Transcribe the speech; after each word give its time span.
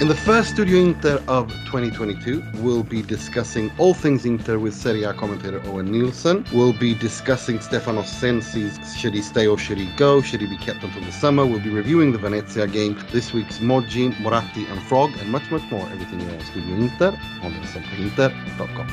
In 0.00 0.06
the 0.06 0.14
first 0.14 0.50
Studio 0.50 0.78
Inter 0.78 1.20
of 1.26 1.50
2022, 1.64 2.40
we'll 2.62 2.84
be 2.84 3.02
discussing 3.02 3.68
all 3.78 3.94
things 3.94 4.24
Inter 4.24 4.60
with 4.60 4.72
Serie 4.72 5.02
A 5.02 5.12
commentator 5.12 5.60
Owen 5.66 5.90
Nielsen. 5.90 6.44
We'll 6.52 6.72
be 6.72 6.94
discussing 6.94 7.58
Stefano 7.58 8.02
Sensi's 8.02 8.78
should 8.96 9.12
he 9.12 9.22
stay 9.22 9.48
or 9.48 9.58
should 9.58 9.76
he 9.76 9.90
go? 9.96 10.22
Should 10.22 10.40
he 10.40 10.46
be 10.46 10.56
kept 10.56 10.84
until 10.84 11.02
the 11.02 11.10
summer? 11.10 11.44
We'll 11.44 11.58
be 11.58 11.70
reviewing 11.70 12.12
the 12.12 12.18
Venezia 12.18 12.68
game, 12.68 12.96
this 13.10 13.32
week's 13.32 13.58
Moggi, 13.58 14.16
Moratti 14.20 14.66
and 14.66 14.80
Frog, 14.84 15.10
and 15.18 15.32
much, 15.32 15.50
much 15.50 15.68
more. 15.68 15.84
Everything 15.88 16.20
here 16.20 16.30
on 16.30 16.40
Studio 16.44 16.76
Inter 16.76 17.08
on 17.42 17.52
sempreinter.com. 17.64 18.86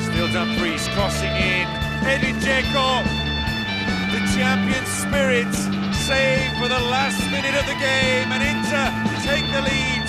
Still 0.00 0.32
Dumfries 0.32 0.88
crossing 0.94 1.28
in. 1.28 1.68
Edin 2.08 2.36
Dzeko. 2.36 3.04
The 4.10 4.20
champion 4.34 4.86
spirit 4.86 5.79
save 6.10 6.52
for 6.58 6.66
the 6.66 6.82
last 6.90 7.20
minute 7.30 7.54
of 7.54 7.64
the 7.66 7.78
game 7.86 8.28
and 8.34 8.42
Inter 8.52 8.86
take 9.22 9.46
the 9.54 9.62
lead. 9.62 10.06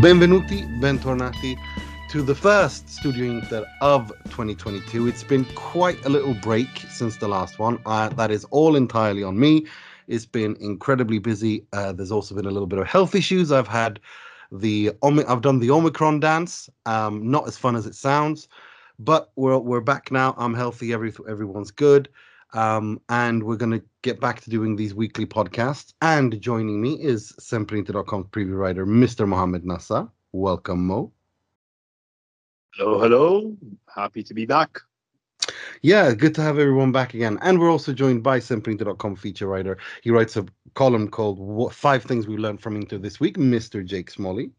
Benvenuti, 0.00 0.60
bentornati 0.80 1.58
to 2.08 2.22
the 2.22 2.34
first 2.34 2.88
Studio 2.88 3.32
Inter 3.32 3.66
of 3.82 4.08
2022. 4.30 5.08
It's 5.08 5.22
been 5.22 5.44
quite 5.54 6.02
a 6.06 6.08
little 6.08 6.34
break 6.34 6.70
since 6.88 7.18
the 7.18 7.28
last 7.28 7.58
one. 7.58 7.78
Uh, 7.84 8.08
that 8.20 8.30
is 8.30 8.44
all 8.46 8.76
entirely 8.76 9.22
on 9.22 9.38
me. 9.38 9.66
It's 10.08 10.24
been 10.24 10.56
incredibly 10.58 11.18
busy. 11.18 11.66
Uh, 11.74 11.92
there's 11.92 12.12
also 12.12 12.34
been 12.34 12.46
a 12.46 12.50
little 12.50 12.66
bit 12.66 12.78
of 12.78 12.86
health 12.86 13.14
issues. 13.14 13.52
I've 13.52 13.68
had 13.68 14.00
the 14.50 14.90
I've 15.02 15.42
done 15.42 15.58
the 15.58 15.70
Omicron 15.70 16.20
dance. 16.20 16.70
Um, 16.86 17.30
not 17.30 17.46
as 17.46 17.58
fun 17.58 17.76
as 17.76 17.84
it 17.84 17.94
sounds, 17.94 18.48
but 18.98 19.30
we're 19.36 19.58
we're 19.58 19.80
back 19.80 20.10
now. 20.10 20.34
I'm 20.36 20.54
healthy. 20.54 20.92
Every 20.92 21.12
everyone's 21.28 21.70
good. 21.70 22.08
Um, 22.54 23.00
and 23.08 23.42
we're 23.42 23.56
going 23.56 23.72
to 23.72 23.82
get 24.02 24.20
back 24.20 24.40
to 24.42 24.50
doing 24.50 24.76
these 24.76 24.94
weekly 24.94 25.24
podcasts. 25.24 25.94
And 26.02 26.38
joining 26.40 26.82
me 26.82 26.94
is 27.00 27.32
Sempreinter.com 27.40 28.24
preview 28.24 28.58
writer, 28.58 28.84
Mr. 28.84 29.26
Mohammed 29.26 29.64
Nassa. 29.64 30.10
Welcome, 30.32 30.86
Mo. 30.86 31.12
Hello, 32.74 32.98
hello. 32.98 33.56
Happy 33.94 34.22
to 34.22 34.34
be 34.34 34.46
back. 34.46 34.80
Yeah, 35.82 36.14
good 36.14 36.34
to 36.36 36.42
have 36.42 36.58
everyone 36.58 36.92
back 36.92 37.14
again. 37.14 37.38
And 37.42 37.58
we're 37.58 37.70
also 37.70 37.92
joined 37.92 38.22
by 38.22 38.38
Sempreinter.com 38.38 39.16
feature 39.16 39.46
writer. 39.46 39.78
He 40.02 40.10
writes 40.10 40.36
a 40.36 40.46
column 40.74 41.08
called 41.08 41.38
what, 41.38 41.74
Five 41.74 42.04
Things 42.04 42.26
We 42.26 42.36
Learned 42.36 42.60
from 42.60 42.76
Inter 42.76 42.98
This 42.98 43.18
Week, 43.18 43.36
Mr. 43.36 43.84
Jake 43.84 44.10
Smalley. 44.10 44.52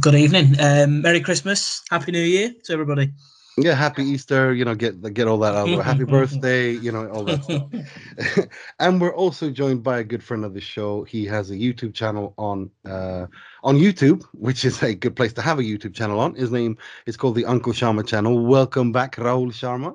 Good 0.00 0.14
evening. 0.14 0.54
Um, 0.60 1.02
Merry 1.02 1.20
Christmas. 1.20 1.82
Happy 1.90 2.12
New 2.12 2.22
Year 2.22 2.54
to 2.64 2.72
everybody. 2.72 3.12
Yeah, 3.56 3.74
happy 3.74 4.02
Easter, 4.02 4.52
you 4.52 4.64
know, 4.64 4.74
get 4.74 5.00
get 5.14 5.28
all 5.28 5.38
that 5.38 5.54
out 5.54 5.68
of 5.68 5.84
Happy 5.84 6.04
birthday, 6.16 6.72
you 6.72 6.90
know, 6.90 7.08
all 7.08 7.24
that 7.24 7.44
stuff. 7.44 8.48
and 8.80 9.00
we're 9.00 9.14
also 9.14 9.50
joined 9.50 9.84
by 9.84 9.98
a 9.98 10.04
good 10.04 10.24
friend 10.24 10.44
of 10.44 10.54
the 10.54 10.60
show. 10.60 11.04
He 11.04 11.24
has 11.26 11.50
a 11.50 11.54
YouTube 11.54 11.94
channel 11.94 12.34
on 12.36 12.70
uh 12.84 13.26
on 13.62 13.76
YouTube, 13.76 14.24
which 14.32 14.64
is 14.64 14.82
a 14.82 14.94
good 14.94 15.14
place 15.14 15.32
to 15.34 15.42
have 15.42 15.60
a 15.60 15.62
YouTube 15.62 15.94
channel 15.94 16.18
on. 16.18 16.34
His 16.34 16.50
name 16.50 16.76
is 17.06 17.16
called 17.16 17.36
the 17.36 17.44
Uncle 17.44 17.72
Sharma 17.72 18.04
channel. 18.04 18.44
Welcome 18.44 18.90
back, 18.90 19.16
Rahul 19.16 19.52
Sharma. 19.52 19.94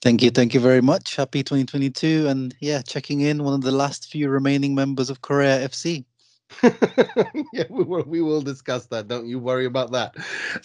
Thank 0.00 0.22
you, 0.22 0.30
thank 0.30 0.54
you 0.54 0.60
very 0.60 0.80
much. 0.80 1.16
Happy 1.16 1.42
2022 1.42 2.26
and 2.28 2.54
yeah, 2.60 2.80
checking 2.80 3.20
in 3.20 3.44
one 3.44 3.52
of 3.52 3.60
the 3.60 3.72
last 3.72 4.10
few 4.10 4.30
remaining 4.30 4.74
members 4.74 5.10
of 5.10 5.20
Korea 5.20 5.68
FC. 5.68 6.04
yeah, 7.52 7.64
we 7.68 7.84
will, 7.84 8.04
we 8.04 8.22
will 8.22 8.40
discuss 8.40 8.86
that. 8.86 9.08
Don't 9.08 9.26
you 9.26 9.38
worry 9.38 9.66
about 9.66 9.92
that. 9.92 10.16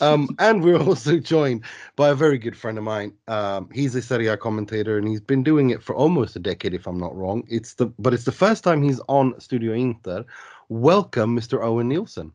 Um, 0.02 0.30
and 0.40 0.64
we're 0.64 0.82
also 0.82 1.20
joined 1.20 1.64
by 1.96 2.10
a 2.10 2.16
very 2.16 2.38
good 2.38 2.58
friend 2.58 2.78
of 2.78 2.84
mine. 2.84 3.14
Um, 3.28 3.70
he's 3.72 3.96
a 3.96 4.02
Serie 4.02 4.28
A 4.28 4.38
commentator, 4.38 4.98
and 4.98 5.08
he's 5.08 5.22
been 5.22 5.44
doing 5.44 5.72
it 5.72 5.84
for 5.84 5.96
almost 5.96 6.36
a 6.36 6.40
decade, 6.40 6.74
if 6.74 6.88
I'm 6.88 7.00
not 7.00 7.16
wrong. 7.16 7.44
It's 7.50 7.76
the 7.76 7.88
but 8.00 8.14
it's 8.14 8.26
the 8.26 8.32
first 8.32 8.64
time 8.64 8.82
he's 8.82 9.00
on 9.08 9.40
Studio 9.40 9.74
Inter. 9.74 10.26
Welcome, 10.70 11.38
Mr. 11.38 11.64
Owen 11.64 11.90
Nielsen. 11.90 12.34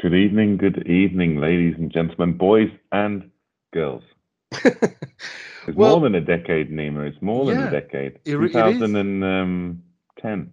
Good 0.00 0.14
evening, 0.14 0.58
good 0.58 0.86
evening, 0.86 1.40
ladies 1.40 1.74
and 1.76 1.90
gentlemen, 1.90 2.38
boys 2.38 2.70
and 2.92 3.32
girls. 3.72 4.04
it's 4.52 4.94
well, 5.74 5.98
more 5.98 6.08
than 6.08 6.14
a 6.14 6.20
decade, 6.20 6.70
Nima. 6.70 7.08
It's 7.08 7.20
more 7.20 7.46
than 7.46 7.58
yeah, 7.58 7.66
a 7.66 7.70
decade. 7.70 8.20
It, 8.24 8.36
2010. 8.36 10.52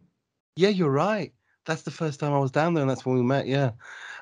Yeah, 0.58 0.70
you're 0.70 0.90
right. 0.90 1.34
That's 1.66 1.82
the 1.82 1.92
first 1.92 2.20
time 2.20 2.32
I 2.32 2.40
was 2.40 2.52
down 2.52 2.74
there, 2.74 2.82
and 2.82 2.90
that's 2.90 3.06
when 3.06 3.16
we 3.18 3.24
met. 3.24 3.46
Yeah, 3.46 3.72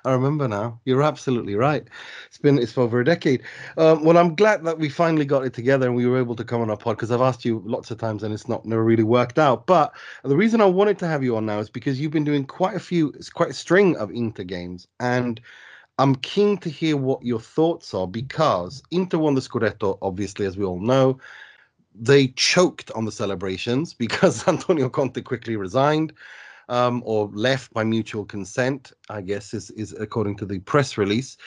I 0.03 0.13
remember 0.13 0.47
now. 0.47 0.79
You're 0.85 1.03
absolutely 1.03 1.53
right. 1.55 1.87
It's 2.25 2.39
been 2.39 2.57
it's 2.57 2.71
for 2.71 2.81
over 2.81 2.99
a 3.01 3.05
decade. 3.05 3.43
Um, 3.77 4.03
well, 4.03 4.17
I'm 4.17 4.35
glad 4.35 4.63
that 4.63 4.79
we 4.79 4.89
finally 4.89 5.25
got 5.25 5.45
it 5.45 5.53
together 5.53 5.85
and 5.85 5.95
we 5.95 6.07
were 6.07 6.17
able 6.17 6.35
to 6.37 6.43
come 6.43 6.61
on 6.61 6.71
our 6.71 6.77
pod 6.77 6.95
because 6.97 7.11
I've 7.11 7.21
asked 7.21 7.45
you 7.45 7.61
lots 7.65 7.91
of 7.91 7.99
times 7.99 8.23
and 8.23 8.33
it's 8.33 8.47
not 8.47 8.65
never 8.65 8.83
really 8.83 9.03
worked 9.03 9.37
out. 9.37 9.67
But 9.67 9.93
the 10.23 10.35
reason 10.35 10.59
I 10.61 10.65
wanted 10.65 10.97
to 10.99 11.07
have 11.07 11.23
you 11.23 11.37
on 11.37 11.45
now 11.45 11.59
is 11.59 11.69
because 11.69 11.99
you've 11.99 12.11
been 12.11 12.23
doing 12.23 12.45
quite 12.45 12.75
a 12.75 12.79
few, 12.79 13.09
it's 13.09 13.29
quite 13.29 13.49
a 13.51 13.53
string 13.53 13.95
of 13.97 14.09
Inter 14.09 14.43
games, 14.43 14.87
and 14.99 15.39
I'm 15.99 16.15
keen 16.15 16.57
to 16.59 16.69
hear 16.69 16.97
what 16.97 17.23
your 17.23 17.39
thoughts 17.39 17.93
are 17.93 18.07
because 18.07 18.81
Inter 18.89 19.19
won 19.19 19.35
the 19.35 19.41
Scudetto, 19.41 19.99
obviously, 20.01 20.47
as 20.47 20.57
we 20.57 20.65
all 20.65 20.79
know 20.79 21.19
they 21.95 22.27
choked 22.29 22.91
on 22.91 23.05
the 23.05 23.11
celebrations 23.11 23.93
because 24.05 24.47
Antonio 24.47 24.89
Conte 24.89 25.21
quickly 25.21 25.55
resigned 25.55 26.13
um, 26.69 27.03
or 27.05 27.29
left 27.33 27.73
by 27.73 27.83
mutual 27.83 28.25
consent, 28.25 28.91
I 29.09 29.21
guess, 29.21 29.53
is, 29.53 29.71
is 29.71 29.93
according 29.99 30.37
to 30.37 30.45
the 30.45 30.59
press 30.59 30.97
release. 30.97 31.37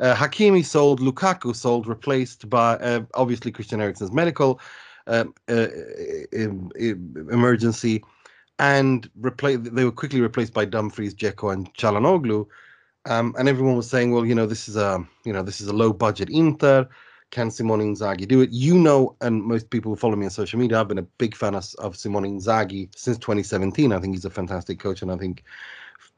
Uh, 0.00 0.14
Hakimi 0.14 0.64
sold, 0.64 1.00
Lukaku 1.00 1.54
sold, 1.54 1.86
replaced 1.86 2.48
by 2.50 2.74
uh, 2.76 3.02
obviously 3.14 3.52
Christian 3.52 3.80
Eriksen's 3.80 4.12
medical 4.12 4.60
uh, 5.06 5.24
uh 5.48 5.68
emergency, 7.30 8.02
and 8.58 9.10
replaced. 9.20 9.74
They 9.74 9.84
were 9.84 9.92
quickly 9.92 10.20
replaced 10.20 10.54
by 10.54 10.64
Dumfries, 10.64 11.14
Dzeko, 11.14 11.52
and 11.52 11.72
Calhanoglu. 11.74 12.46
Um, 13.06 13.34
and 13.38 13.48
everyone 13.48 13.76
was 13.76 13.88
saying, 13.88 14.12
well, 14.12 14.24
you 14.24 14.34
know, 14.34 14.46
this 14.46 14.66
is 14.66 14.76
a, 14.76 15.06
you 15.26 15.32
know, 15.32 15.42
this 15.42 15.60
is 15.60 15.68
a 15.68 15.74
low 15.74 15.92
budget 15.92 16.30
Inter. 16.30 16.88
Can 17.34 17.50
Simone 17.50 17.80
Inzaghi 17.80 18.28
do 18.28 18.42
it? 18.42 18.52
You 18.52 18.78
know, 18.78 19.16
and 19.20 19.42
most 19.42 19.68
people 19.70 19.90
who 19.90 19.96
follow 19.96 20.14
me 20.14 20.24
on 20.24 20.30
social 20.30 20.56
media, 20.56 20.80
I've 20.80 20.86
been 20.86 20.98
a 20.98 21.10
big 21.18 21.34
fan 21.34 21.56
of, 21.56 21.66
of 21.80 21.96
Simone 21.96 22.22
Inzaghi 22.22 22.88
since 22.96 23.18
2017. 23.18 23.92
I 23.92 23.98
think 23.98 24.14
he's 24.14 24.24
a 24.24 24.30
fantastic 24.30 24.78
coach, 24.78 25.02
and 25.02 25.10
I 25.10 25.16
think, 25.16 25.42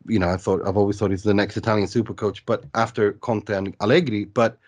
you 0.07 0.19
know, 0.19 0.29
I 0.29 0.37
thought 0.37 0.61
I've 0.67 0.77
always 0.77 0.99
thought 0.99 1.11
he's 1.11 1.23
the 1.23 1.33
next 1.33 1.57
Italian 1.57 1.89
super 1.89 2.13
coach. 2.13 2.45
But 2.45 2.65
after 2.75 3.15
Conte 3.15 3.49
and 3.49 3.75
Allegri, 3.81 4.27
but 4.27 4.59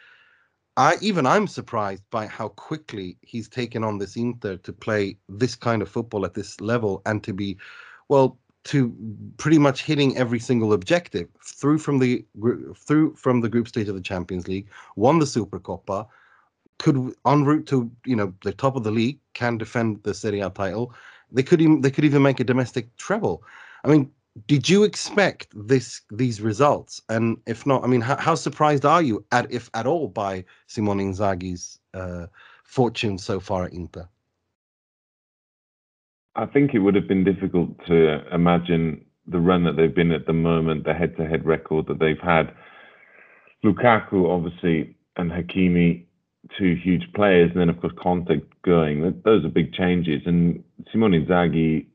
I 0.78 0.97
even 1.03 1.26
I'm 1.26 1.47
surprised 1.47 2.03
by 2.10 2.26
how 2.26 2.48
quickly 2.48 3.19
he's 3.20 3.47
taken 3.47 3.84
on 3.84 3.98
this 3.98 4.16
Inter 4.16 4.56
to 4.56 4.72
play 4.72 5.19
this 5.28 5.54
kind 5.54 5.82
of 5.82 5.91
football 5.91 6.25
at 6.25 6.32
this 6.32 6.62
level 6.62 7.03
and 7.04 7.22
to 7.25 7.34
be, 7.34 7.59
well, 8.09 8.38
to 8.65 8.97
pretty 9.36 9.59
much 9.59 9.82
hitting 9.82 10.16
every 10.16 10.38
single 10.38 10.72
objective 10.72 11.28
through 11.44 11.78
from 11.78 11.98
the 11.98 12.25
through 12.75 13.15
from 13.16 13.42
the 13.42 13.50
group 13.50 13.69
stage 13.69 13.88
of 13.88 13.97
the 13.97 14.00
Champions 14.00 14.48
League, 14.48 14.69
won 14.97 15.19
the 15.19 15.26
Supercoppa, 15.26 16.06
could 16.78 17.12
en 17.27 17.44
route 17.44 17.66
to 17.66 17.91
you 18.05 18.16
know 18.16 18.33
the 18.44 18.53
top 18.53 18.77
of 18.77 18.84
the 18.84 18.91
league 18.91 19.19
can 19.34 19.59
defend 19.59 20.03
the 20.03 20.15
Serie 20.15 20.41
A 20.41 20.50
title. 20.50 20.94
They 21.31 21.43
could 21.43 21.61
even 21.61 21.81
they 21.81 21.91
could 21.91 22.05
even 22.05 22.22
make 22.22 22.41
a 22.41 22.44
domestic 22.44 22.97
treble. 22.97 23.43
I 23.84 23.89
mean, 23.89 24.11
did 24.47 24.69
you 24.69 24.84
expect 24.84 25.49
this 25.55 26.03
these 26.11 26.41
results? 26.41 27.03
And 27.09 27.39
if 27.47 27.66
not, 27.66 27.84
I 27.84 27.87
mean, 27.87 28.00
how, 28.00 28.16
how 28.16 28.34
surprised 28.34 28.84
are 28.84 29.03
you 29.03 29.25
at 29.33 29.50
if 29.53 29.71
at 29.75 29.87
all 29.87 30.09
by 30.09 30.44
Simone 30.66 30.99
Inzaghi's 30.99 31.78
uh, 31.94 32.27
fortune 32.65 33.19
so 33.19 33.41
far 33.41 33.65
at 33.65 33.72
Inter? 33.72 34.09
I 36.37 36.47
think 36.47 36.72
it 36.72 36.78
would 36.78 36.95
have 36.95 37.09
been 37.09 37.25
difficult 37.25 37.71
to 37.87 38.22
imagine 38.33 39.05
the 39.27 39.41
run 39.41 39.65
that 39.65 39.77
they've 39.77 39.95
been 39.95 40.12
at 40.12 40.27
the 40.27 40.33
moment, 40.33 40.84
the 40.84 40.95
head-to-head 40.95 41.45
record 41.45 41.87
that 41.89 41.99
they've 41.99 42.21
had. 42.21 42.55
Lukaku, 43.65 44.31
obviously, 44.31 44.97
and 45.16 45.31
Hakimi 45.31 46.04
two 46.59 46.74
huge 46.74 47.12
players, 47.15 47.50
and 47.50 47.60
then 47.60 47.68
of 47.68 47.80
course 47.80 47.92
Conte 48.00 48.41
going. 48.65 49.21
Those 49.24 49.45
are 49.45 49.48
big 49.48 49.72
changes. 49.72 50.22
And 50.27 50.62
Simone 50.92 51.12
Inzaghi 51.12 51.86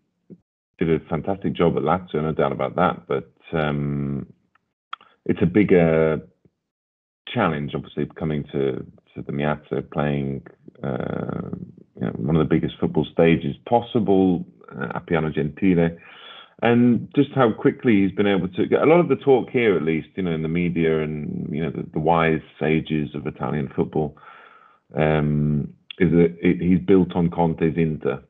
did 0.77 0.89
a 0.89 0.99
fantastic 1.09 1.53
job 1.53 1.77
at 1.77 1.83
Lazio, 1.83 2.21
no 2.21 2.31
doubt 2.31 2.51
about 2.51 2.75
that. 2.75 3.07
But 3.07 3.31
um, 3.53 4.27
it's 5.25 5.41
a 5.41 5.47
bigger 5.47 6.21
challenge, 7.27 7.73
obviously, 7.75 8.09
coming 8.17 8.43
to 8.51 8.85
to 9.15 9.21
the 9.21 9.31
Meazza, 9.31 9.89
playing 9.91 10.41
uh, 10.83 11.49
you 11.95 12.01
know, 12.01 12.13
one 12.17 12.35
of 12.35 12.47
the 12.47 12.55
biggest 12.55 12.75
football 12.79 13.05
stages 13.11 13.55
possible, 13.69 14.45
uh, 14.71 14.99
Appiano 14.99 15.33
Gentile. 15.33 15.95
And 16.61 17.09
just 17.15 17.31
how 17.35 17.51
quickly 17.51 18.01
he's 18.01 18.15
been 18.15 18.27
able 18.27 18.47
to 18.47 18.65
get 18.65 18.81
a 18.81 18.85
lot 18.85 18.99
of 18.99 19.09
the 19.09 19.17
talk 19.17 19.49
here, 19.49 19.75
at 19.75 19.83
least, 19.83 20.07
you 20.15 20.23
know, 20.23 20.31
in 20.31 20.43
the 20.43 20.47
media 20.47 21.01
and 21.01 21.47
you 21.53 21.61
know 21.61 21.71
the, 21.71 21.83
the 21.91 21.99
wise 21.99 22.41
sages 22.59 23.13
of 23.15 23.27
Italian 23.27 23.69
football, 23.75 24.17
um, 24.93 25.73
is 25.99 26.11
that 26.11 26.35
he's 26.41 26.79
built 26.79 27.15
on 27.15 27.29
Conte's 27.29 27.77
Inter, 27.77 28.23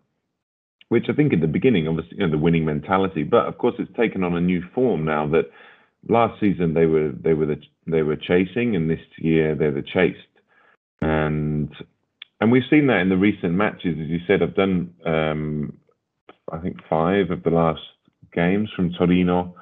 which 0.90 1.06
I 1.10 1.14
think 1.14 1.34
in 1.34 1.40
the 1.40 1.48
beginning, 1.48 1.88
obviously, 1.88 2.18
you 2.18 2.26
know, 2.26 2.32
the 2.32 2.38
winning 2.38 2.66
mentality, 2.66 3.24
but 3.24 3.46
of 3.46 3.58
course 3.58 3.76
it's 3.80 3.96
taken 3.98 4.24
on 4.24 4.36
a 4.36 4.42
new 4.42 4.62
form 4.74 5.06
now 5.06 5.28
that 5.30 5.50
last 6.10 6.40
season 6.40 6.74
they 6.74 6.86
were 6.86 7.12
they 7.12 7.34
were 7.34 7.46
the, 7.46 7.62
they 7.88 8.04
were 8.04 8.16
chasing, 8.16 8.76
and 8.76 8.90
this 8.90 9.00
year 9.18 9.56
they're 9.56 9.72
the 9.72 9.82
chased. 9.82 10.18
and 11.02 11.70
and 12.42 12.52
we've 12.52 12.64
seen 12.70 12.88
that 12.88 13.00
in 13.00 13.10
the 13.10 13.18
recent 13.18 13.54
matches. 13.54 13.98
As 14.02 14.10
you 14.10 14.20
said, 14.28 14.42
I've 14.42 14.56
done 14.56 14.94
um, 15.06 15.78
I 16.52 16.60
think 16.60 16.78
five 16.90 17.32
of 17.32 17.44
the 17.44 17.50
last 17.50 17.82
games 18.34 18.70
from 18.76 18.92
Torino. 18.94 19.56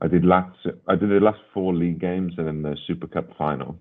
I 0.00 0.06
did 0.06 0.24
last 0.24 0.56
I 0.86 0.94
did 0.94 1.10
the 1.10 1.20
last 1.20 1.40
four 1.52 1.74
league 1.74 2.00
games 2.00 2.34
and 2.36 2.46
then 2.46 2.62
the 2.62 2.76
Super 2.86 3.06
Cup 3.06 3.36
final, 3.36 3.80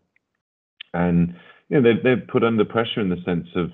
and 0.93 1.35
you 1.69 1.79
know 1.79 1.81
they've 1.81 2.03
they've 2.03 2.27
put 2.27 2.43
under 2.43 2.65
pressure 2.65 3.01
in 3.01 3.09
the 3.09 3.21
sense 3.25 3.47
of 3.55 3.71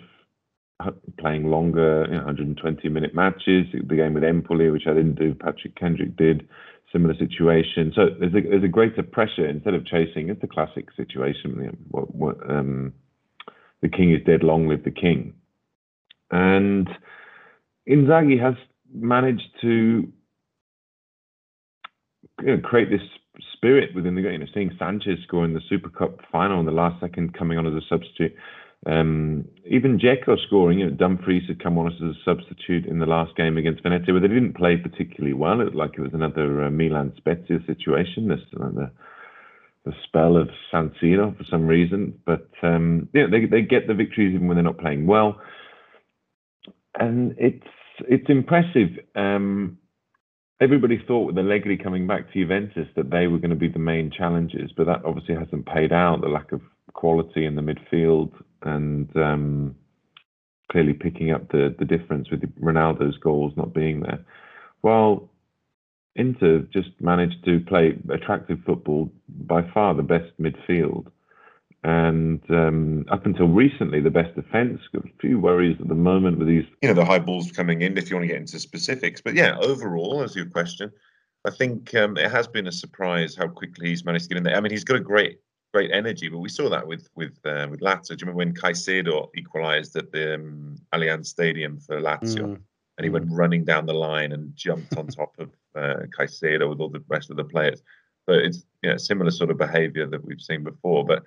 playing 1.20 1.46
longer, 1.46 2.06
you 2.06 2.14
know, 2.14 2.26
120 2.26 2.90
minute 2.90 3.14
matches. 3.14 3.68
The 3.72 3.96
game 3.96 4.14
with 4.14 4.24
Empoli, 4.24 4.70
which 4.70 4.88
I 4.88 4.94
didn't 4.94 5.16
do, 5.16 5.34
Patrick 5.34 5.76
Kendrick 5.76 6.16
did. 6.18 6.48
Similar 6.92 7.16
situation. 7.16 7.92
So 7.96 8.10
there's 8.20 8.34
a 8.36 8.42
there's 8.42 8.64
a 8.64 8.68
greater 8.68 9.02
pressure 9.02 9.48
instead 9.48 9.74
of 9.74 9.86
chasing. 9.86 10.30
It's 10.30 10.42
the 10.42 10.48
classic 10.48 10.90
situation. 10.96 11.56
You 11.58 11.66
know, 11.68 11.78
what, 11.90 12.16
what, 12.16 12.50
um, 12.50 12.94
the 13.82 13.90
king 13.90 14.14
is 14.14 14.24
dead. 14.26 14.44
Long 14.44 14.68
live 14.68 14.84
the 14.84 14.92
king. 14.92 15.34
And 16.30 16.88
Inzaghi 17.90 18.40
has 18.40 18.54
managed 18.94 19.50
to 19.62 20.08
you 22.42 22.46
know, 22.46 22.60
create 22.60 22.92
this 22.92 23.02
spirit 23.64 23.96
within 23.96 24.16
the 24.16 24.22
game. 24.22 24.34
You 24.34 24.40
know, 24.40 24.46
seeing 24.54 24.72
Sanchez 24.78 25.20
score 25.26 25.46
in 25.46 25.54
the 25.54 25.62
Super 25.70 25.90
Cup 25.90 26.20
final 26.32 26.60
in 26.60 26.66
the 26.66 26.72
last 26.72 27.00
second, 27.00 27.34
coming 27.34 27.58
on 27.58 27.66
as 27.66 27.74
a 27.74 27.86
substitute. 27.88 28.36
Um, 28.86 29.48
even 29.66 29.98
Dzeko 29.98 30.38
scoring, 30.46 30.80
you 30.80 30.90
know, 30.90 30.92
Dumfries 30.92 31.48
had 31.48 31.64
come 31.64 31.78
on 31.78 31.88
as 31.88 32.02
a 32.02 32.12
substitute 32.26 32.86
in 32.86 33.00
the 33.00 33.06
last 33.06 33.34
game 33.38 33.58
against 33.58 33.82
Venezia, 33.82 34.14
but 34.14 34.22
they 34.22 34.28
didn't 34.28 34.58
play 34.58 34.76
particularly 34.76 35.34
well. 35.34 35.62
It 35.62 35.66
looked 35.66 35.78
like 35.78 35.92
it 35.98 36.02
was 36.02 36.14
another 36.14 36.66
uh, 36.66 36.70
Milan 36.70 37.14
Spezia 37.16 37.60
situation. 37.66 38.28
This 38.28 38.42
uh, 38.60 38.70
the, 38.72 38.92
the 39.86 39.94
spell 40.06 40.36
of 40.36 40.50
San 40.70 40.92
Siro 41.02 41.36
for 41.38 41.46
some 41.50 41.66
reason, 41.66 42.20
but 42.26 42.50
um, 42.62 43.08
yeah, 43.14 43.28
they 43.32 43.46
they 43.46 43.62
get 43.62 43.88
the 43.88 43.94
victories 43.94 44.36
even 44.36 44.48
when 44.48 44.58
they're 44.58 44.64
not 44.66 44.78
playing 44.78 45.08
well, 45.08 45.40
and 47.00 47.36
it's 47.38 47.66
it's 48.10 48.30
impressive. 48.30 48.90
Um, 49.16 49.78
everybody 50.64 50.98
thought 51.06 51.26
with 51.26 51.38
Allegri 51.38 51.78
coming 51.78 52.08
back 52.08 52.32
to 52.32 52.40
Juventus 52.40 52.88
that 52.96 53.10
they 53.10 53.28
were 53.28 53.38
going 53.38 53.50
to 53.50 53.56
be 53.56 53.68
the 53.68 53.80
main 53.80 54.10
challenges, 54.10 54.72
but 54.76 54.86
that 54.86 55.04
obviously 55.04 55.36
hasn't 55.36 55.66
paid 55.66 55.92
out. 55.92 56.22
The 56.22 56.30
lack 56.30 56.54
of 56.54 56.62
quality 56.94 57.46
in 57.46 57.56
the 57.56 57.62
midfield 57.62 58.32
and 58.62 59.10
um, 59.18 59.76
clearly 60.72 60.94
picking 60.94 61.32
up 61.32 61.52
the 61.52 61.76
the 61.78 61.84
difference 61.86 62.32
with 62.32 62.42
Ronaldo's 62.62 63.18
goals 63.18 63.52
not 63.58 63.74
being 63.74 64.00
there. 64.00 64.26
Well, 64.82 65.30
Inter 66.16 66.60
just 66.72 66.90
managed 67.02 67.44
to 67.44 67.60
play 67.68 67.98
attractive 68.10 68.60
football, 68.66 69.12
by 69.28 69.70
far 69.74 69.94
the 69.94 70.04
best 70.04 70.32
midfield, 70.40 71.08
and 71.84 72.42
um, 72.50 73.06
up 73.12 73.26
until 73.26 73.48
recently 73.48 74.00
the 74.00 74.10
best 74.10 74.36
defence. 74.36 74.82
Got 74.94 75.06
a 75.06 75.10
few 75.20 75.40
worries 75.40 75.78
at 75.82 75.88
the 75.88 75.96
moment 75.96 76.40
with 76.40 76.48
these, 76.48 76.66
you 76.82 76.88
know, 76.88 76.94
the 76.94 77.06
high 77.06 77.20
balls 77.20 77.52
coming 77.52 77.82
in. 77.82 77.98
If 77.98 78.10
you 78.10 78.16
want 78.16 78.24
to 78.24 78.28
get 78.28 78.38
into 78.38 78.60
specifics, 78.60 79.22
but 79.22 79.36
yeah, 79.36 79.58
overall, 79.60 80.22
as 80.24 80.36
your 80.36 80.46
question, 80.46 80.92
I 81.46 81.52
think 81.52 81.94
um, 81.96 82.18
it 82.18 82.32
has 82.32 82.48
been 82.48 82.68
a 82.68 82.72
surprise 82.72 83.36
how 83.36 83.48
quickly 83.48 83.90
he's 83.90 84.06
managed 84.06 84.26
to 84.26 84.30
get 84.30 84.38
in 84.38 84.44
there. 84.44 84.56
I 84.56 84.62
mean, 84.62 84.72
he's 84.72 84.86
got 84.86 84.98
a 84.98 85.02
great 85.02 85.40
great 85.74 85.92
energy. 85.92 86.30
But 86.30 86.38
we 86.38 86.50
saw 86.50 86.70
that 86.70 86.88
with 86.88 87.10
with 87.16 87.38
uh, 87.46 87.68
with 87.70 87.82
Lazio. 87.82 88.10
Do 88.10 88.14
you 88.14 88.18
remember 88.22 88.38
when 88.38 88.54
Caicedo 88.54 89.30
equalised 89.36 89.96
at 89.96 90.12
the 90.12 90.36
um, 90.36 90.78
Allianz 90.94 91.28
Stadium 91.28 91.80
for 91.80 92.00
Lazio, 92.00 92.44
mm. 92.44 92.62
and 92.98 93.04
he 93.04 93.10
went 93.10 93.28
mm. 93.28 93.38
running 93.38 93.66
down 93.66 93.86
the 93.86 93.94
line 93.94 94.32
and 94.32 94.56
jumped 94.56 94.96
on 94.96 95.08
top 95.08 95.34
of 95.40 95.50
uh, 95.76 96.06
Caicedo 96.18 96.70
with 96.70 96.80
all 96.80 96.90
the 96.90 97.04
rest 97.08 97.30
of 97.30 97.38
the 97.38 97.44
players. 97.44 97.82
So 98.30 98.36
it's 98.36 98.66
you 98.82 98.90
know, 98.90 98.98
similar 98.98 99.32
sort 99.32 99.52
of 99.52 99.58
behaviour 99.58 100.06
that 100.08 100.24
we've 100.24 100.40
seen 100.40 100.64
before. 100.64 101.04
But 101.04 101.24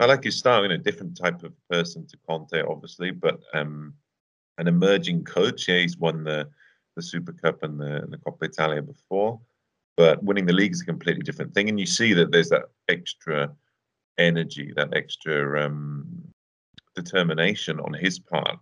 I 0.00 0.06
like 0.06 0.24
his 0.24 0.36
style. 0.36 0.62
You 0.62 0.68
know, 0.68 0.76
different 0.76 1.16
type 1.16 1.42
of 1.42 1.52
person 1.70 2.06
to 2.06 2.16
Conte, 2.28 2.62
obviously, 2.62 3.10
but 3.10 3.40
um, 3.54 3.94
an 4.58 4.68
emerging 4.68 5.24
coach. 5.24 5.68
Yeah, 5.68 5.78
he's 5.78 5.98
won 5.98 6.24
the 6.24 6.48
the 6.96 7.02
Super 7.02 7.32
Cup 7.32 7.62
and 7.62 7.80
the, 7.80 8.06
the 8.08 8.18
Coppa 8.18 8.46
Italia 8.46 8.82
before, 8.82 9.40
but 9.96 10.22
winning 10.22 10.46
the 10.46 10.52
league 10.52 10.72
is 10.72 10.82
a 10.82 10.84
completely 10.84 11.22
different 11.22 11.54
thing. 11.54 11.68
And 11.68 11.78
you 11.78 11.86
see 11.86 12.12
that 12.14 12.32
there's 12.32 12.48
that 12.48 12.64
extra 12.88 13.52
energy, 14.18 14.72
that 14.74 14.94
extra 14.94 15.64
um, 15.64 16.06
determination 16.96 17.78
on 17.78 17.94
his 17.94 18.18
part 18.18 18.58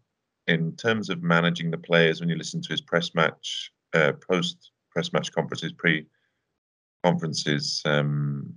in 0.46 0.76
terms 0.76 1.08
of 1.08 1.22
managing 1.22 1.70
the 1.70 1.78
players. 1.78 2.20
When 2.20 2.28
you 2.28 2.36
listen 2.36 2.60
to 2.60 2.68
his 2.68 2.82
press 2.82 3.14
match, 3.14 3.72
uh, 3.94 4.12
post 4.30 4.70
press 4.90 5.12
match 5.12 5.32
conferences, 5.32 5.72
pre 5.72 6.06
conferences, 7.02 7.80
um, 7.86 8.54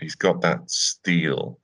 he's 0.00 0.14
got 0.14 0.40
that 0.42 0.70
steel 0.70 1.58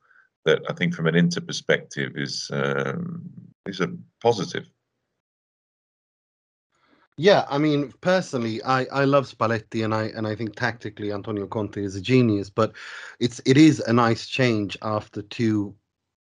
that 0.45 0.63
I 0.69 0.73
think, 0.75 0.95
from 0.95 1.07
an 1.07 1.15
Inter 1.15 1.41
perspective, 1.41 2.13
is 2.17 2.51
um, 2.53 3.23
is 3.67 3.81
a 3.81 3.89
positive. 4.23 4.67
Yeah, 7.17 7.47
I 7.49 7.59
mean, 7.59 7.93
personally, 8.01 8.63
I, 8.65 8.87
I 8.87 9.05
love 9.05 9.33
Spalletti, 9.33 9.85
and 9.85 9.95
I 9.95 10.05
and 10.17 10.27
I 10.27 10.35
think 10.35 10.57
tactically 10.57 11.13
Antonio 11.13 11.47
Conte 11.47 11.83
is 11.83 11.95
a 11.95 12.01
genius. 12.01 12.51
But 12.51 12.73
it's 13.21 13.41
it 13.47 13.57
is 13.57 13.81
a 13.81 13.93
nice 13.93 14.27
change 14.27 14.77
after 14.83 15.23
two 15.23 15.75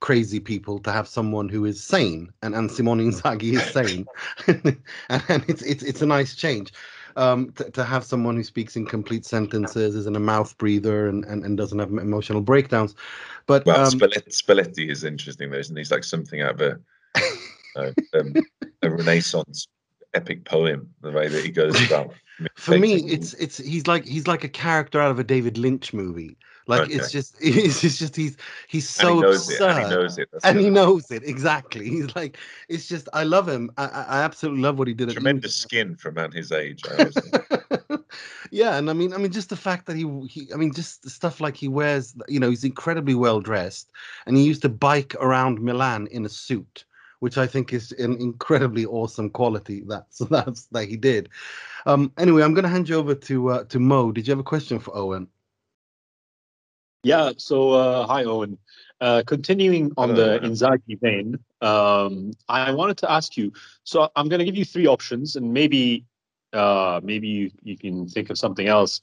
crazy 0.02 0.40
people 0.40 0.80
to 0.80 0.92
have 0.92 1.08
someone 1.08 1.48
who 1.48 1.66
is 1.66 1.84
sane, 1.84 2.32
and 2.42 2.56
and 2.56 2.72
Simone 2.72 3.00
Inzaghi 3.00 3.54
is 3.54 3.64
sane, 3.72 4.06
and, 4.48 5.24
and 5.30 5.46
it's 5.48 5.62
it's 5.62 5.84
it's 5.84 6.02
a 6.02 6.08
nice 6.08 6.36
change. 6.36 6.74
Um, 7.16 7.52
to, 7.54 7.70
to 7.72 7.84
have 7.84 8.04
someone 8.04 8.36
who 8.36 8.44
speaks 8.44 8.76
in 8.76 8.86
complete 8.86 9.26
sentences, 9.26 9.96
isn't 9.96 10.16
a 10.16 10.20
mouth 10.20 10.58
breather, 10.58 11.08
and, 11.08 11.26
and, 11.26 11.44
and 11.44 11.58
doesn't 11.58 11.80
have 11.80 11.90
emotional 11.90 12.42
breakdowns. 12.42 12.96
But 13.48 13.66
well, 13.66 13.86
um, 13.86 13.92
Spalletti, 13.92 14.30
Spalletti 14.30 14.90
is 14.90 15.04
interesting, 15.04 15.50
though, 15.50 15.58
isn't 15.58 15.76
he? 15.76 15.80
He's 15.82 15.92
like 15.92 16.04
something 16.04 16.42
out 16.42 16.60
of 16.60 16.62
a, 16.62 16.80
uh, 17.76 17.92
um, 18.14 18.34
a 18.84 18.90
Renaissance 18.90 19.68
epic 20.14 20.46
poem 20.46 20.90
the 21.02 21.12
way 21.12 21.28
that 21.28 21.44
he 21.44 21.52
goes 21.52 21.80
about 21.86 22.12
for 22.56 22.78
me 22.78 22.96
it's 22.96 23.34
it's 23.36 23.58
he's 23.58 23.86
like 23.86 24.06
he's 24.06 24.28
like 24.28 24.44
a 24.44 24.50
character 24.50 25.00
out 25.00 25.12
of 25.12 25.20
a 25.20 25.24
david 25.24 25.58
lynch 25.58 25.94
movie 25.94 26.36
like 26.70 26.84
okay. 26.84 26.94
it's 26.96 27.12
just 27.12 27.36
it's 27.42 27.82
just 27.82 28.16
he's 28.16 28.38
he's 28.68 28.88
so 28.88 29.10
and 29.10 29.18
he 29.18 29.26
absurd 29.26 29.62
and 29.62 29.80
he 29.80 29.90
knows 29.90 30.18
it 30.18 30.30
and 30.44 30.60
he 30.60 30.70
knows 30.70 31.12
it 31.12 31.24
exactly 31.24 31.90
he's 31.96 32.16
like 32.16 32.38
it's 32.70 32.88
just 32.88 33.10
i 33.14 33.24
love 33.24 33.50
him 33.50 33.72
i, 33.78 33.86
I 33.86 34.22
absolutely 34.22 34.62
love 34.62 34.78
what 34.78 34.88
he 34.88 34.94
did 34.94 35.10
tremendous 35.10 35.56
skin 35.56 35.96
for 35.96 36.10
a 36.10 36.14
man 36.14 36.32
his 36.32 36.52
age 36.52 36.84
yeah 38.52 38.78
and 38.78 38.90
i 38.90 38.94
mean 38.94 39.14
i 39.14 39.18
mean 39.18 39.32
just 39.32 39.50
the 39.50 39.56
fact 39.56 39.88
that 39.88 39.98
he, 39.98 40.06
he 40.28 40.48
i 40.54 40.56
mean 40.56 40.72
just 40.72 41.04
the 41.04 41.10
stuff 41.10 41.42
like 41.42 41.58
he 41.58 41.68
wears 41.68 42.16
you 42.28 42.40
know 42.40 42.50
he's 42.50 42.64
incredibly 42.64 43.16
well 43.16 43.42
dressed 43.42 43.92
and 44.28 44.38
he 44.38 44.44
used 44.44 44.62
to 44.62 44.70
bike 44.70 45.16
around 45.20 45.60
milan 45.60 46.08
in 46.12 46.26
a 46.26 46.30
suit 46.30 46.86
which 47.20 47.38
I 47.38 47.48
think 47.48 47.74
is 47.74 47.92
an 47.92 48.14
incredibly 48.14 48.86
awesome 48.86 49.30
quality 49.30 49.84
that 49.88 50.06
so 50.10 50.24
that's 50.24 50.68
that 50.68 50.88
he 50.88 50.96
did. 50.96 51.28
Um, 51.86 52.14
anyway, 52.18 52.44
I'm 52.44 52.54
going 52.54 52.64
to 52.64 52.70
hand 52.70 52.88
you 52.88 52.96
over 52.96 53.14
to 53.14 53.50
uh, 53.50 53.64
to 53.66 53.78
Mo. 53.78 54.14
Did 54.14 54.26
you 54.26 54.32
have 54.32 54.40
a 54.40 54.44
question 54.44 54.80
for 54.80 54.96
Owen? 54.96 55.28
Yeah. 57.04 57.32
So 57.38 57.72
uh, 57.72 58.08
hi, 58.08 58.26
Owen. 58.26 58.58
Uh, 59.02 59.24
continuing 59.26 59.94
on 59.96 60.14
the 60.14 60.40
Inzaghi 60.40 61.00
vein, 61.00 61.40
um, 61.62 62.32
I 62.50 62.74
wanted 62.74 62.98
to 62.98 63.10
ask 63.10 63.38
you. 63.38 63.54
So 63.86 64.10
I'm 64.18 64.28
going 64.28 64.40
to 64.40 64.46
give 64.46 64.58
you 64.58 64.66
three 64.66 64.88
options, 64.88 65.38
and 65.38 65.54
maybe 65.54 66.06
uh, 66.52 67.00
maybe 67.02 67.28
you, 67.28 67.52
you 67.64 67.78
can 67.78 68.10
think 68.10 68.30
of 68.30 68.38
something 68.38 68.68
else. 68.68 69.02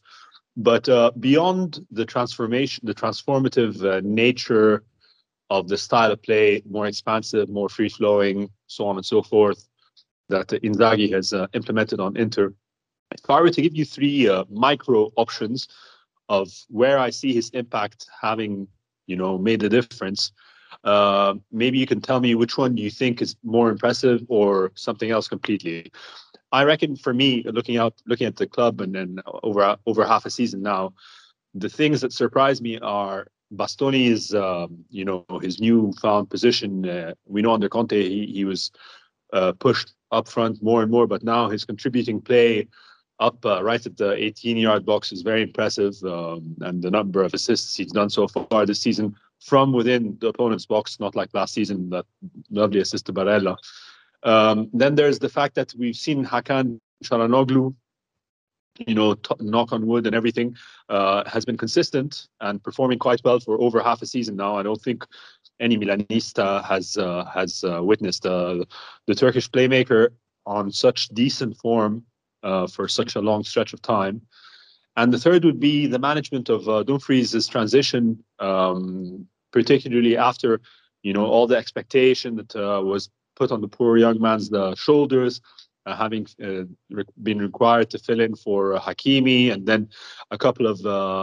But 0.58 0.88
uh, 0.88 1.12
beyond 1.18 1.86
the 1.90 2.04
transformation, 2.04 2.84
the 2.86 2.94
transformative 2.94 3.82
uh, 3.82 4.02
nature 4.04 4.84
of 5.48 5.68
the 5.68 5.78
style 5.78 6.12
of 6.12 6.22
play, 6.22 6.62
more 6.68 6.86
expansive, 6.86 7.48
more 7.48 7.70
free 7.70 7.88
flowing, 7.88 8.50
so 8.66 8.86
on 8.86 8.96
and 8.96 9.06
so 9.06 9.22
forth, 9.22 9.66
that 10.28 10.48
Inzaghi 10.48 11.12
has 11.12 11.32
uh, 11.32 11.46
implemented 11.54 12.00
on 12.00 12.16
Inter. 12.16 12.52
If 13.12 13.30
I 13.30 13.40
were 13.40 13.50
to 13.50 13.62
give 13.62 13.74
you 13.74 13.86
three 13.86 14.28
uh, 14.28 14.44
micro 14.50 15.10
options 15.16 15.68
of 16.28 16.49
where 16.68 16.99
I 16.99 17.11
see 17.11 17.33
his 17.33 17.50
impact 17.50 18.06
having, 18.21 18.68
you 19.06 19.16
know, 19.16 19.38
made 19.38 19.62
a 19.62 19.68
difference, 19.68 20.33
uh, 20.85 21.35
maybe 21.52 21.78
you 21.78 21.87
can 21.87 22.00
tell 22.00 22.21
me 22.21 22.35
which 22.35 22.59
one 22.59 22.76
you 22.76 22.90
think 22.90 23.23
is 23.23 23.37
more 23.42 23.71
impressive 23.71 24.23
or 24.28 24.73
something 24.75 25.11
else 25.11 25.28
completely. 25.28 25.90
I 26.52 26.64
reckon 26.64 26.97
for 26.97 27.12
me, 27.12 27.42
looking 27.45 27.76
out, 27.76 27.95
looking 28.06 28.26
at 28.26 28.37
the 28.37 28.47
club 28.47 28.80
and 28.80 28.95
then 28.95 29.21
over 29.42 29.76
over 29.87 30.06
half 30.06 30.26
a 30.26 30.30
season 30.30 30.62
now, 30.62 30.95
the 31.54 31.68
things 31.68 32.00
that 32.00 32.12
surprise 32.12 32.61
me 32.61 32.78
are 32.78 33.28
Bastoni 33.54 34.09
is, 34.11 34.35
um, 34.35 34.85
you 34.90 35.04
know, 35.04 35.25
his 35.40 35.61
newfound 35.61 36.30
position. 36.30 36.88
Uh, 36.88 37.14
we 37.26 37.42
know 37.42 37.52
under 37.52 37.68
Conte 37.68 38.09
he, 38.09 38.26
he 38.26 38.45
was 38.45 38.71
uh, 39.33 39.52
pushed 39.52 39.95
up 40.11 40.28
front 40.28 40.62
more 40.62 40.83
and 40.83 40.90
more, 40.90 41.06
but 41.06 41.23
now 41.23 41.49
his 41.49 41.64
contributing 41.64 42.21
play 42.21 42.68
up 43.18 43.44
uh, 43.46 43.62
right 43.62 43.85
at 43.85 43.96
the 43.96 44.11
18-yard 44.11 44.85
box 44.85 45.12
is 45.12 45.23
very 45.23 45.42
impressive, 45.42 45.94
um, 46.04 46.56
and 46.61 46.82
the 46.82 46.90
number 46.90 47.23
of 47.23 47.32
assists 47.35 47.76
he's 47.76 47.92
done 47.92 48.11
so 48.11 48.28
far 48.28 48.66
this 48.66 48.80
season 48.80 49.14
from 49.40 49.73
within 49.73 50.16
the 50.20 50.28
opponent's 50.28 50.66
box, 50.66 50.99
not 51.00 51.14
like 51.14 51.32
last 51.35 51.54
season 51.54 51.90
that 51.90 52.04
lovely 52.50 52.80
assist 52.80 53.06
to 53.06 53.12
Barella. 53.12 53.56
Um, 54.23 54.70
then 54.73 54.94
there's 54.94 55.18
the 55.18 55.28
fact 55.28 55.54
that 55.54 55.73
we've 55.78 55.96
seen 55.96 56.25
Hakan 56.25 56.80
Calhanoglu 57.04 57.75
you 58.87 58.94
know, 58.94 59.14
t- 59.14 59.35
knock 59.40 59.73
on 59.73 59.87
wood 59.87 60.06
and 60.06 60.14
everything, 60.14 60.56
uh, 60.88 61.28
has 61.28 61.44
been 61.44 61.56
consistent 61.56 62.28
and 62.40 62.62
performing 62.62 62.99
quite 62.99 63.20
well 63.25 63.40
for 63.40 63.61
over 63.61 63.82
half 63.82 64.02
a 64.02 64.06
season 64.06 64.37
now. 64.37 64.56
I 64.56 64.62
don't 64.62 64.80
think 64.80 65.04
any 65.61 65.78
Milanista 65.78 66.64
has 66.64 66.96
uh, 66.96 67.25
has 67.25 67.64
uh, 67.64 67.82
witnessed 67.82 68.26
uh, 68.26 68.64
the 69.06 69.14
Turkish 69.14 69.50
playmaker 69.50 70.11
on 70.44 70.70
such 70.70 71.08
decent 71.08 71.56
form 71.56 72.04
uh, 72.46 72.66
for 72.66 72.86
such 72.88 73.16
a 73.16 73.20
long 73.20 73.42
stretch 73.42 73.72
of 73.72 73.82
time. 73.82 74.22
And 74.96 75.12
the 75.12 75.18
third 75.18 75.44
would 75.44 75.60
be 75.60 75.86
the 75.86 75.98
management 75.98 76.48
of 76.48 76.68
uh, 76.68 76.84
transition, 77.48 78.24
um, 78.38 79.26
particularly 79.52 80.16
after 80.16 80.60
you 81.02 81.12
know 81.12 81.26
all 81.26 81.46
the 81.46 81.56
expectation 81.56 82.36
that 82.36 82.56
uh, 82.56 82.80
was 82.82 83.10
put 83.34 83.52
on 83.52 83.60
the 83.60 83.68
poor 83.68 83.98
young 83.98 84.18
man's 84.20 84.50
uh, 84.52 84.74
shoulders, 84.74 85.40
uh, 85.84 85.94
having 85.94 86.26
uh, 86.42 86.64
re- 86.90 87.14
been 87.22 87.38
required 87.38 87.90
to 87.90 87.98
fill 87.98 88.20
in 88.20 88.34
for 88.34 88.78
Hakimi, 88.78 89.52
and 89.52 89.66
then 89.66 89.88
a 90.30 90.38
couple 90.38 90.66
of 90.66 90.78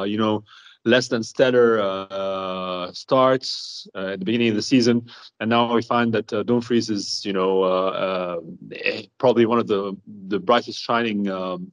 you 0.07 0.17
know 0.17 0.43
less 0.85 1.07
than 1.07 1.23
stellar 1.23 1.79
uh, 1.79 2.91
starts 2.91 3.87
uh, 3.95 4.07
at 4.13 4.19
the 4.19 4.25
beginning 4.25 4.49
of 4.49 4.55
the 4.55 4.61
season, 4.61 5.05
and 5.39 5.49
now 5.49 5.73
we 5.73 5.81
find 5.81 6.13
that 6.13 6.31
uh, 6.33 6.43
Dumfries 6.43 6.89
is, 6.89 7.25
you 7.25 7.33
know, 7.33 7.63
uh, 7.63 8.39
uh, 8.77 9.01
probably 9.17 9.45
one 9.45 9.59
of 9.59 9.67
the 9.67 9.95
the 10.27 10.39
brightest 10.39 10.79
shining 10.79 11.29
um, 11.29 11.71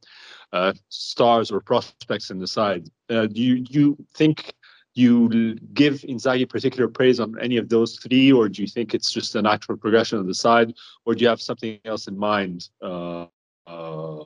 stars 0.89 1.51
or 1.51 1.61
prospects 1.61 2.31
in 2.31 2.39
the 2.39 2.47
side. 2.47 2.89
Do 3.09 3.29
you 3.35 3.65
you 3.69 3.97
think 4.15 4.55
you 4.95 5.55
give 5.73 5.95
Inzaghi 6.03 6.49
particular 6.49 6.89
praise 6.89 7.21
on 7.21 7.37
any 7.41 7.57
of 7.57 7.69
those 7.69 7.97
three, 7.97 8.33
or 8.33 8.49
do 8.49 8.63
you 8.63 8.69
think 8.69 8.95
it's 8.95 9.13
just 9.13 9.35
a 9.35 9.43
natural 9.43 9.79
progression 9.79 10.19
of 10.19 10.27
the 10.27 10.35
side, 10.35 10.75
or 11.05 11.15
do 11.15 11.23
you 11.23 11.29
have 11.29 11.41
something 11.41 11.79
else 11.85 12.09
in 12.09 12.19
mind 12.19 12.69
uh, 12.83 13.27
uh, 13.67 14.25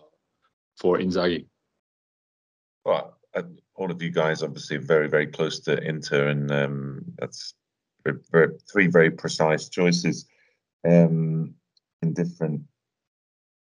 for 0.79 0.99
Inzaghi? 0.99 1.47
Well, 2.85 3.17
all 3.76 3.90
of 3.90 4.00
you 4.02 4.11
guys 4.11 4.43
obviously 4.43 4.76
very, 4.76 5.09
very 5.09 5.26
close 5.26 5.61
to 5.61 5.83
Inter, 5.83 6.28
and 6.28 6.50
um, 6.50 7.04
that's 7.19 7.54
very, 8.04 8.19
very, 8.31 8.52
three 8.71 8.87
very 8.87 9.11
precise 9.11 9.69
choices 9.69 10.26
um, 10.87 11.54
in 12.02 12.12
different 12.12 12.62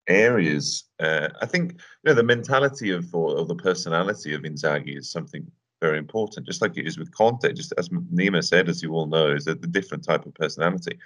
areas. 0.09 0.85
Uh, 0.99 1.29
I 1.41 1.47
think 1.47 1.73
you 1.73 1.79
know 2.05 2.15
the 2.15 2.23
mentality 2.23 2.91
of 2.91 3.15
or, 3.15 3.39
or 3.39 3.47
the 3.47 3.55
personality 3.55 4.35
of 4.35 4.43
Inzaghi 4.43 4.97
is 4.97 5.11
something 5.11 5.47
very 5.81 5.99
important, 5.99 6.47
just 6.47 6.63
like 6.63 6.77
it 6.77 6.87
is 6.87 6.99
with 6.99 7.15
Conte. 7.15 7.53
Just 7.53 7.73
as 7.79 7.89
Nima 7.89 8.43
said, 8.43 8.69
as 8.69 8.83
you 8.83 8.93
all 8.93 9.07
know, 9.07 9.35
is 9.35 9.47
a, 9.47 9.53
a 9.53 9.55
different 9.55 10.05
type 10.05 10.27
of 10.27 10.35
personality. 10.35 10.99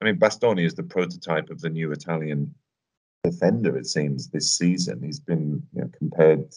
I 0.00 0.04
mean, 0.04 0.18
Bastoni 0.18 0.64
is 0.64 0.74
the 0.74 0.82
prototype 0.82 1.50
of 1.50 1.60
the 1.60 1.70
new 1.70 1.90
Italian 1.92 2.54
defender. 3.24 3.76
It 3.76 3.86
seems 3.86 4.28
this 4.28 4.56
season 4.56 5.02
he's 5.02 5.20
been 5.20 5.62
you 5.74 5.82
know, 5.82 5.90
compared 5.98 6.54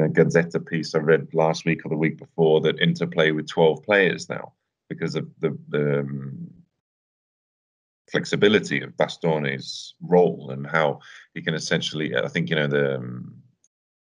a 0.00 0.08
Gazzetta 0.08 0.64
piece 0.64 0.94
I 0.94 0.98
read 0.98 1.28
last 1.34 1.64
week 1.64 1.84
or 1.84 1.88
the 1.88 1.96
week 1.96 2.18
before 2.18 2.60
that 2.62 2.80
interplay 2.80 3.30
with 3.30 3.48
12 3.48 3.82
players 3.82 4.28
now 4.28 4.52
because 4.88 5.14
of 5.14 5.28
the, 5.40 5.56
the 5.68 6.00
um, 6.00 6.50
flexibility 8.10 8.82
of 8.82 8.96
Bastoni's 8.96 9.94
role 10.02 10.50
and 10.50 10.66
how 10.66 11.00
he 11.34 11.42
can 11.42 11.54
essentially, 11.54 12.16
I 12.16 12.28
think, 12.28 12.50
you 12.50 12.56
know, 12.56 12.66
the, 12.66 12.96
um, 12.96 13.34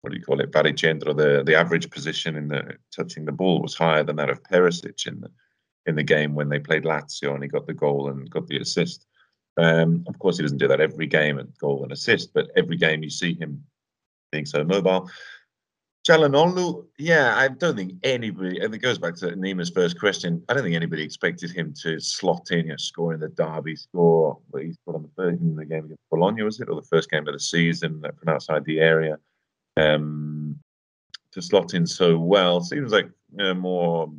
what 0.02 0.12
do 0.12 0.18
you 0.18 0.24
call 0.24 0.40
it, 0.40 0.52
baricentro, 0.52 1.16
the, 1.16 1.44
the 1.44 1.56
average 1.56 1.90
position 1.90 2.36
in 2.36 2.48
the 2.48 2.78
touching 2.96 3.26
the 3.26 3.32
ball 3.32 3.62
was 3.62 3.76
higher 3.76 4.04
than 4.04 4.16
that 4.18 4.30
of 4.30 4.44
Perisic 4.44 5.08
in 5.08 5.22
the, 5.22 5.32
in 5.86 5.96
the 5.96 6.04
game 6.04 6.36
when 6.36 6.50
they 6.50 6.60
played 6.60 6.84
Lazio 6.84 7.34
and 7.34 7.44
he 7.44 7.50
got 7.50 7.68
the 7.68 7.74
goal 7.74 8.10
and 8.10 8.30
got 8.30 8.48
the 8.48 8.58
assist. 8.58 9.06
Um, 9.58 10.06
of 10.08 10.18
course, 10.20 10.38
he 10.38 10.44
doesn't 10.44 10.58
do 10.58 10.68
that 10.68 10.82
every 10.82 11.08
game 11.08 11.38
and 11.38 11.56
goal 11.58 11.84
and 11.84 11.92
assist, 11.92 12.34
but 12.34 12.50
every 12.56 12.78
game 12.78 13.04
you 13.04 13.10
see 13.10 13.34
him 13.34 13.64
being 14.32 14.46
so 14.46 14.64
mobile. 14.64 15.10
Çalhanoğlu, 16.08 16.88
yeah, 16.98 17.36
I 17.36 17.50
don't 17.50 17.76
think 17.76 17.94
anybody, 18.04 18.60
and 18.60 18.74
it 18.74 18.80
goes 18.80 18.98
back 18.98 19.16
to 19.16 19.36
Nima's 19.36 19.70
first 19.70 20.00
question. 20.00 20.44
I 20.48 20.54
don't 20.54 20.64
think 20.64 20.76
anybody 20.76 21.04
expected 21.04 21.52
him 21.52 21.74
to 21.84 22.00
slot 22.00 22.52
in, 22.52 22.60
you 22.60 22.70
know, 22.70 22.78
scoring 22.78 23.20
the 23.20 23.28
derby 23.28 23.76
score. 23.76 24.40
Well, 24.50 24.64
he 24.64 24.74
scored 24.74 24.96
on 24.96 25.04
the 25.04 25.10
first 25.16 25.42
in 25.42 25.56
the 25.56 25.66
game 25.66 25.86
against 25.86 26.10
Bologna, 26.10 26.44
was 26.44 26.60
it, 26.62 26.70
or 26.70 26.76
the 26.76 26.88
first 26.88 27.12
game 27.12 27.28
of 27.28 27.34
the 27.34 27.40
season 27.40 28.02
uh, 28.06 28.12
from 28.18 28.30
outside 28.30 28.64
the 28.66 28.80
area? 28.80 29.18
Um, 29.78 30.60
to 31.32 31.42
slot 31.42 31.74
in 31.74 31.86
so 31.86 32.18
well 32.18 32.62
seems 32.62 32.92
like 32.92 33.10
know, 33.32 33.54
more 33.54 34.12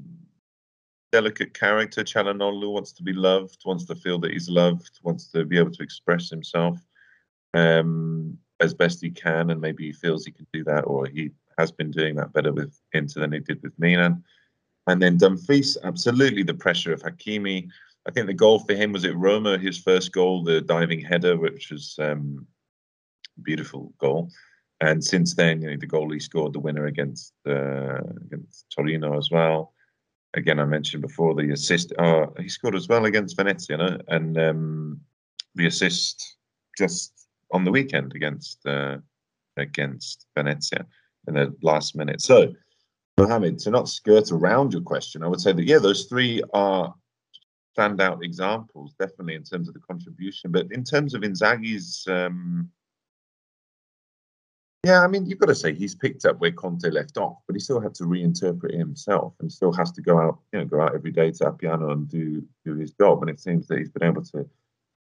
delicate 1.13 1.55
character. 1.55 2.05
Çalhanoğlu 2.05 2.73
wants 2.73 2.93
to 2.93 3.03
be 3.03 3.13
loved, 3.13 3.63
wants 3.65 3.85
to 3.87 3.95
feel 3.95 4.19
that 4.21 4.33
he's 4.33 4.49
loved, 4.49 5.01
wants 5.03 5.29
to 5.29 5.45
be 5.45 5.59
able 5.59 5.73
to 5.73 5.83
express 5.83 6.31
himself 6.31 6.79
um, 7.55 8.39
as 8.61 8.75
best 8.75 9.01
he 9.01 9.11
can, 9.11 9.51
and 9.51 9.61
maybe 9.61 9.87
he 9.87 9.93
feels 9.93 10.25
he 10.25 10.33
can 10.33 10.47
do 10.53 10.63
that, 10.65 10.83
or 10.83 11.07
he 11.07 11.31
has 11.61 11.71
been 11.71 11.91
doing 11.91 12.15
that 12.17 12.33
better 12.33 12.53
with 12.53 12.73
Inter 12.93 13.21
than 13.21 13.33
he 13.33 13.41
did 13.41 13.63
with 13.63 13.79
Milan. 13.79 14.25
And 14.87 15.01
then 15.01 15.19
Dumfries, 15.19 15.77
absolutely 15.85 16.43
the 16.43 16.55
pressure 16.55 16.93
of 16.93 17.03
Hakimi. 17.03 17.69
I 18.09 18.11
think 18.11 18.27
the 18.27 18.35
goal 18.35 18.59
for 18.61 18.75
him 18.75 18.93
was 18.93 19.05
at 19.05 19.17
Roma, 19.17 19.59
his 19.59 19.79
first 19.79 20.13
goal, 20.13 20.43
the 20.43 20.61
diving 20.61 21.01
header, 21.01 21.37
which 21.37 21.71
was 21.71 21.95
um, 21.99 22.47
a 23.39 23.43
beautiful 23.43 23.93
goal. 23.99 24.31
And 24.81 25.05
since 25.05 25.35
then, 25.35 25.61
you 25.61 25.71
know, 25.71 25.77
the 25.79 25.87
goal 25.87 26.11
he 26.11 26.19
scored, 26.19 26.55
the 26.55 26.61
winner 26.61 26.87
against 26.87 27.35
uh, 27.47 28.01
against 28.27 28.67
Torino 28.75 29.19
as 29.19 29.29
well. 29.31 29.75
Again, 30.33 30.59
I 30.59 30.65
mentioned 30.65 31.03
before 31.03 31.35
the 31.35 31.53
assist. 31.53 31.93
Oh, 31.99 32.33
he 32.39 32.49
scored 32.49 32.75
as 32.75 32.89
well 32.89 33.05
against 33.05 33.37
Venezia, 33.37 34.01
and 34.09 34.39
um, 34.39 35.01
the 35.55 35.67
assist 35.67 36.37
just 36.79 37.29
on 37.53 37.65
the 37.65 37.71
weekend 37.71 38.15
against 38.15 38.65
uh, 38.67 38.97
against 39.59 40.27
Venezia 40.35 40.87
in 41.37 41.51
the 41.51 41.57
last 41.63 41.97
minute. 41.97 42.21
So, 42.21 42.53
Mohammed, 43.19 43.59
to 43.61 43.71
not 43.71 43.89
skirt 43.89 44.33
around 44.33 44.73
your 44.73 44.83
question, 44.83 45.23
I 45.23 45.29
would 45.29 45.41
say 45.41 45.53
that 45.53 45.65
yeah, 45.65 45.79
those 45.79 46.05
three 46.07 46.43
are 46.53 46.95
standout 47.77 48.23
examples, 48.23 48.95
definitely 48.99 49.35
in 49.35 49.45
terms 49.45 49.69
of 49.69 49.75
the 49.75 49.81
contribution. 49.81 50.51
But 50.51 50.71
in 50.73 50.85
terms 50.85 51.15
of 51.15 51.23
Inzaghi's, 51.23 52.07
um, 52.09 52.71
yeah, 54.85 55.03
I 55.03 55.09
mean, 55.09 55.27
you've 55.27 55.39
got 55.39 55.47
to 55.47 55.55
say 55.55 55.75
he's 55.75 55.95
picked 55.95 56.25
up 56.25 56.41
where 56.41 56.53
Conte 56.53 56.89
left 56.89 57.19
off, 57.19 57.37
but 57.47 57.55
he 57.55 57.61
still 57.61 57.81
had 57.81 57.95
to 57.97 58.05
reinterpret 58.05 58.77
himself, 58.77 59.35
and 59.41 59.53
still 59.53 59.73
has 59.73 59.93
to 59.93 60.01
go 60.01 60.19
out, 60.19 60.39
you 60.53 60.61
know, 60.61 60.65
go 60.65 60.81
out 60.81 60.95
every 60.95 61.13
day 61.13 61.31
to 61.33 61.45
Appiano 61.45 61.93
and 61.93 62.09
do 62.09 62.43
do 62.65 62.77
his 62.77 62.93
job. 62.93 63.21
And 63.21 63.31
it 63.31 63.41
seems 63.41 63.67
that 63.69 63.79
he's 63.79 63.91
been 63.91 64.09
able 64.09 64.25
to 64.25 64.49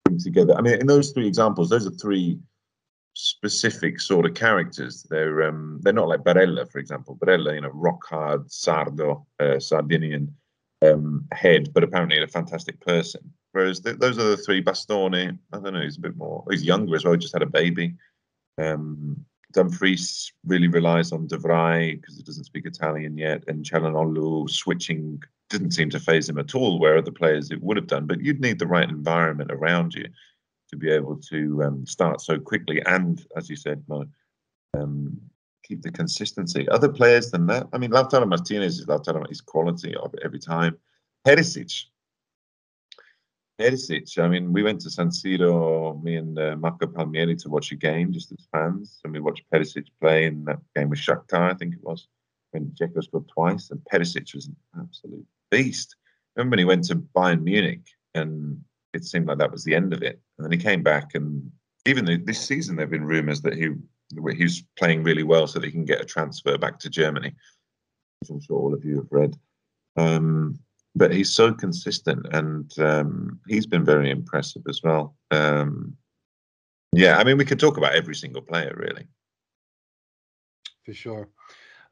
bring 0.05 0.19
together. 0.19 0.55
I 0.57 0.63
mean, 0.63 0.75
in 0.81 0.87
those 0.89 1.13
three 1.13 1.29
examples, 1.29 1.71
those 1.71 1.87
are 1.87 1.91
three 1.91 2.41
specific 3.19 4.01
sort 4.01 4.27
of 4.27 4.35
characters. 4.35 5.03
They're 5.11 5.43
um, 5.43 5.81
they're 5.83 5.93
not 5.93 6.09
like 6.09 6.21
Barella, 6.21 6.71
for 6.71 6.79
example. 6.79 7.17
Barella, 7.17 7.55
you 7.55 7.61
know, 7.61 7.71
rock 7.75 8.07
hard, 8.09 8.47
Sardo, 8.47 9.27
uh, 9.41 9.59
Sardinian 9.59 10.35
um, 10.83 11.27
head, 11.33 11.73
but 11.75 11.83
apparently 11.83 12.23
a 12.23 12.29
fantastic 12.29 12.81
person. 12.81 13.21
Whereas 13.53 13.81
th- 13.81 13.99
those 13.99 14.19
are 14.19 14.31
the 14.31 14.37
three. 14.37 14.63
Bastoni, 14.63 15.37
I 15.53 15.59
don't 15.59 15.75
know, 15.75 15.81
he's 15.81 15.99
a 15.99 16.01
bit 16.01 16.17
more. 16.17 16.45
He's 16.49 16.63
younger 16.63 16.95
as 16.95 17.05
well. 17.05 17.15
He 17.15 17.19
just 17.19 17.35
had 17.35 17.43
a 17.43 17.47
baby. 17.47 17.95
Um, 18.57 19.25
Dumfries 19.53 20.33
really 20.45 20.69
relies 20.69 21.11
on 21.11 21.27
De 21.27 21.39
Vrij 21.39 22.01
because 22.01 22.19
he 22.19 22.23
doesn't 22.23 22.45
speak 22.45 22.67
Italian 22.67 23.19
yet, 23.19 23.43
and 23.49 23.65
Çalhanoğlu 23.65 24.49
switching 24.49 25.21
didn't 25.51 25.73
seem 25.73 25.91
to 25.91 25.99
phase 25.99 26.29
him 26.29 26.39
at 26.39 26.55
all. 26.55 26.79
Where 26.79 26.99
other 26.99 27.11
players 27.11 27.51
it 27.51 27.63
would 27.63 27.79
have 27.79 27.89
done, 27.89 28.07
but 28.07 28.21
you'd 28.21 28.41
need 28.41 28.61
the 28.61 28.67
right 28.67 28.89
environment 28.89 29.51
around 29.51 29.95
you 29.95 30.07
to 30.71 30.77
be 30.77 30.91
able 30.91 31.17
to 31.17 31.63
um, 31.65 31.87
start 31.87 32.21
so 32.21 32.39
quickly 32.39 32.83
and, 32.87 33.25
as 33.37 33.49
you 33.49 33.57
said, 33.57 33.83
um, 34.75 35.19
keep 35.65 35.83
the 35.83 35.91
consistency. 35.91 36.69
Other 36.69 36.89
players 36.89 37.31
than 37.31 37.47
that, 37.47 37.67
I 37.73 37.79
mean, 37.79 37.91
Lautaro 37.91 38.29
Martinez 38.29 38.79
is 38.79 38.87
Lautaro, 38.87 39.27
his 39.29 39.41
quality 39.41 39.95
every 40.25 40.39
time. 40.39 40.77
Perisic. 41.27 41.85
Perisic, 43.61 44.19
I 44.19 44.29
mean, 44.29 44.53
we 44.53 44.63
went 44.63 44.81
to 44.83 44.91
San 44.91 45.11
Siro, 45.11 46.01
me 46.03 46.17
and 46.17 46.39
uh, 46.39 46.57
Marco 46.57 46.87
Palmieri, 46.87 47.35
to 47.37 47.49
watch 47.49 47.73
a 47.73 47.77
game 47.77 48.13
just 48.13 48.31
as 48.31 48.47
fans, 48.53 49.01
and 49.03 49.13
we 49.13 49.21
watched 49.21 49.51
Perisic 49.53 49.87
play 50.01 50.27
in 50.27 50.45
that 50.45 50.61
game 50.77 50.91
with 50.91 51.01
Shakhtar, 51.01 51.51
I 51.51 51.55
think 51.55 51.75
it 51.75 51.83
was, 51.83 52.07
when 52.53 52.67
Dzeko 52.67 53.03
scored 53.03 53.29
twice, 53.29 53.71
and 53.71 53.81
Perisic 53.93 54.33
was 54.35 54.47
an 54.47 54.57
absolute 54.81 55.27
beast. 55.51 55.97
Remember 56.37 56.53
when 56.53 56.59
he 56.61 56.65
went 56.65 56.85
to 56.85 56.97
Bayern 56.97 57.43
Munich 57.43 57.85
and 58.15 58.63
it 58.95 59.04
seemed 59.04 59.26
like 59.26 59.38
that 59.38 59.52
was 59.52 59.64
the 59.64 59.75
end 59.75 59.92
of 59.92 60.02
it. 60.02 60.21
And 60.38 60.45
then 60.45 60.52
he 60.52 60.59
came 60.59 60.83
back, 60.83 61.14
and 61.14 61.50
even 61.87 62.25
this 62.25 62.40
season, 62.40 62.76
there 62.76 62.85
have 62.85 62.90
been 62.90 63.04
rumours 63.04 63.40
that 63.42 63.54
he 63.54 63.71
he's 64.35 64.64
playing 64.78 65.02
really 65.02 65.23
well, 65.23 65.47
so 65.47 65.59
that 65.59 65.66
he 65.66 65.73
can 65.73 65.85
get 65.85 66.00
a 66.00 66.04
transfer 66.04 66.57
back 66.57 66.78
to 66.80 66.90
Germany, 66.90 67.35
which 68.21 68.30
I'm 68.30 68.40
sure 68.40 68.59
all 68.59 68.75
of 68.75 68.85
you 68.85 68.97
have 68.97 69.09
read. 69.11 69.37
Um, 69.97 70.59
but 70.95 71.12
he's 71.12 71.33
so 71.33 71.52
consistent, 71.52 72.26
and 72.33 72.76
um, 72.78 73.40
he's 73.49 73.66
been 73.66 73.85
very 73.85 74.11
impressive 74.11 74.62
as 74.68 74.80
well. 74.83 75.14
Um, 75.30 75.97
yeah, 76.92 77.18
I 77.18 77.25
mean, 77.25 77.37
we 77.37 77.45
could 77.45 77.61
talk 77.61 77.76
about 77.76 77.95
every 77.95 78.14
single 78.14 78.42
player, 78.42 78.75
really. 78.76 79.07
For 80.85 80.95
sure. 80.95 81.28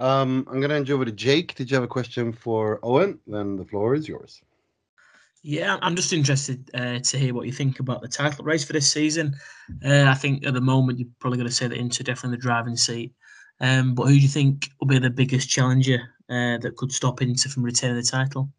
Um, 0.01 0.47
I'm 0.49 0.59
going 0.59 0.71
to 0.71 0.75
hand 0.75 0.89
you 0.89 0.95
over 0.95 1.05
to 1.05 1.13
Jake. 1.13 1.55
Did 1.55 1.71
you 1.71 1.75
have 1.75 1.85
a 1.85 1.89
question 1.89 2.33
for 2.33 2.81
Owen? 2.83 3.19
Then 3.27 3.57
the 3.57 3.65
floor 3.65 3.95
is 3.95 4.09
yours. 4.09 4.43
Yeah, 5.49 5.79
I'm 5.81 5.95
just 5.95 6.13
interested 6.13 6.69
uh, 6.75 6.99
to 6.99 7.19
hear 7.19 7.33
what 7.33 7.47
you 7.47 7.53
think 7.53 7.79
about 7.79 8.03
the 8.03 8.09
title 8.09 8.45
race 8.45 8.65
for 8.65 8.73
this 8.73 8.91
season. 8.91 9.37
Uh, 9.85 10.03
I 10.03 10.15
think 10.15 10.45
at 10.45 10.55
the 10.55 10.61
moment 10.61 10.99
you're 10.99 11.07
probably 11.21 11.37
going 11.37 11.49
to 11.49 11.55
say 11.55 11.69
that 11.69 11.79
Inter 11.79 12.03
definitely 12.03 12.35
in 12.35 12.41
the 12.41 12.43
driving 12.43 12.77
seat. 12.77 13.15
Um, 13.61 13.95
but 13.95 14.09
who 14.09 14.15
do 14.15 14.19
you 14.19 14.27
think 14.27 14.71
will 14.81 14.89
be 14.89 14.99
the 14.99 15.09
biggest 15.09 15.49
challenger 15.49 16.01
uh, 16.29 16.59
that 16.59 16.75
could 16.77 16.91
stop 16.91 17.23
Inter 17.23 17.49
from 17.49 17.63
retaining 17.63 17.95
the 17.95 18.03
title? 18.03 18.51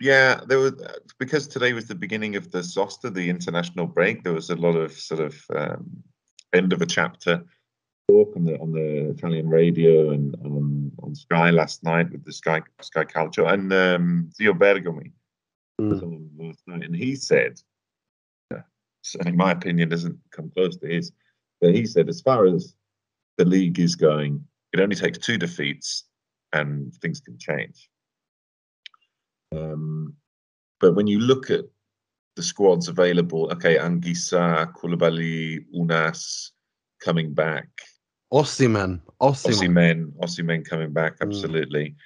Yeah, 0.00 0.40
there 0.46 0.60
was 0.60 0.72
because 1.18 1.46
today 1.46 1.74
was 1.74 1.88
the 1.88 1.94
beginning 1.94 2.34
of 2.34 2.50
the 2.50 2.60
Sosta, 2.60 3.12
the 3.12 3.28
international 3.28 3.86
break. 3.86 4.24
There 4.24 4.32
was 4.32 4.48
a 4.48 4.56
lot 4.56 4.76
of 4.76 4.92
sort 4.92 5.20
of 5.20 5.36
um, 5.54 5.90
end 6.54 6.72
of 6.72 6.80
a 6.80 6.86
chapter 6.86 7.44
talk 8.10 8.32
on 8.34 8.46
the 8.46 8.58
on 8.60 8.72
the 8.72 9.10
Italian 9.10 9.50
radio 9.50 10.08
and 10.08 10.34
on, 10.42 10.90
on 11.02 11.14
Sky 11.14 11.50
last 11.50 11.84
night 11.84 12.10
with 12.12 12.24
the 12.24 12.32
Sky 12.32 12.62
Sky 12.80 13.04
Calcio 13.04 13.52
and 13.52 13.70
um, 13.74 14.30
Zio 14.34 14.54
Bergomi 14.54 15.12
on 15.78 16.30
last 16.38 16.62
night, 16.66 16.82
and 16.82 16.94
he 16.94 17.14
said, 17.14 17.60
in 19.24 19.36
my 19.36 19.52
opinion, 19.52 19.88
doesn't 19.88 20.18
come 20.32 20.50
close 20.50 20.76
to 20.76 20.86
his, 20.86 21.12
but 21.60 21.74
he 21.74 21.86
said 21.86 22.08
as 22.08 22.20
far 22.20 22.46
as 22.46 22.74
the 23.38 23.44
league 23.44 23.78
is 23.78 23.94
going, 23.94 24.44
it 24.72 24.80
only 24.80 24.96
takes 24.96 25.18
two 25.18 25.38
defeats 25.38 26.04
and 26.52 26.92
things 26.94 27.20
can 27.20 27.38
change. 27.38 27.88
Um, 29.52 30.14
but 30.80 30.94
when 30.94 31.06
you 31.06 31.20
look 31.20 31.50
at 31.50 31.64
the 32.36 32.42
squads 32.42 32.88
available, 32.88 33.50
okay, 33.52 33.76
Anguissa, 33.76 34.70
Koulibaly, 34.74 35.64
Ounas 35.74 36.50
coming 37.00 37.32
back, 37.32 37.68
Osimhen. 38.32 39.00
Osimhen, 39.22 40.12
Osimhen 40.22 40.68
coming 40.68 40.92
back, 40.92 41.18
Mm. 41.18 41.28
absolutely. 41.28 41.96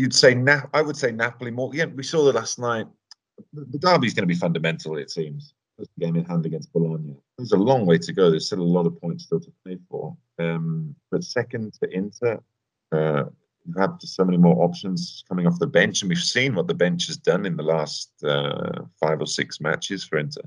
You'd 0.00 0.14
say 0.14 0.34
Na- 0.34 0.66
I 0.72 0.80
would 0.80 0.96
say 0.96 1.12
Napoli 1.12 1.50
more. 1.50 1.70
Yeah, 1.74 1.84
we 1.84 2.02
saw 2.02 2.24
that 2.24 2.34
last 2.34 2.58
night. 2.58 2.86
The, 3.52 3.66
the 3.66 3.78
derby's 3.78 4.14
going 4.14 4.22
to 4.22 4.34
be 4.34 4.40
fundamental, 4.46 4.96
it 4.96 5.10
seems. 5.10 5.52
First 5.76 5.90
game 5.98 6.16
in 6.16 6.24
hand 6.24 6.46
against 6.46 6.72
Bologna. 6.72 7.16
There's 7.36 7.52
a 7.52 7.58
long 7.58 7.84
way 7.84 7.98
to 7.98 8.12
go. 8.12 8.30
There's 8.30 8.46
still 8.46 8.62
a 8.62 8.74
lot 8.78 8.86
of 8.86 8.98
points 8.98 9.24
still 9.24 9.40
to 9.40 9.52
play 9.62 9.76
for. 9.90 10.16
Um, 10.38 10.94
but 11.10 11.22
second 11.22 11.74
to 11.74 11.90
Inter, 11.94 12.40
uh, 12.92 13.24
you 13.66 13.74
have 13.78 13.96
so 14.00 14.24
many 14.24 14.38
more 14.38 14.64
options 14.64 15.22
coming 15.28 15.46
off 15.46 15.58
the 15.58 15.66
bench, 15.66 16.00
and 16.00 16.08
we've 16.08 16.18
seen 16.18 16.54
what 16.54 16.66
the 16.66 16.74
bench 16.74 17.06
has 17.08 17.18
done 17.18 17.44
in 17.44 17.58
the 17.58 17.62
last 17.62 18.10
uh, 18.24 18.82
five 18.98 19.20
or 19.20 19.26
six 19.26 19.60
matches 19.60 20.02
for 20.02 20.16
Inter. 20.16 20.42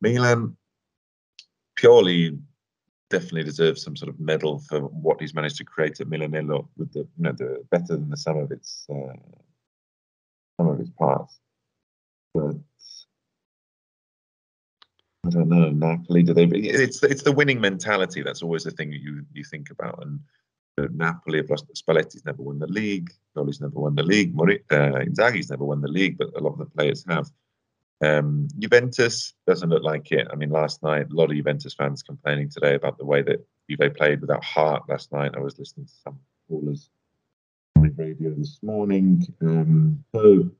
Milan 0.00 0.56
Pioli 1.76 2.38
definitely 3.10 3.44
deserves 3.44 3.82
some 3.82 3.96
sort 3.96 4.08
of 4.08 4.18
medal 4.18 4.58
for 4.58 4.80
what 4.80 5.20
he's 5.20 5.34
managed 5.34 5.56
to 5.56 5.64
create 5.64 6.00
at 6.00 6.08
Milanello 6.08 6.68
with 6.76 6.92
the 6.92 7.00
you 7.00 7.08
know 7.18 7.32
the 7.32 7.64
better 7.70 7.96
than 7.96 8.10
the 8.10 8.16
sum 8.16 8.38
of 8.38 8.50
its 8.50 8.86
uh, 8.90 9.12
some 10.58 10.68
of 10.68 10.80
its 10.80 10.90
parts. 10.90 11.38
But 12.34 12.56
I 15.26 15.30
don't 15.30 15.48
know 15.48 15.70
Napoli. 15.70 16.22
Do 16.22 16.34
they? 16.34 16.44
It's 16.44 17.02
it's 17.02 17.22
the 17.22 17.32
winning 17.32 17.60
mentality. 17.60 18.22
That's 18.22 18.42
always 18.42 18.64
the 18.64 18.70
thing 18.70 18.92
you 18.92 19.24
you 19.32 19.44
think 19.44 19.70
about. 19.70 20.02
And 20.02 20.20
uh, 20.78 20.88
Napoli 20.92 21.38
have 21.38 21.50
lost. 21.50 21.66
Spalletti's 21.74 22.24
never 22.24 22.42
won 22.42 22.58
the 22.58 22.66
league. 22.66 23.10
Pioli's 23.34 23.60
never 23.60 23.78
won 23.78 23.94
the 23.94 24.02
league. 24.02 24.34
Uh, 24.70 25.00
Inzaghi's 25.04 25.50
never 25.50 25.64
won 25.64 25.80
the 25.80 25.88
league, 25.88 26.18
but 26.18 26.28
a 26.36 26.40
lot 26.40 26.52
of 26.52 26.58
the 26.58 26.66
players 26.66 27.04
have. 27.08 27.30
Um, 28.04 28.48
Juventus 28.58 29.32
doesn't 29.46 29.70
look 29.70 29.82
like 29.82 30.12
it. 30.12 30.28
I 30.30 30.36
mean, 30.36 30.50
last 30.50 30.82
night, 30.82 31.10
a 31.10 31.14
lot 31.14 31.30
of 31.30 31.36
Juventus 31.36 31.74
fans 31.74 32.02
complaining 32.02 32.50
today 32.50 32.74
about 32.74 32.98
the 32.98 33.06
way 33.06 33.22
that 33.22 33.46
Juve 33.68 33.94
played 33.94 34.20
without 34.20 34.44
heart 34.44 34.82
last 34.88 35.12
night. 35.12 35.32
I 35.34 35.40
was 35.40 35.58
listening 35.58 35.86
to 35.86 35.92
some 36.04 36.18
callers 36.48 36.90
on 37.76 37.84
the 37.84 37.90
radio 37.96 38.30
this 38.34 38.58
morning. 38.62 39.26
Um, 39.40 40.04
so 40.14 40.50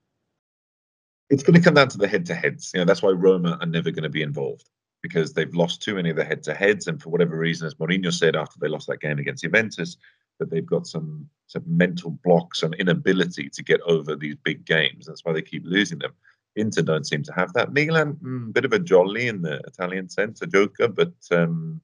it's 1.28 1.42
going 1.42 1.54
to 1.54 1.62
come 1.62 1.74
down 1.74 1.88
to 1.88 1.98
the 1.98 2.08
head-to-heads. 2.08 2.72
You 2.74 2.80
know, 2.80 2.84
that's 2.84 3.02
why 3.02 3.10
Roma 3.10 3.58
are 3.60 3.66
never 3.66 3.90
going 3.90 4.04
to 4.04 4.08
be 4.08 4.22
involved 4.22 4.70
because 5.02 5.34
they've 5.34 5.54
lost 5.54 5.82
too 5.82 5.94
many 5.94 6.10
of 6.10 6.16
the 6.16 6.24
head-to-heads, 6.24 6.86
and 6.86 7.00
for 7.00 7.10
whatever 7.10 7.36
reason, 7.36 7.66
as 7.66 7.74
Mourinho 7.74 8.12
said 8.12 8.34
after 8.34 8.58
they 8.58 8.66
lost 8.68 8.88
that 8.88 9.00
game 9.00 9.18
against 9.18 9.44
Juventus, 9.44 9.96
that 10.38 10.50
they've 10.50 10.66
got 10.66 10.86
some 10.86 11.28
some 11.46 11.62
mental 11.66 12.10
blocks, 12.24 12.60
some 12.60 12.74
inability 12.74 13.48
to 13.50 13.62
get 13.62 13.80
over 13.82 14.16
these 14.16 14.34
big 14.42 14.64
games. 14.64 15.06
That's 15.06 15.24
why 15.24 15.32
they 15.32 15.42
keep 15.42 15.64
losing 15.64 15.98
them. 15.98 16.12
Inter 16.56 16.82
don't 16.82 17.06
seem 17.06 17.22
to 17.22 17.32
have 17.32 17.52
that. 17.52 17.72
Milan, 17.72 18.14
mm, 18.14 18.52
bit 18.52 18.64
of 18.64 18.72
a 18.72 18.78
jolly 18.78 19.28
in 19.28 19.42
the 19.42 19.60
Italian 19.66 20.08
sense, 20.08 20.40
a 20.42 20.46
joker, 20.46 20.88
but 20.88 21.12
um, 21.30 21.80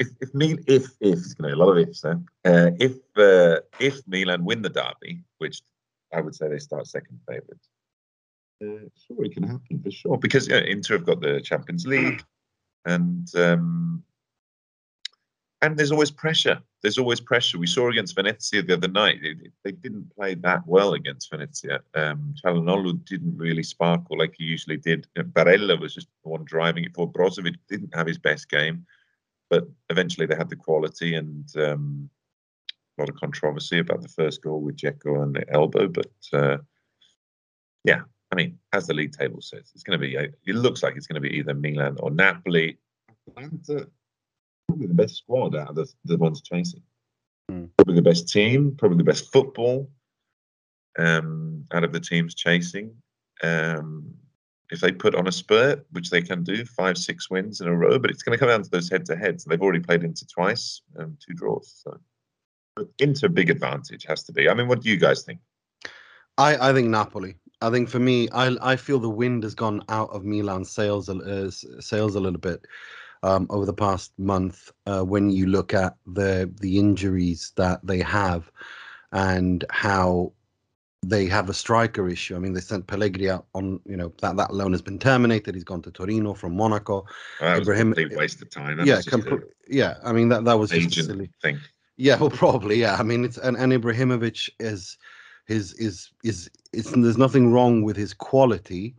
if 0.00 0.08
if 0.20 0.34
Mil- 0.34 0.58
if 0.66 0.86
if 1.00 1.18
to 1.36 1.42
be 1.42 1.50
a 1.50 1.56
lot 1.56 1.70
of 1.70 1.78
ifs 1.78 2.00
there. 2.00 2.20
Uh, 2.44 2.70
if 2.80 2.96
uh, 3.16 3.60
if 3.78 4.00
Milan 4.08 4.44
win 4.44 4.62
the 4.62 4.68
derby, 4.68 5.22
which 5.38 5.62
I 6.12 6.20
would 6.20 6.34
say 6.34 6.48
they 6.48 6.58
start 6.58 6.86
second 6.86 7.20
favourites, 7.28 7.68
uh, 8.62 8.88
sure 9.06 9.24
it 9.24 9.34
can 9.34 9.44
happen 9.44 9.80
for 9.82 9.90
sure 9.90 10.18
because 10.18 10.48
you 10.48 10.54
know, 10.54 10.66
Inter 10.66 10.96
have 10.96 11.06
got 11.06 11.20
the 11.20 11.40
Champions 11.40 11.86
League, 11.86 12.24
and 12.84 13.28
um, 13.36 14.02
and 15.62 15.76
there's 15.76 15.92
always 15.92 16.10
pressure. 16.10 16.60
There's 16.82 16.98
always 16.98 17.20
pressure. 17.20 17.58
We 17.58 17.66
saw 17.66 17.90
against 17.90 18.14
Venezia 18.14 18.62
the 18.62 18.74
other 18.74 18.88
night. 18.88 19.18
They, 19.22 19.34
they 19.64 19.72
didn't 19.72 20.14
play 20.16 20.34
that 20.34 20.66
well 20.66 20.94
against 20.94 21.30
Venezia. 21.30 21.80
Um, 21.94 22.34
didn't 23.04 23.36
really 23.36 23.62
sparkle 23.62 24.18
like 24.18 24.34
he 24.38 24.44
usually 24.44 24.78
did. 24.78 25.06
Barella 25.16 25.78
was 25.78 25.94
just 25.94 26.08
the 26.22 26.30
one 26.30 26.44
driving 26.44 26.84
it 26.84 26.94
for. 26.94 27.10
Brozovic 27.10 27.56
didn't 27.68 27.94
have 27.94 28.06
his 28.06 28.18
best 28.18 28.48
game, 28.48 28.86
but 29.50 29.68
eventually 29.90 30.26
they 30.26 30.36
had 30.36 30.48
the 30.48 30.56
quality 30.56 31.14
and 31.14 31.44
um, 31.56 32.08
a 32.96 33.02
lot 33.02 33.10
of 33.10 33.16
controversy 33.16 33.80
about 33.80 34.00
the 34.00 34.08
first 34.08 34.42
goal 34.42 34.62
with 34.62 34.76
Dzeko 34.76 35.22
and 35.22 35.34
the 35.34 35.50
elbow. 35.52 35.88
But 35.88 36.12
uh, 36.32 36.58
yeah, 37.84 38.02
I 38.32 38.34
mean, 38.34 38.58
as 38.72 38.86
the 38.86 38.94
league 38.94 39.12
table 39.12 39.42
says, 39.42 39.70
it's 39.74 39.82
going 39.82 40.00
to 40.00 40.06
be. 40.06 40.14
It 40.14 40.54
looks 40.54 40.82
like 40.82 40.96
it's 40.96 41.06
going 41.06 41.22
to 41.22 41.28
be 41.28 41.36
either 41.36 41.52
Milan 41.52 41.98
or 42.00 42.10
Napoli. 42.10 42.78
Probably 44.70 44.86
the 44.86 44.94
best 44.94 45.16
squad 45.16 45.56
out 45.56 45.70
of 45.70 45.74
the, 45.74 45.92
the 46.04 46.16
ones 46.16 46.42
chasing. 46.42 46.82
Hmm. 47.48 47.66
Probably 47.76 47.94
the 47.94 48.02
best 48.02 48.28
team, 48.28 48.76
probably 48.78 48.98
the 48.98 49.04
best 49.04 49.32
football 49.32 49.90
um, 50.98 51.64
out 51.72 51.84
of 51.84 51.92
the 51.92 52.00
teams 52.00 52.34
chasing. 52.34 52.94
Um, 53.42 54.14
if 54.70 54.80
they 54.80 54.92
put 54.92 55.16
on 55.16 55.26
a 55.26 55.32
spurt, 55.32 55.84
which 55.90 56.10
they 56.10 56.22
can 56.22 56.44
do, 56.44 56.64
five, 56.64 56.96
six 56.96 57.28
wins 57.28 57.60
in 57.60 57.66
a 57.66 57.76
row, 57.76 57.98
but 57.98 58.10
it's 58.10 58.22
going 58.22 58.36
to 58.36 58.38
come 58.38 58.48
down 58.48 58.62
to 58.62 58.70
those 58.70 58.88
head-to-heads. 58.88 59.44
They've 59.44 59.60
already 59.60 59.80
played 59.80 60.04
Inter 60.04 60.26
twice, 60.32 60.82
um, 60.96 61.16
two 61.26 61.34
draws. 61.34 61.82
So, 61.82 61.98
but 62.76 62.86
Inter 63.00 63.28
big 63.28 63.50
advantage 63.50 64.04
has 64.06 64.22
to 64.24 64.32
be. 64.32 64.48
I 64.48 64.54
mean, 64.54 64.68
what 64.68 64.82
do 64.82 64.88
you 64.88 64.96
guys 64.96 65.22
think? 65.22 65.40
I, 66.38 66.70
I 66.70 66.72
think 66.72 66.88
Napoli. 66.88 67.34
I 67.60 67.70
think 67.70 67.88
for 67.88 67.98
me, 67.98 68.28
I 68.32 68.56
I 68.62 68.76
feel 68.76 68.98
the 69.00 69.10
wind 69.10 69.42
has 69.42 69.54
gone 69.54 69.82
out 69.88 70.08
of 70.10 70.24
Milan's 70.24 70.70
sails 70.70 71.08
uh, 71.08 71.50
sails 71.50 72.14
a 72.14 72.20
little 72.20 72.38
bit 72.38 72.64
um, 73.22 73.46
over 73.50 73.66
the 73.66 73.74
past 73.74 74.12
month. 74.18 74.72
Uh, 74.86 75.02
when 75.02 75.30
you 75.30 75.46
look 75.46 75.74
at 75.74 75.96
the 76.06 76.52
the 76.60 76.78
injuries 76.78 77.52
that 77.56 77.80
they 77.84 78.00
have 78.00 78.50
and 79.12 79.64
how 79.70 80.32
they 81.02 81.26
have 81.26 81.48
a 81.48 81.54
striker 81.54 82.08
issue. 82.08 82.36
I 82.36 82.38
mean, 82.38 82.52
they 82.52 82.60
sent 82.60 82.86
Pellegrini 82.86 83.30
out 83.30 83.46
on 83.54 83.80
you 83.86 83.96
know 83.96 84.12
that 84.20 84.36
that 84.36 84.52
loan 84.52 84.72
has 84.72 84.82
been 84.82 84.98
terminated. 84.98 85.54
He's 85.54 85.64
gone 85.64 85.82
to 85.82 85.90
Torino 85.90 86.34
from 86.34 86.56
Monaco. 86.56 87.06
That 87.40 87.58
was 87.58 87.68
Ibrahim- 87.68 87.94
a 87.98 88.16
waste 88.16 88.42
of 88.42 88.50
time. 88.50 88.76
That 88.76 88.86
yeah, 88.86 89.00
a 89.10 89.38
yeah. 89.68 89.94
I 90.04 90.12
mean 90.12 90.28
that 90.28 90.44
that 90.44 90.58
was 90.58 90.70
just 90.70 90.96
a 90.98 91.02
silly. 91.04 91.30
thing. 91.42 91.58
Yeah, 91.96 92.16
well, 92.20 92.30
probably. 92.30 92.80
Yeah, 92.80 92.96
I 92.98 93.02
mean, 93.02 93.24
it's 93.24 93.38
and, 93.38 93.56
and 93.56 93.72
Ibrahimovic 93.72 94.50
is 94.58 94.98
his 95.46 95.72
is 95.74 96.10
is 96.22 96.50
it's 96.72 96.90
there's 96.90 97.18
nothing 97.18 97.52
wrong 97.52 97.82
with 97.82 97.96
his 97.96 98.12
quality. 98.12 98.94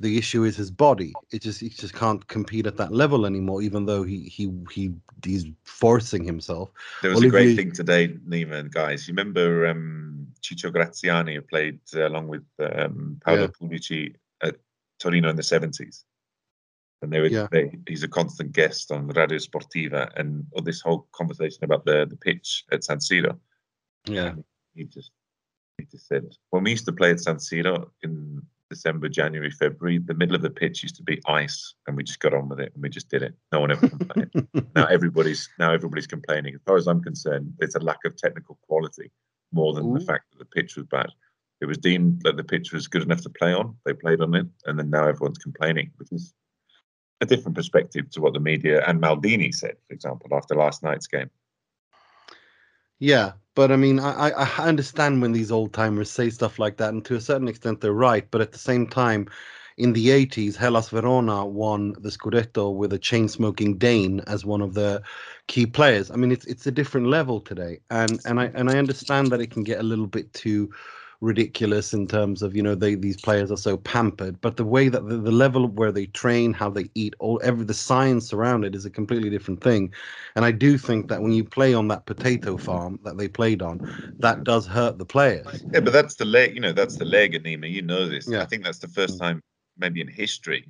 The 0.00 0.16
issue 0.16 0.44
is 0.44 0.56
his 0.56 0.70
body. 0.70 1.12
It 1.32 1.42
just 1.42 1.60
he 1.60 1.68
just 1.70 1.94
can't 1.94 2.26
compete 2.28 2.66
at 2.66 2.76
that 2.76 2.92
level 2.92 3.26
anymore. 3.26 3.62
Even 3.62 3.84
though 3.84 4.04
he 4.04 4.22
he 4.24 4.52
he 4.70 4.92
he's 5.24 5.46
forcing 5.64 6.24
himself. 6.24 6.70
There 7.02 7.10
was 7.10 7.22
a 7.22 7.28
great 7.28 7.56
thing 7.56 7.72
today, 7.72 8.08
Nima 8.08 8.54
and 8.54 8.72
guys. 8.72 9.08
You 9.08 9.12
remember 9.12 9.66
um, 9.66 10.28
Ciccio 10.40 10.70
Graziani, 10.72 11.34
who 11.34 11.42
played 11.42 11.80
uh, 11.96 12.06
along 12.06 12.28
with 12.28 12.44
um, 12.60 13.20
Paolo 13.24 13.40
Yeah. 13.42 13.46
Pulici 13.48 14.14
at 14.42 14.56
Torino 15.00 15.30
in 15.30 15.36
the 15.36 15.42
70s. 15.42 16.04
And 17.02 17.12
they 17.12 17.20
were, 17.20 17.26
Yeah. 17.26 17.46
they, 17.50 17.70
he's 17.88 18.02
a 18.02 18.08
constant 18.08 18.52
guest 18.52 18.90
on 18.90 19.08
Radio 19.08 19.38
Sportiva 19.38 20.10
and 20.16 20.46
all 20.52 20.62
this 20.62 20.80
whole 20.80 21.06
conversation 21.12 21.64
about 21.64 21.84
the, 21.84 22.06
the 22.06 22.16
pitch 22.16 22.64
at 22.72 22.84
San 22.84 22.98
Siro. 22.98 23.38
Yeah, 24.06 24.34
He 24.74 24.84
just 24.84 25.10
he 25.78 25.84
just 25.84 26.08
said, 26.08 26.24
when 26.50 26.64
we 26.64 26.70
used 26.70 26.86
to 26.86 26.92
play 26.92 27.10
at 27.10 27.20
San 27.20 27.36
Siro 27.36 27.90
in 28.02 28.42
December, 28.70 29.08
January, 29.08 29.50
February, 29.50 29.98
the 29.98 30.14
middle 30.14 30.36
of 30.36 30.42
the 30.42 30.50
pitch 30.50 30.82
used 30.82 30.96
to 30.96 31.02
be 31.02 31.20
ice, 31.26 31.74
and 31.86 31.96
we 31.96 32.04
just 32.04 32.20
got 32.20 32.34
on 32.34 32.48
with 32.48 32.60
it 32.60 32.72
and 32.74 32.82
we 32.82 32.88
just 32.88 33.08
did 33.08 33.22
it. 33.22 33.34
No 33.52 33.60
one 33.60 33.70
ever 33.70 33.88
complained. 33.88 34.48
now 34.74 34.86
everybody's 34.86 35.48
now 35.58 35.72
everybody's 35.72 36.06
complaining. 36.06 36.54
As 36.54 36.60
far 36.66 36.76
as 36.76 36.86
I'm 36.86 37.02
concerned, 37.02 37.54
it's 37.60 37.74
a 37.74 37.80
lack 37.80 38.04
of 38.04 38.16
technical 38.16 38.58
quality 38.62 39.10
more 39.52 39.72
than 39.72 39.94
the 39.94 40.00
fact 40.00 40.24
that 40.30 40.38
the 40.38 40.44
pitch 40.44 40.76
was 40.76 40.86
bad. 40.86 41.10
It 41.60 41.66
was 41.66 41.78
deemed 41.78 42.22
that 42.22 42.36
the 42.36 42.44
pitch 42.44 42.72
was 42.72 42.86
good 42.86 43.02
enough 43.02 43.22
to 43.22 43.30
play 43.30 43.52
on. 43.52 43.76
They 43.84 43.94
played 43.94 44.20
on 44.20 44.34
it, 44.34 44.46
and 44.66 44.78
then 44.78 44.90
now 44.90 45.08
everyone's 45.08 45.38
complaining, 45.38 45.90
which 45.96 46.12
is 46.12 46.34
a 47.20 47.26
different 47.26 47.56
perspective 47.56 48.10
to 48.10 48.20
what 48.20 48.34
the 48.34 48.40
media 48.40 48.84
and 48.86 49.00
Maldini 49.02 49.52
said, 49.52 49.76
for 49.88 49.94
example, 49.94 50.28
after 50.32 50.54
last 50.54 50.82
night's 50.82 51.06
game. 51.06 51.30
Yeah. 52.98 53.32
But 53.54 53.72
I 53.72 53.76
mean, 53.76 53.98
I 53.98 54.30
I 54.30 54.68
understand 54.68 55.20
when 55.20 55.32
these 55.32 55.50
old 55.50 55.72
timers 55.72 56.10
say 56.10 56.30
stuff 56.30 56.58
like 56.60 56.76
that, 56.76 56.90
and 56.92 57.04
to 57.06 57.16
a 57.16 57.20
certain 57.20 57.48
extent, 57.48 57.80
they're 57.80 57.92
right. 57.92 58.28
But 58.30 58.40
at 58.40 58.52
the 58.52 58.58
same 58.58 58.86
time, 58.86 59.28
in 59.76 59.92
the 59.94 60.10
80s, 60.10 60.54
Hellas 60.56 60.90
Verona 60.90 61.44
won 61.44 61.94
the 61.98 62.10
Scudetto 62.10 62.74
with 62.74 62.92
a 62.92 62.98
chain 62.98 63.28
smoking 63.28 63.76
Dane 63.78 64.20
as 64.28 64.44
one 64.44 64.60
of 64.60 64.74
the 64.74 65.02
key 65.48 65.66
players. 65.66 66.10
I 66.10 66.16
mean, 66.16 66.30
it's 66.30 66.46
it's 66.46 66.66
a 66.68 66.72
different 66.72 67.08
level 67.08 67.40
today, 67.40 67.80
and 67.90 68.20
and 68.24 68.38
I 68.40 68.46
and 68.54 68.70
I 68.70 68.78
understand 68.78 69.32
that 69.32 69.40
it 69.40 69.50
can 69.50 69.64
get 69.64 69.80
a 69.80 69.84
little 69.84 70.06
bit 70.06 70.32
too 70.34 70.70
ridiculous 71.20 71.92
in 71.92 72.06
terms 72.06 72.42
of 72.42 72.54
you 72.54 72.62
know 72.62 72.76
they 72.76 72.94
these 72.94 73.20
players 73.20 73.50
are 73.50 73.56
so 73.56 73.76
pampered 73.76 74.40
but 74.40 74.56
the 74.56 74.64
way 74.64 74.88
that 74.88 75.08
the, 75.08 75.16
the 75.16 75.32
level 75.32 75.66
where 75.66 75.90
they 75.90 76.06
train 76.06 76.52
how 76.52 76.70
they 76.70 76.88
eat 76.94 77.12
all 77.18 77.40
every 77.42 77.64
the 77.64 77.74
science 77.74 78.32
around 78.32 78.64
it 78.64 78.72
is 78.74 78.84
a 78.84 78.90
completely 78.90 79.28
different 79.28 79.60
thing 79.60 79.92
and 80.36 80.44
i 80.44 80.52
do 80.52 80.78
think 80.78 81.08
that 81.08 81.20
when 81.20 81.32
you 81.32 81.42
play 81.42 81.74
on 81.74 81.88
that 81.88 82.06
potato 82.06 82.56
farm 82.56 83.00
that 83.02 83.18
they 83.18 83.26
played 83.26 83.62
on 83.62 83.80
that 84.20 84.44
does 84.44 84.64
hurt 84.64 84.96
the 84.96 85.04
players 85.04 85.64
Yeah, 85.72 85.80
but 85.80 85.92
that's 85.92 86.14
the 86.14 86.24
leg. 86.24 86.54
You 86.54 86.60
know, 86.60 86.72
that's 86.72 86.96
the 86.96 87.04
leg, 87.04 87.34
Anima. 87.34 87.66
You 87.66 87.82
know 87.82 88.08
this. 88.08 88.28
Yeah. 88.28 88.42
I 88.42 88.46
think 88.46 88.64
that's 88.64 88.78
the 88.78 88.88
first 88.88 89.16
mm. 89.16 89.20
time, 89.20 89.42
maybe 89.76 90.00
in 90.00 90.08
history, 90.08 90.68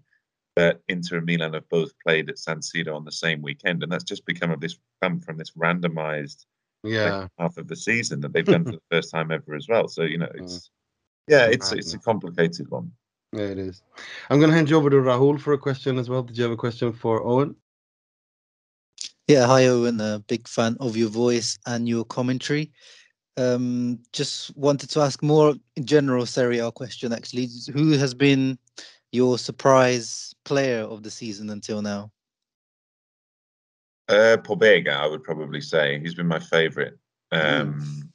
that 0.56 0.80
Inter 0.88 1.18
and 1.18 1.26
Milan 1.26 1.54
have 1.54 1.68
both 1.68 1.92
played 2.04 2.28
at 2.28 2.38
San 2.38 2.60
Siro 2.60 2.94
on 2.94 3.04
the 3.04 3.12
same 3.12 3.42
weekend, 3.42 3.82
and 3.82 3.90
that's 3.90 4.04
just 4.04 4.26
become 4.26 4.50
of 4.50 4.60
this 4.60 4.78
come 5.02 5.20
from 5.20 5.36
this 5.36 5.52
randomized 5.52 6.44
yeah 6.82 7.26
half 7.38 7.56
of 7.56 7.68
the 7.68 7.76
season 7.76 8.20
that 8.20 8.32
they've 8.32 8.44
done 8.44 8.64
for 8.64 8.72
the 8.80 8.82
first 8.90 9.10
time 9.10 9.30
ever 9.30 9.54
as 9.54 9.68
well. 9.68 9.88
So 9.88 10.02
you 10.02 10.18
know, 10.18 10.30
it's 10.34 10.70
yeah, 11.28 11.46
it's 11.46 11.72
it's 11.72 11.94
a 11.94 11.98
complicated 11.98 12.70
one. 12.70 12.92
yeah 13.32 13.50
it 13.54 13.58
is 13.58 13.82
i'm 14.30 14.38
going 14.38 14.48
to 14.50 14.56
hand 14.56 14.70
you 14.70 14.76
over 14.76 14.88
to 14.88 14.96
rahul 14.96 15.38
for 15.38 15.52
a 15.52 15.58
question 15.58 15.98
as 15.98 16.08
well 16.08 16.22
did 16.22 16.36
you 16.38 16.42
have 16.44 16.52
a 16.52 16.56
question 16.56 16.92
for 16.92 17.22
owen 17.22 17.54
Yeah, 19.28 19.46
hi 19.46 19.66
Owen. 19.66 20.00
A 20.00 20.24
big 20.26 20.48
fan 20.48 20.76
of 20.80 20.96
your 20.96 21.10
voice 21.10 21.58
and 21.66 21.86
your 21.86 22.04
commentary. 22.06 22.72
Um, 23.36 24.00
just 24.14 24.56
wanted 24.56 24.88
to 24.90 25.00
ask 25.00 25.22
more 25.22 25.54
general 25.84 26.24
Serie 26.24 26.60
A 26.60 26.72
question. 26.72 27.12
Actually, 27.12 27.48
who 27.74 27.98
has 27.98 28.14
been 28.14 28.58
your 29.12 29.36
surprise 29.38 30.34
player 30.44 30.80
of 30.80 31.02
the 31.02 31.10
season 31.10 31.50
until 31.50 31.82
now? 31.82 32.10
Uh, 34.08 34.38
Pobega, 34.38 34.94
I 34.96 35.06
would 35.06 35.22
probably 35.22 35.60
say 35.60 36.00
he's 36.00 36.14
been 36.14 36.26
my 36.26 36.38
favourite, 36.38 36.94
um, 37.30 38.10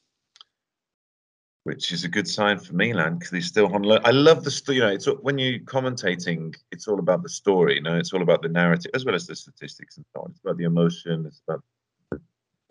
which 1.65 1.91
is 1.91 2.03
a 2.03 2.07
good 2.07 2.27
sign 2.27 2.57
for 2.57 2.73
Milan 2.73 3.19
because 3.19 3.31
he's 3.31 3.45
still 3.45 3.71
on. 3.73 3.83
Lo- 3.83 4.01
I 4.03 4.09
love 4.09 4.43
the 4.43 4.49
story. 4.49 4.77
You 4.77 4.83
know, 4.83 4.89
it's 4.89 5.05
when 5.21 5.37
you're 5.37 5.59
commentating, 5.59 6.55
it's 6.71 6.87
all 6.87 6.97
about 6.97 7.21
the 7.21 7.29
story. 7.29 7.75
You 7.75 7.81
know, 7.81 7.95
it's 7.95 8.11
all 8.11 8.23
about 8.23 8.41
the 8.41 8.49
narrative 8.49 8.91
as 8.95 9.05
well 9.05 9.13
as 9.13 9.27
the 9.27 9.35
statistics 9.35 9.97
and 9.97 10.05
so 10.15 10.23
on. 10.23 10.31
It's 10.31 10.39
about 10.43 10.57
the 10.57 10.63
emotion. 10.63 11.25
It's 11.27 11.41
about 11.47 11.63
the 12.09 12.19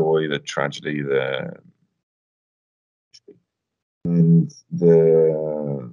joy, 0.01 0.29
the 0.29 0.41
tragedy, 0.41 1.03
the 1.03 1.55
and 4.05 4.53
the 4.73 5.93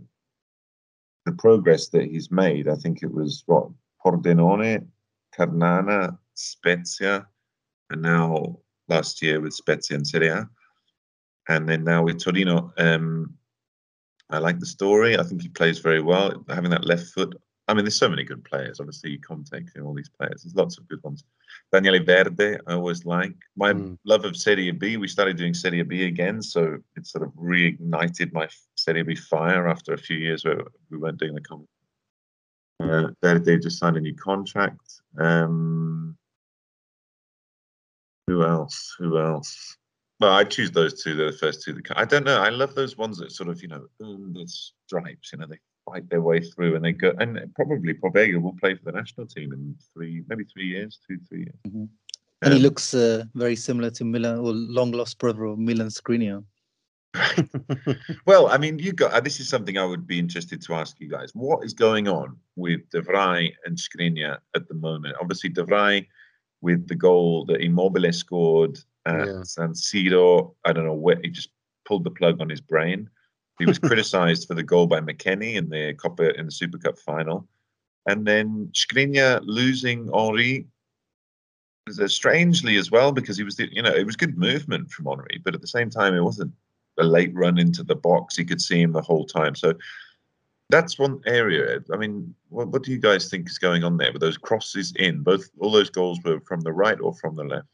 the 1.25 1.31
progress 1.33 1.89
that 1.89 2.05
he's 2.05 2.31
made. 2.31 2.67
I 2.67 2.75
think 2.75 3.03
it 3.03 3.13
was 3.13 3.43
what 3.45 3.69
Pordenone, 4.03 4.87
Ternana, 5.35 6.17
Spezia, 6.39 7.27
and 7.89 8.01
now 8.01 8.57
last 8.87 9.21
year 9.21 9.39
with 9.41 9.53
Spezia 9.53 9.97
and 9.97 10.07
Serie 10.07 10.29
A, 10.29 10.49
and 11.49 11.67
then 11.67 11.83
now 11.83 12.03
with 12.03 12.23
Torino. 12.23 12.73
Um, 12.77 13.33
I 14.29 14.37
like 14.37 14.59
the 14.59 14.65
story. 14.65 15.17
I 15.17 15.23
think 15.23 15.41
he 15.41 15.49
plays 15.49 15.79
very 15.79 16.01
well. 16.01 16.45
Having 16.49 16.71
that 16.71 16.85
left 16.85 17.07
foot. 17.07 17.35
I 17.67 17.73
mean, 17.73 17.83
there's 17.85 17.95
so 17.95 18.09
many 18.09 18.23
good 18.23 18.43
players. 18.43 18.79
Obviously, 18.79 19.11
you 19.11 19.19
commentating 19.19 19.83
all 19.85 19.93
these 19.93 20.09
players. 20.09 20.41
There's 20.41 20.55
lots 20.55 20.77
of 20.79 20.87
good 20.87 21.03
ones. 21.03 21.23
Daniele 21.71 22.03
Verde, 22.03 22.57
I 22.67 22.73
always 22.73 23.05
like. 23.05 23.35
My 23.55 23.73
Mm. 23.73 23.97
love 24.05 24.25
of 24.25 24.35
Serie 24.35 24.71
B. 24.71 24.97
We 24.97 25.07
started 25.07 25.37
doing 25.37 25.53
Serie 25.53 25.83
B 25.83 26.05
again, 26.05 26.41
so 26.41 26.79
it 26.95 27.05
sort 27.05 27.23
of 27.23 27.31
reignited 27.33 28.33
my 28.33 28.47
Serie 28.75 29.03
B 29.03 29.13
fire 29.15 29.67
after 29.67 29.93
a 29.93 29.97
few 29.97 30.17
years 30.17 30.45
where 30.45 30.63
we 30.89 30.97
weren't 30.97 31.19
doing 31.19 31.35
the 31.35 31.41
comment. 31.41 31.69
Uh, 32.79 33.09
Verde 33.21 33.59
just 33.59 33.77
signed 33.77 33.97
a 33.97 34.01
new 34.01 34.15
contract. 34.15 35.01
Um, 35.19 36.17
who 38.29 38.43
else? 38.43 38.95
Who 38.99 39.17
else? 39.17 39.75
Well, 40.19 40.33
I 40.33 40.43
choose 40.43 40.71
those 40.71 41.01
two. 41.01 41.15
They're 41.15 41.31
the 41.31 41.37
first 41.37 41.63
two. 41.63 41.73
That 41.73 41.85
co- 41.85 41.95
I 41.97 42.05
don't 42.05 42.25
know. 42.25 42.39
I 42.39 42.49
love 42.49 42.75
those 42.75 42.95
ones 42.95 43.17
that 43.17 43.31
sort 43.31 43.49
of, 43.49 43.61
you 43.61 43.69
know, 43.69 43.85
earn 44.03 44.33
the 44.33 44.45
stripes. 44.47 45.31
You 45.31 45.39
know, 45.39 45.47
they 45.49 45.57
fight 45.89 46.07
their 46.09 46.21
way 46.21 46.39
through, 46.41 46.75
and 46.75 46.85
they 46.85 46.91
go. 46.91 47.11
And 47.19 47.39
probably 47.55 47.93
Pobega 47.95 48.39
will 48.39 48.55
play 48.61 48.75
for 48.75 48.83
the 48.85 48.91
national 48.91 49.25
team 49.25 49.51
in 49.53 49.75
three, 49.93 50.23
maybe 50.29 50.43
three 50.43 50.67
years, 50.67 50.99
two, 51.07 51.17
three 51.27 51.39
years. 51.39 51.59
Mhm. 51.67 51.89
And 52.41 52.53
he 52.53 52.59
Um, 52.59 52.63
looks 52.63 52.93
uh, 52.93 53.23
very 53.33 53.55
similar 53.55 53.89
to 53.91 54.05
Milan 54.05 54.37
or 54.39 54.53
long 54.53 54.91
lost 54.91 55.17
brother 55.17 55.45
of 55.45 55.57
Milan 55.57 55.89
Skriniar. 55.89 56.43
well, 58.27 58.47
I 58.47 58.57
mean, 58.57 58.77
you 58.77 58.93
got 58.93 59.13
uh, 59.13 59.19
this 59.19 59.39
is 59.39 59.49
something 59.49 59.77
I 59.77 59.85
would 59.85 60.05
be 60.05 60.19
interested 60.19 60.61
to 60.61 60.73
ask 60.75 60.99
you 60.99 61.09
guys. 61.09 61.31
What 61.33 61.65
is 61.65 61.73
going 61.73 62.07
on 62.07 62.37
with 62.55 62.81
De 62.91 63.01
Vrij 63.01 63.51
and 63.65 63.75
Skriniar 63.77 64.37
at 64.55 64.67
the 64.67 64.75
moment? 64.75 65.15
Obviously, 65.19 65.49
De 65.49 65.63
Vrij 65.63 66.05
with 66.61 66.87
the 66.87 66.95
goal 66.95 67.45
that 67.45 67.61
Immobile 67.61 68.11
scored 68.11 68.79
at 69.05 69.27
Yeah. 69.27 69.43
San 69.43 69.69
Siro. 69.73 70.53
I 70.65 70.73
don't 70.73 70.85
know 70.85 70.93
where 70.93 71.19
he 71.21 71.29
just 71.29 71.49
pulled 71.85 72.03
the 72.03 72.11
plug 72.11 72.41
on 72.41 72.49
his 72.49 72.61
brain. 72.61 73.09
He 73.59 73.65
was 73.65 73.79
criticised 73.89 74.47
for 74.47 74.53
the 74.55 74.63
goal 74.63 74.87
by 74.87 75.01
McKennie 75.01 75.55
in 75.55 75.69
the 75.69 75.93
Coppa 75.95 76.37
in 76.37 76.45
the 76.45 76.51
Super 76.51 76.77
Cup 76.77 76.97
final, 76.99 77.47
and 78.05 78.25
then 78.25 78.69
Skriniar 78.73 79.41
losing 79.43 80.09
Henry. 80.13 80.67
was, 81.87 82.13
Strangely 82.13 82.77
as 82.77 82.91
well, 82.91 83.11
because 83.11 83.37
he 83.37 83.43
was, 83.43 83.55
the, 83.55 83.67
you 83.73 83.81
know, 83.81 83.93
it 83.93 84.05
was 84.05 84.15
good 84.15 84.37
movement 84.37 84.91
from 84.91 85.05
Henry, 85.07 85.41
but 85.43 85.55
at 85.55 85.61
the 85.61 85.67
same 85.67 85.89
time, 85.89 86.13
it 86.13 86.23
wasn't 86.23 86.53
a 86.99 87.03
late 87.03 87.33
run 87.33 87.57
into 87.57 87.83
the 87.83 87.95
box. 87.95 88.35
He 88.35 88.45
could 88.45 88.61
see 88.61 88.81
him 88.81 88.91
the 88.91 89.01
whole 89.01 89.25
time. 89.25 89.55
So 89.55 89.73
that's 90.69 90.99
one 90.99 91.21
area. 91.25 91.79
I 91.91 91.97
mean, 91.97 92.33
what, 92.49 92.69
what 92.69 92.83
do 92.83 92.91
you 92.91 92.99
guys 92.99 93.29
think 93.29 93.49
is 93.49 93.57
going 93.57 93.83
on 93.83 93.97
there 93.97 94.13
with 94.13 94.21
those 94.21 94.37
crosses 94.37 94.93
in? 94.97 95.23
Both 95.23 95.49
all 95.59 95.71
those 95.71 95.89
goals 95.89 96.19
were 96.23 96.39
from 96.41 96.61
the 96.61 96.71
right 96.71 96.99
or 97.01 97.13
from 97.15 97.35
the 97.35 97.43
left. 97.43 97.67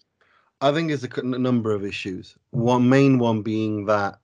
I 0.62 0.72
think 0.72 0.90
it's 0.90 1.04
a 1.04 1.22
number 1.24 1.72
of 1.72 1.86
issues. 1.86 2.36
One 2.52 2.88
main 2.88 3.20
one 3.20 3.42
being 3.42 3.86
that 3.88 4.20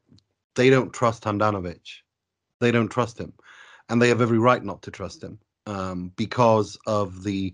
they 0.55 0.69
don't 0.69 0.93
trust 0.93 1.23
Handanovic. 1.23 2.01
They 2.59 2.71
don't 2.71 2.89
trust 2.89 3.19
him, 3.19 3.33
and 3.89 4.01
they 4.01 4.07
have 4.07 4.21
every 4.21 4.39
right 4.39 4.63
not 4.63 4.81
to 4.83 4.91
trust 4.91 5.21
him 5.21 5.39
um, 5.67 6.11
because 6.15 6.77
of 6.87 7.23
the 7.23 7.53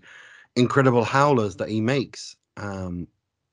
incredible 0.54 1.04
howlers 1.04 1.56
that 1.56 1.68
he 1.68 1.80
makes. 1.80 2.36
Um, 2.56 3.08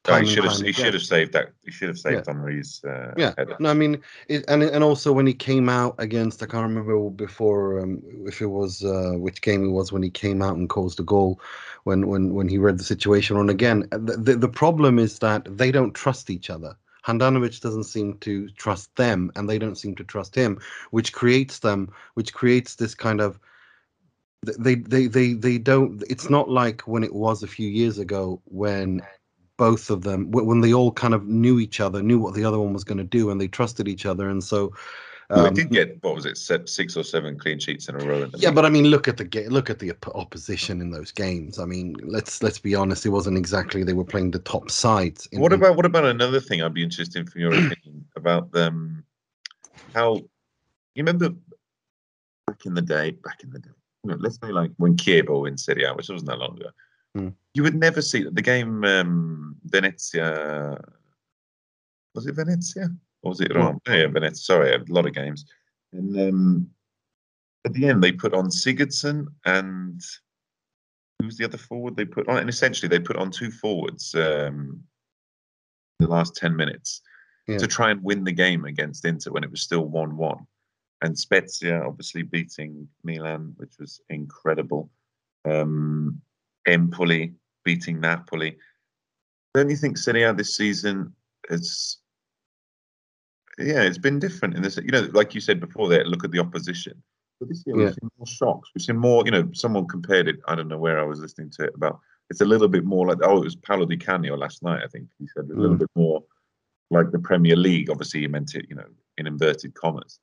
Oh, 0.07 0.19
he 0.19 0.25
should 0.25 0.43
have. 0.43 0.61
He 0.61 0.71
should 0.71 0.93
have 0.93 1.03
saved 1.03 1.33
that. 1.33 1.51
He 1.63 1.71
should 1.71 1.87
have 1.87 1.97
saved 1.97 2.27
Henry's 2.27 2.83
uh, 2.83 3.13
Yeah, 3.17 3.33
header. 3.37 3.57
no, 3.59 3.69
I 3.69 3.73
mean, 3.73 4.01
it, 4.27 4.45
and 4.47 4.61
and 4.63 4.83
also 4.83 5.11
when 5.11 5.25
he 5.25 5.33
came 5.33 5.69
out 5.69 5.95
against, 5.97 6.43
I 6.43 6.45
can't 6.45 6.63
remember 6.63 7.09
before 7.09 7.79
um, 7.81 8.01
if 8.25 8.41
it 8.41 8.47
was 8.47 8.83
uh, 8.83 9.13
which 9.15 9.41
game 9.41 9.63
it 9.65 9.71
was 9.71 9.91
when 9.91 10.03
he 10.03 10.09
came 10.09 10.41
out 10.41 10.57
and 10.57 10.69
caused 10.69 10.99
a 10.99 11.03
goal, 11.03 11.39
when 11.85 12.07
when 12.07 12.33
when 12.33 12.47
he 12.47 12.57
read 12.57 12.77
the 12.77 12.83
situation 12.83 13.37
on 13.37 13.49
again. 13.49 13.87
The, 13.91 14.17
the 14.17 14.35
the 14.35 14.49
problem 14.49 14.99
is 14.99 15.19
that 15.19 15.57
they 15.57 15.71
don't 15.71 15.93
trust 15.93 16.29
each 16.29 16.49
other. 16.49 16.75
Handanovic 17.05 17.61
doesn't 17.61 17.83
seem 17.85 18.17
to 18.19 18.49
trust 18.49 18.95
them, 18.95 19.31
and 19.35 19.49
they 19.49 19.59
don't 19.59 19.75
seem 19.77 19.95
to 19.95 20.03
trust 20.03 20.35
him, 20.35 20.59
which 20.91 21.13
creates 21.13 21.59
them, 21.59 21.91
which 22.15 22.33
creates 22.33 22.75
this 22.75 22.95
kind 22.95 23.21
of. 23.21 23.39
They 24.43 24.75
they 24.75 25.07
they 25.07 25.33
they 25.33 25.57
don't. 25.57 26.03
It's 26.09 26.29
not 26.29 26.49
like 26.49 26.81
when 26.81 27.03
it 27.03 27.13
was 27.13 27.41
a 27.43 27.47
few 27.47 27.67
years 27.67 27.97
ago 27.97 28.41
when 28.45 29.01
both 29.57 29.89
of 29.89 30.01
them 30.03 30.31
when 30.31 30.61
they 30.61 30.73
all 30.73 30.91
kind 30.91 31.13
of 31.13 31.25
knew 31.27 31.59
each 31.59 31.79
other, 31.79 32.01
knew 32.03 32.19
what 32.19 32.33
the 32.33 32.43
other 32.45 32.59
one 32.59 32.73
was 32.73 32.83
going 32.83 32.97
to 32.97 33.03
do, 33.03 33.29
and 33.29 33.39
they 33.39 33.47
trusted 33.47 33.87
each 33.87 34.05
other. 34.05 34.29
And 34.29 34.43
so, 34.43 34.73
Well, 35.29 35.47
um, 35.47 35.53
did 35.53 35.69
get 35.69 36.03
what 36.03 36.15
was 36.15 36.25
it, 36.25 36.37
six 36.37 36.97
or 36.97 37.03
seven 37.03 37.39
clean 37.39 37.59
sheets 37.59 37.87
in 37.87 37.95
a 37.95 37.99
row. 37.99 38.29
Yeah, 38.35 38.51
but 38.51 38.65
I 38.65 38.69
mean, 38.69 38.85
look 38.85 39.07
at 39.07 39.17
the 39.17 39.23
ga- 39.23 39.47
look 39.47 39.69
at 39.69 39.79
the 39.79 39.91
op- 39.91 40.15
opposition 40.15 40.81
in 40.81 40.91
those 40.91 41.11
games. 41.11 41.57
I 41.59 41.65
mean, 41.65 41.95
let's 42.03 42.43
let's 42.43 42.59
be 42.59 42.75
honest, 42.75 43.05
it 43.05 43.09
wasn't 43.09 43.37
exactly 43.37 43.83
they 43.83 43.93
were 43.93 44.03
playing 44.03 44.31
the 44.31 44.39
top 44.39 44.69
sides. 44.69 45.27
in- 45.31 45.41
What 45.41 45.53
about 45.53 45.75
what 45.77 45.85
about 45.85 46.05
another 46.05 46.39
thing? 46.39 46.61
I'd 46.61 46.73
be 46.73 46.83
interested 46.83 47.19
in 47.19 47.27
from 47.27 47.41
your 47.41 47.53
opinion 47.53 48.05
about 48.15 48.51
them. 48.51 49.05
How 49.93 50.15
you 50.15 51.03
remember 51.03 51.29
back 52.47 52.65
in 52.65 52.73
the 52.73 52.81
day? 52.81 53.11
Back 53.11 53.43
in 53.43 53.49
the 53.51 53.59
day, 53.59 53.69
you 54.03 54.11
know, 54.11 54.17
let's 54.19 54.37
say 54.41 54.51
like 54.51 54.71
when 54.77 54.95
Chievo 54.97 55.47
in 55.47 55.57
Serie 55.57 55.85
A, 55.85 55.93
which 55.93 56.09
wasn't 56.09 56.29
that 56.29 56.39
long 56.39 56.57
ago. 56.59 56.69
Hmm. 57.15 57.29
You 57.55 57.63
would 57.63 57.75
never 57.75 58.01
see 58.01 58.23
the 58.29 58.41
game 58.41 58.83
um, 58.83 59.55
Venezia. 59.63 60.77
Was 62.13 62.27
it 62.27 62.35
Venezia 62.35 62.89
or 63.23 63.29
was 63.29 63.39
it 63.39 63.55
Rome? 63.55 63.79
Oh, 63.87 63.93
yeah, 63.93 64.07
Venezia. 64.07 64.35
Sorry, 64.35 64.75
a 64.75 64.83
lot 64.89 65.05
of 65.05 65.13
games. 65.13 65.45
And 65.93 66.19
um, 66.19 66.69
at 67.65 67.71
the 67.71 67.87
end, 67.87 68.03
they 68.03 68.11
put 68.11 68.33
on 68.33 68.47
Sigurdsson 68.49 69.27
and 69.45 70.01
who 71.19 71.27
was 71.27 71.37
the 71.37 71.45
other 71.45 71.57
forward 71.57 71.95
they 71.95 72.03
put 72.03 72.27
on? 72.27 72.39
And 72.39 72.49
essentially, 72.49 72.89
they 72.89 72.99
put 72.99 73.15
on 73.15 73.31
two 73.31 73.49
forwards 73.51 74.13
um, 74.15 74.83
in 76.01 76.05
the 76.05 76.07
last 76.07 76.35
10 76.35 76.53
minutes 76.53 77.01
Yeah. 77.47 77.57
to 77.59 77.67
try 77.67 77.91
and 77.91 78.03
win 78.03 78.25
the 78.25 78.33
game 78.33 78.65
against 78.65 79.05
Inter 79.05 79.31
when 79.31 79.45
it 79.45 79.51
was 79.51 79.61
still 79.61 79.85
1 79.85 80.17
1. 80.17 80.45
And 81.03 81.17
Spezia 81.17 81.81
obviously 81.85 82.23
beating 82.23 82.89
Milan, 83.03 83.53
which 83.55 83.75
was 83.79 84.01
incredible. 84.09 84.89
Um, 85.45 86.21
Empoli 86.67 87.33
beating 87.65 87.99
Napoli. 87.99 88.57
Don't 89.53 89.69
you 89.69 89.75
think 89.75 89.97
Serie 89.97 90.23
A 90.23 90.33
this 90.33 90.55
season 90.55 91.13
is 91.49 91.97
yeah, 93.57 93.81
it's 93.83 93.97
been 93.97 94.19
different 94.19 94.55
in 94.55 94.61
this. 94.61 94.77
You 94.77 94.91
know, 94.91 95.07
like 95.13 95.33
you 95.33 95.41
said 95.41 95.59
before, 95.59 95.87
there 95.89 96.03
look 96.05 96.23
at 96.23 96.31
the 96.31 96.39
opposition. 96.39 97.01
But 97.39 97.49
this 97.49 97.63
year 97.65 97.75
we've 97.75 97.93
seen 97.93 98.09
more 98.17 98.27
shocks. 98.27 98.69
We've 98.73 98.81
seen 98.81 98.97
more. 98.97 99.23
You 99.25 99.31
know, 99.31 99.49
someone 99.53 99.87
compared 99.87 100.27
it. 100.27 100.37
I 100.47 100.55
don't 100.55 100.67
know 100.67 100.77
where 100.77 100.99
I 100.99 101.03
was 101.03 101.19
listening 101.19 101.49
to 101.51 101.63
it 101.65 101.73
about. 101.75 101.99
It's 102.29 102.41
a 102.41 102.45
little 102.45 102.67
bit 102.67 102.85
more 102.85 103.07
like 103.07 103.19
oh, 103.23 103.37
it 103.37 103.45
was 103.45 103.55
Paolo 103.55 103.85
Di 103.85 103.97
Canio 103.97 104.35
last 104.37 104.63
night. 104.63 104.81
I 104.83 104.87
think 104.87 105.07
he 105.19 105.27
said 105.27 105.45
a 105.45 105.55
little 105.59 105.75
Mm. 105.75 105.79
bit 105.79 105.89
more 105.95 106.23
like 106.91 107.11
the 107.11 107.19
Premier 107.19 107.55
League. 107.55 107.89
Obviously, 107.89 108.21
he 108.21 108.27
meant 108.27 108.55
it. 108.55 108.65
You 108.69 108.75
know, 108.75 108.87
in 109.17 109.27
inverted 109.27 109.73
commas, 109.73 110.19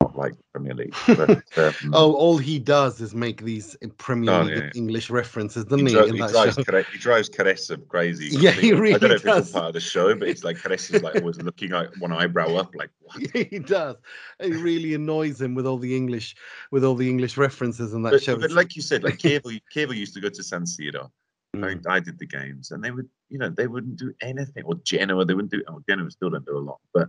not 0.00 0.16
like 0.16 0.34
Premier 0.52 0.74
League. 0.74 0.94
But, 1.06 1.30
um, 1.58 1.74
Oh, 1.92 2.12
all 2.14 2.38
he 2.38 2.58
does 2.58 3.00
is 3.00 3.14
make 3.14 3.42
these 3.42 3.76
Premier 3.98 4.30
Oh, 4.32 4.42
League 4.42 4.56
yeah. 4.58 4.70
English 4.74 5.10
references, 5.10 5.64
doesn't 5.64 5.86
he? 5.86 5.92
dri- 5.94 6.08
in 6.08 6.14
he 6.16 6.20
drives? 6.20 6.56
Care- 6.56 6.82
he 6.92 6.98
drives 6.98 7.30
Caressa 7.30 7.76
crazy. 7.88 8.28
Yeah, 8.30 8.50
he 8.52 8.68
I 8.68 8.70
don't 8.72 8.80
really 8.80 8.98
know 9.00 9.06
if 9.06 9.12
it's 9.14 9.22
does. 9.24 9.54
all 9.54 9.60
part 9.60 9.68
of 9.68 9.74
the 9.74 9.80
show, 9.80 10.14
but 10.14 10.28
it's 10.28 10.44
like 10.44 10.56
Caressa's 10.56 11.02
like 11.02 11.16
always 11.16 11.40
looking 11.40 11.70
like 11.70 11.88
one 11.98 12.12
eyebrow 12.12 12.54
up, 12.56 12.74
like 12.74 12.90
what? 13.00 13.20
Yeah, 13.34 13.44
he 13.44 13.58
does. 13.58 13.96
It 14.40 14.54
really 14.62 14.94
annoys 14.94 15.40
him 15.40 15.54
with 15.54 15.66
all 15.66 15.78
the 15.78 15.94
English, 15.94 16.36
with 16.70 16.84
all 16.84 16.94
the 16.94 17.08
English 17.08 17.36
references 17.36 17.92
in 17.94 18.02
that 18.02 18.10
But, 18.12 18.22
show. 18.22 18.36
but 18.38 18.50
like 18.50 18.76
you 18.76 18.82
said, 18.82 19.04
like 19.04 19.18
Chievo, 19.18 19.60
Chievo 19.74 19.94
used 19.94 20.14
to 20.14 20.20
go 20.20 20.28
to 20.28 20.42
San 20.42 20.64
Siro. 20.64 21.10
Mm. 21.56 21.86
I, 21.88 21.94
I 21.96 22.00
did 22.00 22.18
the 22.18 22.26
games, 22.26 22.72
and 22.72 22.82
they 22.82 22.90
would, 22.90 23.08
you 23.30 23.38
know, 23.38 23.48
they 23.48 23.68
wouldn't 23.68 23.96
do 23.96 24.12
anything. 24.20 24.64
Or 24.64 24.74
Genoa, 24.84 25.24
they 25.24 25.34
wouldn't 25.34 25.52
do. 25.52 25.62
Oh, 25.68 25.80
Genoa 25.88 26.10
still 26.10 26.30
don't 26.30 26.44
do 26.44 26.58
a 26.58 26.58
lot, 26.58 26.80
but 26.92 27.08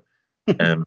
um, 0.59 0.85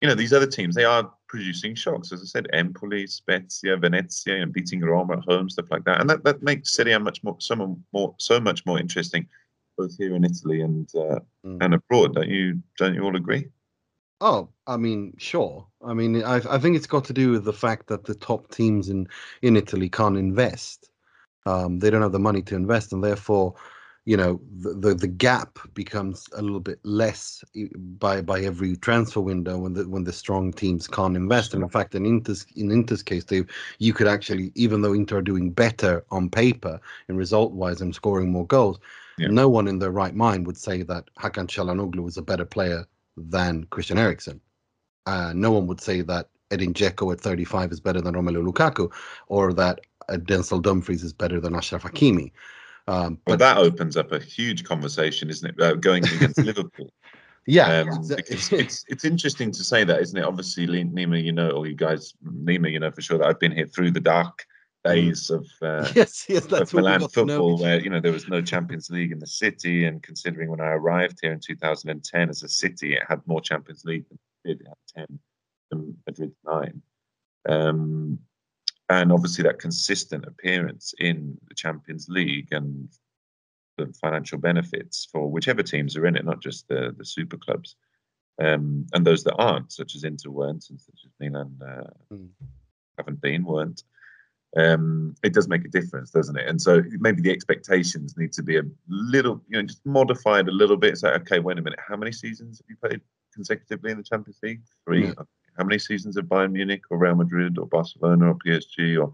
you 0.00 0.08
know, 0.08 0.14
these 0.14 0.32
other 0.32 0.46
teams, 0.46 0.74
they 0.74 0.84
are 0.84 1.10
producing 1.34 1.74
shocks. 1.74 2.12
As 2.12 2.22
I 2.22 2.26
said, 2.26 2.46
Empoli, 2.52 3.06
Spezia, 3.08 3.76
Venezia, 3.76 4.40
and 4.40 4.52
beating 4.52 4.80
Roma 4.80 5.14
at 5.18 5.24
home, 5.24 5.50
stuff 5.50 5.66
like 5.70 5.84
that, 5.84 6.00
and 6.00 6.08
that, 6.08 6.22
that 6.22 6.42
makes 6.42 6.76
Serie 6.76 6.92
A 6.92 7.00
much 7.00 7.24
more, 7.24 7.36
so 7.40 7.76
more, 7.92 8.14
so 8.18 8.38
much 8.38 8.64
more 8.66 8.78
interesting, 8.78 9.26
both 9.76 9.96
here 9.98 10.14
in 10.14 10.24
Italy 10.24 10.60
and 10.60 10.88
uh, 10.94 11.18
Mm. 11.44 11.58
and 11.62 11.74
abroad. 11.74 12.14
Don't 12.14 12.28
you? 12.28 12.62
Don't 12.78 12.94
you 12.94 13.02
all 13.02 13.16
agree? 13.16 13.48
Oh, 14.20 14.48
I 14.66 14.78
mean, 14.78 15.12
sure. 15.18 15.66
I 15.84 15.92
mean, 15.92 16.22
I, 16.22 16.36
I 16.48 16.58
think 16.58 16.76
it's 16.76 16.86
got 16.86 17.04
to 17.06 17.12
do 17.12 17.32
with 17.32 17.44
the 17.44 17.52
fact 17.52 17.88
that 17.88 18.04
the 18.04 18.14
top 18.14 18.50
teams 18.50 18.88
in 18.88 19.08
in 19.42 19.56
Italy 19.56 19.90
can't 19.90 20.16
invest. 20.16 20.90
Um, 21.46 21.80
they 21.80 21.90
don't 21.90 22.00
have 22.00 22.12
the 22.12 22.18
money 22.30 22.42
to 22.42 22.54
invest, 22.56 22.92
and 22.94 23.04
therefore, 23.04 23.56
you 24.06 24.16
know, 24.18 24.38
the, 24.58 24.74
the 24.74 24.94
the 24.94 25.06
gap 25.06 25.58
becomes 25.72 26.28
a 26.36 26.42
little 26.42 26.60
bit 26.60 26.78
less 26.82 27.42
by 27.98 28.20
by 28.20 28.40
every 28.40 28.76
transfer 28.76 29.20
window 29.20 29.56
when 29.58 29.72
the 29.72 29.88
when 29.88 30.04
the 30.04 30.12
strong 30.12 30.52
teams 30.52 30.86
can't 30.86 31.16
invest. 31.16 31.54
And 31.54 31.62
in 31.62 31.68
fact, 31.70 31.94
in 31.94 32.04
Inter's 32.04 32.44
in 32.54 32.70
Inter's 32.70 33.02
case, 33.02 33.24
they 33.24 33.44
you 33.78 33.92
could 33.94 34.06
actually, 34.06 34.52
even 34.54 34.82
though 34.82 34.92
Inter 34.92 35.18
are 35.18 35.22
doing 35.22 35.50
better 35.50 36.04
on 36.10 36.28
paper 36.28 36.78
in 37.08 37.16
result 37.16 37.52
wise 37.52 37.80
and 37.80 37.94
scoring 37.94 38.30
more 38.30 38.46
goals, 38.46 38.78
Yeah. 39.18 39.28
no 39.28 39.48
one 39.48 39.68
in 39.68 39.78
their 39.78 39.90
right 39.92 40.14
mind 40.14 40.46
would 40.46 40.58
say 40.58 40.82
that 40.82 41.04
Hakan 41.18 41.46
Çalhanoğlu 41.46 42.00
was 42.02 42.18
a 42.18 42.22
better 42.22 42.44
player 42.44 42.84
than 43.16 43.64
Christian 43.70 43.96
Eriksen. 43.98 44.40
Uh, 45.06 45.32
no 45.34 45.50
one 45.52 45.66
would 45.66 45.80
say 45.80 46.02
that 46.02 46.28
Edin 46.50 46.74
Dzeko 46.74 47.12
at 47.12 47.20
35 47.20 47.72
is 47.72 47.80
better 47.80 48.00
than 48.02 48.14
Romelu 48.14 48.42
Lukaku, 48.52 48.92
or 49.28 49.52
that 49.54 49.80
Denzel 50.10 50.60
Dumfries 50.60 51.02
is 51.02 51.12
better 51.12 51.40
than 51.40 51.54
Achraf 51.54 51.82
Hakimi. 51.82 52.32
Um, 52.86 53.14
But 53.24 53.32
but 53.32 53.38
that 53.40 53.58
opens 53.58 53.96
up 53.96 54.12
a 54.12 54.18
huge 54.18 54.64
conversation, 54.64 55.30
isn't 55.30 55.48
it? 55.50 55.60
Uh, 55.60 55.74
going 55.74 56.04
against 56.04 56.38
Liverpool. 56.50 56.92
yeah, 57.46 57.80
Um, 57.80 57.88
it's- 58.10 58.52
it's 58.62 58.84
it's 58.88 59.04
interesting 59.04 59.50
to 59.52 59.64
say 59.64 59.84
that, 59.84 60.00
isn't 60.00 60.18
it? 60.18 60.24
Obviously, 60.24 60.66
Nima, 60.66 61.22
you 61.22 61.32
know, 61.32 61.50
or 61.50 61.66
you 61.66 61.74
guys, 61.74 62.12
Nima, 62.26 62.70
you 62.70 62.78
know 62.80 62.90
for 62.90 63.02
sure 63.02 63.18
that 63.18 63.26
I've 63.26 63.40
been 63.40 63.52
here 63.52 63.66
through 63.66 63.92
the 63.92 64.00
dark 64.00 64.44
days 64.84 65.30
of 65.30 65.46
uh, 65.62 65.88
yes, 65.94 66.26
yes, 66.28 66.44
that's 66.46 66.72
of 66.72 66.74
Milan 66.74 67.00
football, 67.08 67.58
where 67.58 67.80
you 67.80 67.88
know 67.88 68.00
there 68.00 68.12
was 68.12 68.28
no 68.28 68.42
Champions 68.42 68.90
League 68.90 69.12
in 69.12 69.18
the 69.18 69.26
city, 69.26 69.86
and 69.86 70.02
considering 70.02 70.50
when 70.50 70.60
I 70.60 70.72
arrived 70.72 71.18
here 71.22 71.32
in 71.32 71.40
2010 71.40 72.28
as 72.28 72.42
a 72.42 72.48
city, 72.48 72.94
it 72.94 73.02
had 73.08 73.20
more 73.26 73.40
Champions 73.40 73.84
League 73.86 74.04
than 74.10 74.18
Madrid. 74.44 74.60
It 74.60 74.68
had 74.68 75.06
10, 75.08 75.18
and 75.70 75.96
Madrid 76.06 76.32
nine. 76.44 76.82
Um, 77.48 78.18
and 78.88 79.12
obviously 79.12 79.42
that 79.44 79.58
consistent 79.58 80.24
appearance 80.26 80.94
in 80.98 81.38
the 81.48 81.54
Champions 81.54 82.08
League 82.08 82.48
and 82.52 82.88
the 83.76 83.92
financial 84.00 84.38
benefits 84.38 85.08
for 85.10 85.30
whichever 85.30 85.62
teams 85.62 85.96
are 85.96 86.06
in 86.06 86.16
it, 86.16 86.24
not 86.24 86.40
just 86.40 86.68
the 86.68 86.94
the 86.96 87.04
super 87.04 87.36
clubs, 87.36 87.76
um, 88.40 88.86
and 88.92 89.06
those 89.06 89.24
that 89.24 89.36
aren't, 89.36 89.72
such 89.72 89.94
as 89.94 90.04
Inter 90.04 90.30
weren't, 90.30 90.68
and 90.70 90.80
such 90.80 91.00
as 91.04 91.10
Milan 91.20 91.56
uh, 91.62 91.90
Mm. 92.12 92.28
haven't 92.98 93.20
been, 93.20 93.44
weren't. 93.44 93.82
Um, 94.56 95.16
it 95.24 95.34
does 95.34 95.48
make 95.48 95.64
a 95.64 95.68
difference, 95.68 96.10
doesn't 96.12 96.36
it? 96.36 96.46
And 96.46 96.62
so 96.62 96.80
maybe 97.00 97.22
the 97.22 97.32
expectations 97.32 98.16
need 98.16 98.32
to 98.34 98.42
be 98.42 98.58
a 98.58 98.62
little, 98.88 99.42
you 99.48 99.56
know, 99.56 99.66
just 99.66 99.84
modified 99.84 100.46
a 100.46 100.52
little 100.52 100.76
bit. 100.76 100.96
So, 100.98 101.08
okay, 101.08 101.40
wait 101.40 101.58
a 101.58 101.62
minute, 101.62 101.80
how 101.88 101.96
many 101.96 102.12
seasons 102.12 102.58
have 102.58 102.66
you 102.68 102.76
played 102.76 103.00
consecutively 103.32 103.90
in 103.90 103.96
the 103.96 104.04
Champions 104.04 104.38
League? 104.44 104.62
Three. 104.84 105.06
How 105.56 105.64
many 105.64 105.78
seasons 105.78 106.16
have 106.16 106.26
Bayern 106.26 106.52
Munich 106.52 106.82
or 106.90 106.98
Real 106.98 107.14
Madrid 107.14 107.58
or 107.58 107.66
Barcelona 107.66 108.30
or 108.30 108.34
PSG 108.34 109.00
or 109.00 109.12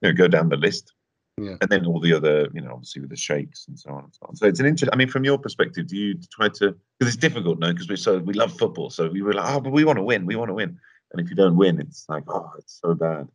you 0.00 0.02
know, 0.02 0.12
go 0.12 0.28
down 0.28 0.48
the 0.48 0.56
list? 0.56 0.92
Yeah. 1.36 1.56
And 1.60 1.68
then 1.68 1.84
all 1.84 2.00
the 2.00 2.12
other, 2.12 2.48
you 2.54 2.60
know, 2.60 2.72
obviously 2.72 3.00
with 3.00 3.10
the 3.10 3.16
shakes 3.16 3.66
and 3.66 3.78
so 3.78 3.90
on 3.90 4.04
and 4.04 4.14
so 4.14 4.26
on. 4.28 4.36
So 4.36 4.46
it's 4.46 4.60
an 4.60 4.66
interest. 4.66 4.92
I 4.92 4.96
mean, 4.96 5.08
from 5.08 5.24
your 5.24 5.38
perspective, 5.38 5.88
do 5.88 5.96
you 5.96 6.14
try 6.30 6.48
to? 6.48 6.76
Because 6.98 7.14
it's 7.14 7.16
difficult, 7.16 7.58
no? 7.58 7.72
Because 7.72 7.88
we 7.88 7.96
so 7.96 8.18
we 8.18 8.34
love 8.34 8.56
football, 8.56 8.88
so 8.90 9.08
we 9.08 9.22
were 9.22 9.32
like, 9.32 9.52
oh, 9.52 9.60
but 9.60 9.72
we 9.72 9.84
want 9.84 9.98
to 9.98 10.02
win, 10.02 10.26
we 10.26 10.36
want 10.36 10.50
to 10.50 10.54
win. 10.54 10.78
And 11.12 11.20
if 11.20 11.30
you 11.30 11.36
don't 11.36 11.56
win, 11.56 11.80
it's 11.80 12.06
like, 12.08 12.24
oh, 12.28 12.50
it's 12.58 12.80
so 12.80 12.94
bad. 12.94 13.28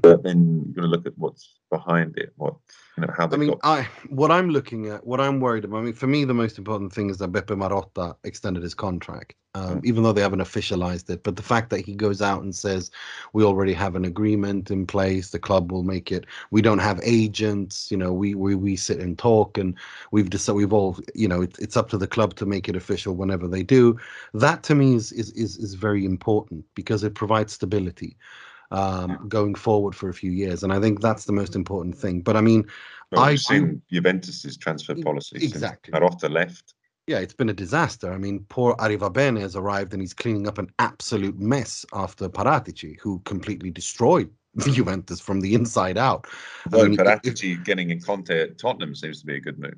But 0.00 0.22
then 0.22 0.64
you're 0.64 0.74
going 0.74 0.90
to 0.90 0.96
look 0.96 1.06
at 1.06 1.18
what's 1.18 1.58
behind 1.70 2.16
it, 2.16 2.32
what 2.36 2.54
you 2.96 3.02
know, 3.02 3.12
how 3.16 3.26
they 3.26 3.36
I 3.36 3.38
mean, 3.38 3.50
got. 3.50 3.60
I 3.62 3.88
what 4.08 4.30
I'm 4.30 4.48
looking 4.48 4.88
at, 4.88 5.06
what 5.06 5.20
I'm 5.20 5.38
worried 5.38 5.64
about. 5.64 5.78
I 5.78 5.82
mean, 5.82 5.92
for 5.92 6.06
me, 6.06 6.24
the 6.24 6.34
most 6.34 6.56
important 6.56 6.92
thing 6.92 7.10
is 7.10 7.18
that 7.18 7.32
Beppe 7.32 7.56
Marotta 7.56 8.16
extended 8.24 8.62
his 8.62 8.74
contract, 8.74 9.34
um, 9.54 9.82
even 9.84 10.02
though 10.02 10.12
they 10.12 10.22
haven't 10.22 10.40
officialized 10.40 11.10
it. 11.10 11.22
But 11.22 11.36
the 11.36 11.42
fact 11.42 11.68
that 11.70 11.84
he 11.84 11.94
goes 11.94 12.22
out 12.22 12.42
and 12.42 12.54
says, 12.54 12.90
"We 13.34 13.44
already 13.44 13.74
have 13.74 13.94
an 13.94 14.06
agreement 14.06 14.70
in 14.70 14.86
place. 14.86 15.30
The 15.30 15.38
club 15.38 15.70
will 15.72 15.82
make 15.82 16.10
it. 16.10 16.24
We 16.50 16.62
don't 16.62 16.78
have 16.78 16.98
agents. 17.02 17.90
You 17.90 17.98
know, 17.98 18.14
we 18.14 18.34
we 18.34 18.54
we 18.54 18.76
sit 18.76 18.98
and 18.98 19.18
talk, 19.18 19.58
and 19.58 19.74
we've 20.10 20.30
decided. 20.30 20.56
We've 20.56 20.72
all, 20.72 20.98
you 21.14 21.28
know, 21.28 21.42
it, 21.42 21.56
it's 21.58 21.76
up 21.76 21.90
to 21.90 21.98
the 21.98 22.06
club 22.06 22.34
to 22.36 22.46
make 22.46 22.66
it 22.66 22.76
official 22.76 23.14
whenever 23.14 23.46
they 23.46 23.62
do. 23.62 23.98
That 24.32 24.62
to 24.64 24.74
me 24.74 24.94
is 24.94 25.12
is 25.12 25.32
is, 25.32 25.58
is 25.58 25.74
very 25.74 26.06
important 26.06 26.64
because 26.74 27.04
it 27.04 27.14
provides 27.14 27.52
stability." 27.52 28.16
Um, 28.72 29.28
going 29.28 29.54
forward 29.54 29.94
for 29.94 30.08
a 30.08 30.14
few 30.14 30.30
years, 30.30 30.62
and 30.62 30.72
I 30.72 30.80
think 30.80 31.02
that's 31.02 31.26
the 31.26 31.32
most 31.32 31.54
important 31.54 31.94
thing. 31.96 32.22
But 32.22 32.36
I 32.36 32.40
mean, 32.40 32.66
Well, 33.10 33.20
I- 33.20 33.30
we've 33.32 33.40
seen 33.40 33.82
Juventus's 33.92 34.56
transfer 34.56 34.94
policy 34.94 35.36
exactly. 35.36 35.92
since 35.92 36.02
Marotta 36.02 36.30
left. 36.30 36.72
Yeah, 37.06 37.18
it's 37.18 37.34
been 37.34 37.50
a 37.50 37.52
disaster. 37.52 38.10
I 38.10 38.16
mean, 38.16 38.46
poor 38.48 38.74
Arrivabene 38.76 39.38
has 39.40 39.56
arrived 39.56 39.92
and 39.92 40.00
he's 40.00 40.14
cleaning 40.14 40.48
up 40.48 40.56
an 40.56 40.70
absolute 40.78 41.38
mess 41.38 41.84
after 41.92 42.30
Paratici, 42.30 42.98
who 43.00 43.18
completely 43.26 43.70
destroyed 43.70 44.30
Juventus 44.72 45.20
from 45.20 45.40
the 45.40 45.54
inside 45.54 45.98
out. 45.98 46.26
I 46.64 46.70
Though 46.70 46.84
mean, 46.88 46.92
if- 46.94 46.98
Paratici 47.00 47.62
getting 47.64 47.90
in 47.90 48.00
Conte 48.00 48.30
at 48.40 48.56
Tottenham 48.58 48.94
seems 48.94 49.20
to 49.20 49.26
be 49.26 49.36
a 49.36 49.40
good 49.40 49.58
move. 49.58 49.76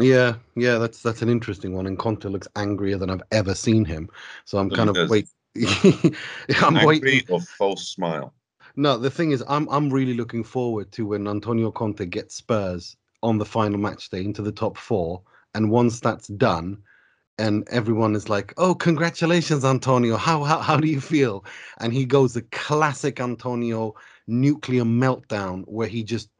Yeah, 0.00 0.36
yeah, 0.56 0.78
that's 0.78 1.02
that's 1.02 1.20
an 1.22 1.28
interesting 1.28 1.74
one. 1.74 1.86
And 1.86 1.98
Conte 1.98 2.24
looks 2.24 2.48
angrier 2.56 2.96
than 2.96 3.10
I've 3.10 3.22
ever 3.30 3.54
seen 3.54 3.84
him. 3.84 4.08
So 4.46 4.58
I'm 4.58 4.68
Well, 4.68 4.76
kind 4.78 4.88
of 4.88 4.94
does. 4.96 5.10
wait. 5.10 5.28
I'm 6.62 6.76
Angry 6.76 6.86
waiting. 6.86 7.22
or 7.28 7.40
false 7.40 7.88
smile. 7.88 8.32
No, 8.76 8.96
the 8.96 9.10
thing 9.10 9.32
is, 9.32 9.44
I'm 9.48 9.68
I'm 9.68 9.90
really 9.90 10.14
looking 10.14 10.44
forward 10.44 10.92
to 10.92 11.06
when 11.06 11.28
Antonio 11.28 11.70
Conte 11.70 12.06
gets 12.06 12.36
Spurs 12.36 12.96
on 13.22 13.38
the 13.38 13.44
final 13.44 13.78
match 13.78 14.08
day 14.08 14.24
into 14.24 14.42
the 14.42 14.52
top 14.52 14.78
four, 14.78 15.22
and 15.54 15.70
once 15.70 16.00
that's 16.00 16.28
done, 16.28 16.78
and 17.38 17.68
everyone 17.70 18.14
is 18.14 18.30
like, 18.30 18.54
"Oh, 18.56 18.74
congratulations, 18.74 19.64
Antonio! 19.64 20.16
How 20.16 20.42
how 20.42 20.58
how 20.60 20.78
do 20.78 20.88
you 20.88 21.00
feel?" 21.00 21.44
And 21.80 21.92
he 21.92 22.06
goes 22.06 22.32
the 22.32 22.42
classic 22.42 23.20
Antonio 23.20 23.94
nuclear 24.26 24.84
meltdown 24.84 25.64
where 25.66 25.88
he 25.88 26.02
just 26.02 26.30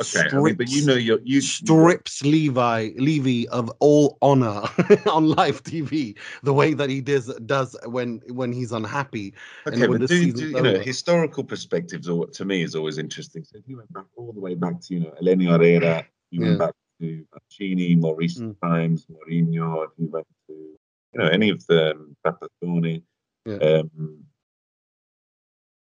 Okay, 0.00 0.28
I 0.36 0.40
mean, 0.40 0.54
but 0.54 0.68
you 0.68 0.84
know, 0.86 0.94
you're, 0.94 1.18
you 1.24 1.40
strips 1.40 2.22
Levi 2.22 2.90
Levy 2.96 3.48
of 3.48 3.70
all 3.80 4.16
honor 4.22 4.62
on 5.10 5.28
live 5.30 5.62
TV, 5.62 6.16
the 6.42 6.52
way 6.52 6.74
that 6.74 6.88
he 6.90 7.00
does 7.00 7.26
does 7.46 7.76
when 7.86 8.20
when 8.28 8.52
he's 8.52 8.72
unhappy. 8.72 9.34
and 9.66 9.74
Okay, 9.74 9.88
when 9.88 9.98
but 9.98 10.08
the 10.08 10.14
do, 10.14 10.32
do 10.32 10.46
you 10.48 10.62
know 10.62 10.78
historical 10.78 11.44
perspectives? 11.44 12.08
Or 12.08 12.26
to 12.26 12.44
me 12.44 12.62
is 12.62 12.74
always 12.74 12.98
interesting. 12.98 13.44
So 13.44 13.58
if 13.58 13.64
you 13.66 13.78
went 13.78 13.92
back 13.92 14.06
all 14.16 14.32
the 14.32 14.40
way 14.40 14.54
back 14.54 14.80
to 14.82 14.94
you 14.94 15.00
know 15.00 15.12
Helenio 15.20 15.50
Herrera, 15.50 16.06
you 16.30 16.40
went 16.42 16.52
Yeah. 16.52 16.58
back 16.66 16.74
to 17.00 17.24
Mancini, 17.32 17.94
more 17.96 18.16
recent 18.16 18.58
Mm. 18.60 18.68
times, 18.68 19.06
Mourinho. 19.06 19.84
If 19.84 19.90
you 19.98 20.08
went 20.08 20.26
to 20.48 20.52
you 20.54 20.78
know 21.14 21.26
any 21.26 21.50
of 21.50 21.66
them, 21.66 22.16
Trapattoni. 22.24 23.02
Yeah. 23.46 23.56
Um, 23.56 24.24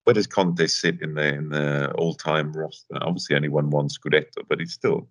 where 0.07 0.14
does 0.14 0.27
Conte 0.29 0.66
sit 0.69 1.03
in 1.03 1.14
the 1.14 1.35
in 1.35 1.49
the 1.49 1.90
all 1.99 2.14
time 2.14 2.53
roster? 2.53 2.97
Obviously, 3.01 3.35
only 3.35 3.49
won 3.49 3.71
one 3.71 3.88
Scudetto, 3.88 4.42
but 4.49 4.61
he's 4.61 4.73
still 4.73 5.09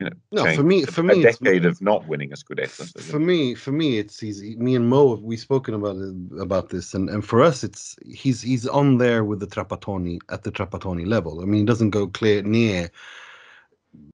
you 0.00 0.06
know 0.08 0.16
No, 0.32 0.54
for 0.54 0.62
me- 0.62 0.84
for 0.84 1.02
a 1.02 1.04
me, 1.04 1.18
it's- 1.20 1.38
decade 1.38 1.66
of 1.66 1.82
not 1.82 2.08
winning 2.08 2.32
a 2.32 2.36
Scudetto. 2.36 2.86
so 2.90 3.00
for 3.00 3.18
me 3.18 3.54
for 3.54 3.72
me 3.72 3.98
it's 3.98 4.18
he's 4.18 4.40
me 4.56 4.74
and 4.74 4.88
mo 4.88 5.16
we've 5.16 5.38
spoken 5.40 5.74
about 5.74 5.96
about 6.40 6.70
this 6.70 6.94
and 6.94 7.10
and 7.10 7.24
for 7.26 7.42
us 7.42 7.62
it's 7.62 7.96
he's 8.06 8.40
he's 8.40 8.66
on 8.66 8.96
there 8.98 9.22
with 9.24 9.40
the 9.40 9.46
trapattoni 9.46 10.18
at 10.30 10.44
the 10.44 10.52
trapattoni 10.52 11.04
level 11.06 11.40
i 11.42 11.44
mean 11.44 11.60
he 11.60 11.66
doesn't 11.66 11.90
go 11.90 12.06
clear 12.06 12.42
near 12.42 12.88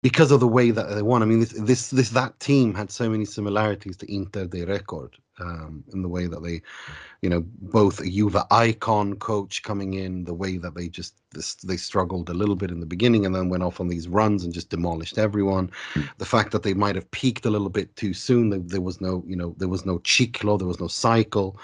because 0.03 0.31
of 0.33 0.41
the 0.41 0.49
way 0.49 0.71
that 0.71 0.89
they 0.95 1.03
won 1.03 1.23
i 1.23 1.27
mean 1.27 1.41
this 1.41 1.53
this 1.53 1.91
this 1.91 2.11
that 2.11 2.33
team 2.41 2.75
had 2.75 2.91
so 2.91 3.09
many 3.11 3.27
similarities 3.27 3.97
to 3.99 4.07
inter 4.13 4.47
de 4.47 4.65
record 4.65 5.17
um, 5.41 5.85
in 5.93 6.03
the 6.03 6.09
way 6.09 6.27
that 6.27 6.43
they, 6.43 6.63
you 7.23 7.29
know, 7.29 7.45
both 7.61 8.01
a 8.01 8.09
Juve 8.09 8.37
icon 8.51 9.17
coach 9.17 9.63
coming 9.63 9.95
in, 9.95 10.25
the 10.25 10.35
way 10.35 10.57
that 10.59 10.75
they 10.75 10.89
just 10.89 11.15
this, 11.33 11.55
they 11.57 11.77
struggled 11.77 12.29
a 12.29 12.35
little 12.35 12.57
bit 12.57 12.71
in 12.71 12.81
the 12.81 12.87
beginning 12.87 13.27
and 13.27 13.35
then 13.35 13.49
went 13.49 13.63
off 13.63 13.81
on 13.81 13.89
these 13.89 14.09
runs 14.09 14.45
and 14.45 14.55
just 14.55 14.71
demolished 14.71 15.19
everyone. 15.19 15.71
The 16.19 16.25
fact 16.25 16.53
that 16.53 16.63
they 16.63 16.75
might 16.75 16.95
have 16.95 17.11
peaked 17.11 17.47
a 17.47 17.51
little 17.51 17.71
bit 17.71 17.95
too 17.97 18.15
soon. 18.15 18.51
There, 18.51 18.61
there 18.61 18.81
was 18.81 19.01
no, 19.01 19.25
you 19.27 19.37
know, 19.37 19.55
there 19.59 19.69
was 19.69 19.85
no 19.85 19.99
ciclo, 20.01 20.59
there 20.59 20.69
was 20.69 20.81
no 20.81 20.89
cycle. 20.89 21.59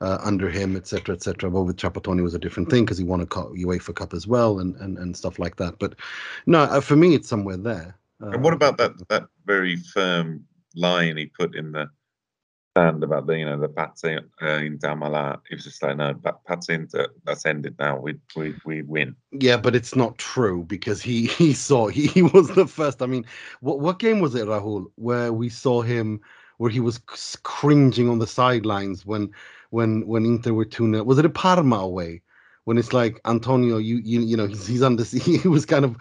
Uh, 0.00 0.18
under 0.22 0.50
him, 0.50 0.76
etc., 0.76 1.14
etc. 1.14 1.48
But 1.50 1.62
with 1.62 1.76
Trapattoni 1.76 2.22
was 2.22 2.34
a 2.34 2.38
different 2.38 2.68
thing 2.68 2.84
because 2.84 2.98
he 2.98 3.04
won 3.04 3.22
a 3.22 3.26
UEFA 3.26 3.94
Cup 3.94 4.12
as 4.12 4.26
well, 4.26 4.58
and, 4.58 4.74
and 4.76 4.98
and 4.98 5.16
stuff 5.16 5.38
like 5.38 5.56
that. 5.56 5.78
But 5.78 5.94
no, 6.46 6.62
uh, 6.62 6.80
for 6.80 6.96
me, 6.96 7.14
it's 7.14 7.28
somewhere 7.28 7.56
there. 7.56 7.96
Uh, 8.20 8.30
and 8.30 8.42
what 8.42 8.52
about 8.52 8.76
that 8.78 8.92
that 9.08 9.28
very 9.46 9.76
firm 9.76 10.44
line 10.74 11.16
he 11.16 11.26
put 11.26 11.54
in 11.54 11.72
the 11.72 11.88
stand 12.74 13.04
about 13.04 13.26
the 13.28 13.38
you 13.38 13.44
know 13.44 13.58
the 13.58 13.68
Pazzi 13.68 14.18
uh, 14.42 14.46
in 14.46 14.78
Damala. 14.78 15.38
It 15.48 15.54
was 15.54 15.64
just 15.64 15.80
like 15.82 15.96
no, 15.96 16.14
Pazzi 16.48 16.70
Inter, 16.70 17.06
that's 17.24 17.46
ended 17.46 17.76
now. 17.78 18.00
We 18.00 18.16
we 18.34 18.54
we 18.64 18.82
win. 18.82 19.14
Yeah, 19.30 19.56
but 19.56 19.76
it's 19.76 19.94
not 19.94 20.18
true 20.18 20.64
because 20.64 21.00
he 21.00 21.26
he 21.38 21.52
saw 21.52 21.86
he, 21.86 22.08
he 22.08 22.22
was 22.22 22.48
the 22.48 22.66
first. 22.66 23.00
I 23.00 23.06
mean, 23.06 23.24
what 23.60 23.78
what 23.78 24.00
game 24.00 24.18
was 24.18 24.34
it, 24.34 24.46
Rahul, 24.48 24.86
where 24.96 25.32
we 25.32 25.48
saw 25.48 25.82
him 25.82 26.20
where 26.58 26.70
he 26.70 26.80
was 26.80 26.98
cringing 27.44 28.08
on 28.08 28.18
the 28.18 28.26
sidelines 28.26 29.06
when 29.06 29.30
when 29.70 30.06
when 30.06 30.24
Inter 30.24 30.52
were 30.52 30.64
two 30.64 31.04
Was 31.04 31.18
it 31.18 31.24
a 31.24 31.30
Parma 31.30 31.76
away? 31.76 32.22
When 32.64 32.78
it's 32.78 32.92
like 32.92 33.20
Antonio, 33.26 33.76
you 33.76 33.96
you 33.98 34.20
you 34.20 34.36
know 34.36 34.46
he's 34.46 34.66
he's 34.66 34.82
under 34.82 35.04
he 35.04 35.46
was 35.46 35.66
kind 35.66 35.84
of 35.84 35.96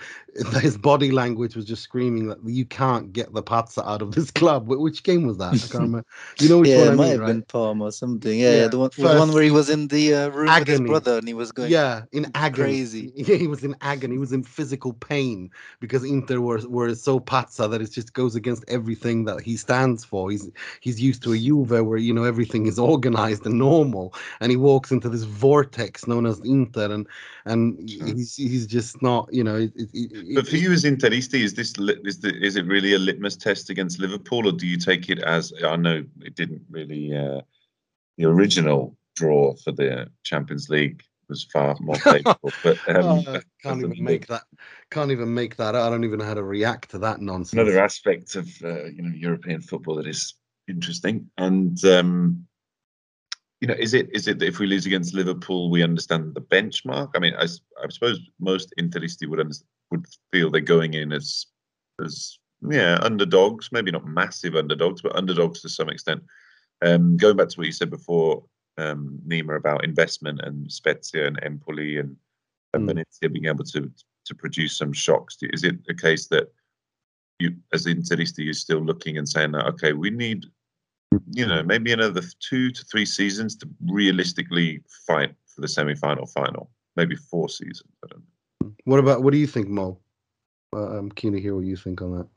his 0.62 0.78
body 0.78 1.12
language 1.12 1.56
was 1.56 1.66
just 1.66 1.84
screaming 1.84 2.28
that 2.28 2.40
you 2.46 2.66
can't 2.66 3.14
get 3.14 3.34
the 3.34 3.44
Pazza 3.44 3.86
out 3.86 4.02
of 4.02 4.14
this 4.14 4.32
club. 4.32 4.68
Which 4.68 5.04
game 5.04 5.28
was 5.28 5.38
that? 5.38 5.54
I 5.54 5.58
can't 5.58 5.74
remember. 5.74 6.06
You 6.40 6.50
know 6.50 6.60
which 6.60 6.70
yeah, 6.70 6.80
one 6.80 6.88
it 6.88 6.92
I 6.92 6.96
might 6.96 7.04
mean, 7.04 7.12
have 7.12 7.20
right? 7.20 7.28
been 7.28 7.42
Parma 7.44 7.86
or 7.86 7.92
something. 7.92 8.40
Yeah, 8.40 8.52
yeah 8.62 8.68
the, 8.68 8.80
one, 8.80 8.90
the 8.98 9.16
one 9.16 9.34
where 9.34 9.44
he 9.44 9.52
was 9.52 9.70
in 9.70 9.88
the 9.90 10.14
uh, 10.16 10.30
room 10.30 10.48
agony. 10.48 10.60
with 10.60 10.68
his 10.68 10.90
brother 10.90 11.18
and 11.18 11.28
he 11.28 11.34
was 11.34 11.52
going 11.52 11.72
yeah 11.72 12.04
in 12.12 12.32
agony. 12.34 12.64
crazy. 12.70 13.12
Yeah, 13.24 13.36
he 13.36 13.48
was 13.48 13.64
in 13.64 13.76
agony. 13.82 14.16
He 14.16 14.20
was 14.20 14.34
in 14.34 14.44
physical 14.44 14.94
pain 14.94 15.52
because 15.80 16.04
Inter 16.04 16.40
were 16.40 16.60
were 16.68 16.96
so 16.96 17.20
Pazza 17.20 17.70
that 17.70 17.82
it 17.82 17.92
just 17.92 18.14
goes 18.14 18.36
against 18.36 18.64
everything 18.68 19.26
that 19.26 19.42
he 19.42 19.58
stands 19.58 20.04
for. 20.06 20.32
He's 20.32 20.50
he's 20.80 21.00
used 21.00 21.24
to 21.24 21.34
a 21.34 21.38
Juve 21.38 21.72
where 21.86 21.98
you 21.98 22.14
know 22.14 22.24
everything 22.24 22.68
is 22.68 22.80
organized 22.80 23.46
and 23.46 23.58
normal, 23.60 24.14
and 24.40 24.50
he 24.50 24.56
walks 24.58 24.92
into 24.92 25.10
this 25.10 25.24
vortex 25.24 26.08
known 26.08 26.26
as 26.26 26.40
Inter 26.54 26.92
and 26.92 27.08
and 27.46 27.90
he's 27.90 28.36
he's 28.36 28.68
just 28.68 29.02
not 29.02 29.28
you 29.34 29.44
know. 29.44 29.58
It, 29.58 29.72
it, 29.76 30.36
but 30.36 30.48
for 30.48 30.58
you 30.58 30.72
as 30.72 30.84
Interisti, 30.84 31.42
is 31.44 31.54
this 31.54 31.74
is 32.06 32.20
the, 32.20 32.34
is 32.42 32.56
it 32.56 32.66
really 32.66 32.94
a 32.94 33.00
litmus 33.00 33.36
test 33.36 33.70
against 33.70 34.00
Liverpool, 34.00 34.48
or 34.48 34.52
do 34.52 34.68
you 34.68 34.78
take 34.78 35.10
it 35.10 35.20
as 35.20 35.54
I 35.66 35.76
know 35.76 36.04
it 36.22 36.36
didn't 36.36 36.62
really 36.70 37.16
uh, 37.16 37.42
the 38.18 38.26
original 38.26 38.96
draw 39.16 39.56
for 39.56 39.72
the 39.72 40.10
Champions 40.24 40.70
League 40.70 41.04
was 41.30 41.44
far 41.52 41.76
more 41.80 41.96
favourable, 42.12 42.52
but 42.64 42.78
um, 42.88 43.24
oh, 43.28 43.40
can't 43.62 43.84
even 43.84 44.04
make 44.12 44.28
that 44.28 44.44
can't 44.92 45.12
even 45.12 45.34
make 45.34 45.56
that. 45.58 45.76
I 45.76 45.90
don't 45.90 46.04
even 46.04 46.20
know 46.20 46.26
how 46.26 46.36
to 46.36 46.44
react 46.44 46.92
to 46.92 47.00
that 47.00 47.22
nonsense. 47.22 47.54
Another 47.54 47.80
aspect 47.80 48.36
of 48.36 48.48
uh, 48.64 48.86
you 48.86 49.02
know 49.02 49.16
European 49.16 49.62
football 49.62 49.96
that 49.96 50.08
is 50.08 50.36
interesting 50.68 51.30
and. 51.38 51.84
Um, 51.86 52.48
you 53.64 53.68
know, 53.68 53.76
is 53.80 53.94
it 53.94 54.10
is 54.12 54.28
it 54.28 54.40
that 54.40 54.48
if 54.50 54.60
we 54.60 54.68
lose 54.68 54.86
against 54.86 55.14
Liverpool, 55.14 55.70
we 55.70 55.84
understand 55.84 56.34
the 56.34 56.42
benchmark? 56.42 57.12
I 57.16 57.20
mean, 57.20 57.34
I, 57.36 57.44
I 57.82 57.88
suppose 57.88 58.20
most 58.38 58.74
Interisti 58.78 59.26
would 59.26 59.40
would 59.90 60.06
feel 60.34 60.52
they're 60.52 60.60
going 60.60 60.96
in 60.96 61.14
as 61.14 61.46
as 62.04 62.38
yeah 62.70 63.00
underdogs, 63.02 63.70
maybe 63.72 63.90
not 63.90 64.06
massive 64.06 64.58
underdogs, 64.58 65.02
but 65.02 65.16
underdogs 65.16 65.62
to 65.62 65.70
some 65.70 65.88
extent. 65.88 66.22
Um, 66.82 67.16
going 67.16 67.38
back 67.38 67.48
to 67.48 67.58
what 67.58 67.66
you 67.66 67.72
said 67.72 67.90
before, 67.90 68.44
um, 68.78 69.18
Nima, 69.26 69.56
about 69.56 69.86
investment 69.86 70.42
and 70.44 70.70
Spezia 70.70 71.26
and 71.26 71.42
Empoli 71.42 72.00
and, 72.00 72.18
mm. 72.76 72.86
Venezia 72.86 73.30
being 73.30 73.46
able 73.46 73.64
to 73.64 73.90
to 74.26 74.36
produce 74.36 74.78
some 74.78 74.92
shocks. 74.92 75.38
Is 75.42 75.64
it 75.64 75.78
a 75.88 75.94
case 75.94 76.28
that 76.28 76.52
you, 77.40 77.56
as 77.72 77.86
Interisti, 77.86 78.44
you're 78.44 78.54
still 78.54 78.84
looking 78.84 79.18
and 79.18 79.30
saying 79.30 79.54
that 79.54 79.68
okay, 79.68 79.94
we 79.94 80.10
need 80.10 80.48
you 81.32 81.46
know, 81.46 81.64
maybe 81.64 81.92
another 81.92 82.22
two 82.40 82.72
to 82.72 82.86
three 82.86 83.06
seasons 83.06 83.56
to 83.58 83.70
realistically 83.86 84.82
fight 85.08 85.34
for 85.48 85.62
the 85.62 85.68
semi-final 85.68 86.26
final. 86.28 86.70
Maybe 86.96 87.16
four 87.16 87.50
seasons. 87.50 87.90
I 88.04 88.08
don't 88.08 88.24
know. 88.62 88.74
What 88.86 89.00
about 89.00 89.24
what 89.24 89.32
do 89.32 89.38
you 89.38 89.48
think, 89.48 89.68
Mo? 89.68 90.00
Uh, 90.76 90.98
I'm 90.98 91.12
keen 91.12 91.34
to 91.34 91.42
hear 91.42 91.56
what 91.56 91.66
you 91.66 91.76
think 91.76 92.02
on 92.02 92.18
that. 92.18 92.28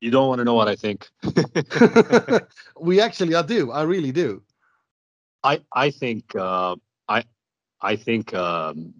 You 0.00 0.10
don't 0.10 0.28
want 0.28 0.38
to 0.40 0.44
know 0.44 0.54
what 0.54 0.68
I 0.68 0.76
think. 0.76 1.08
we 2.80 3.00
actually, 3.00 3.34
I 3.34 3.42
do. 3.42 3.72
I 3.72 3.82
really 3.82 4.12
do. 4.12 4.42
I 5.42 5.60
I 5.72 5.90
think 5.90 6.34
uh, 6.34 6.76
I 7.08 7.24
I 7.80 7.96
think 7.96 8.34
um, 8.34 8.94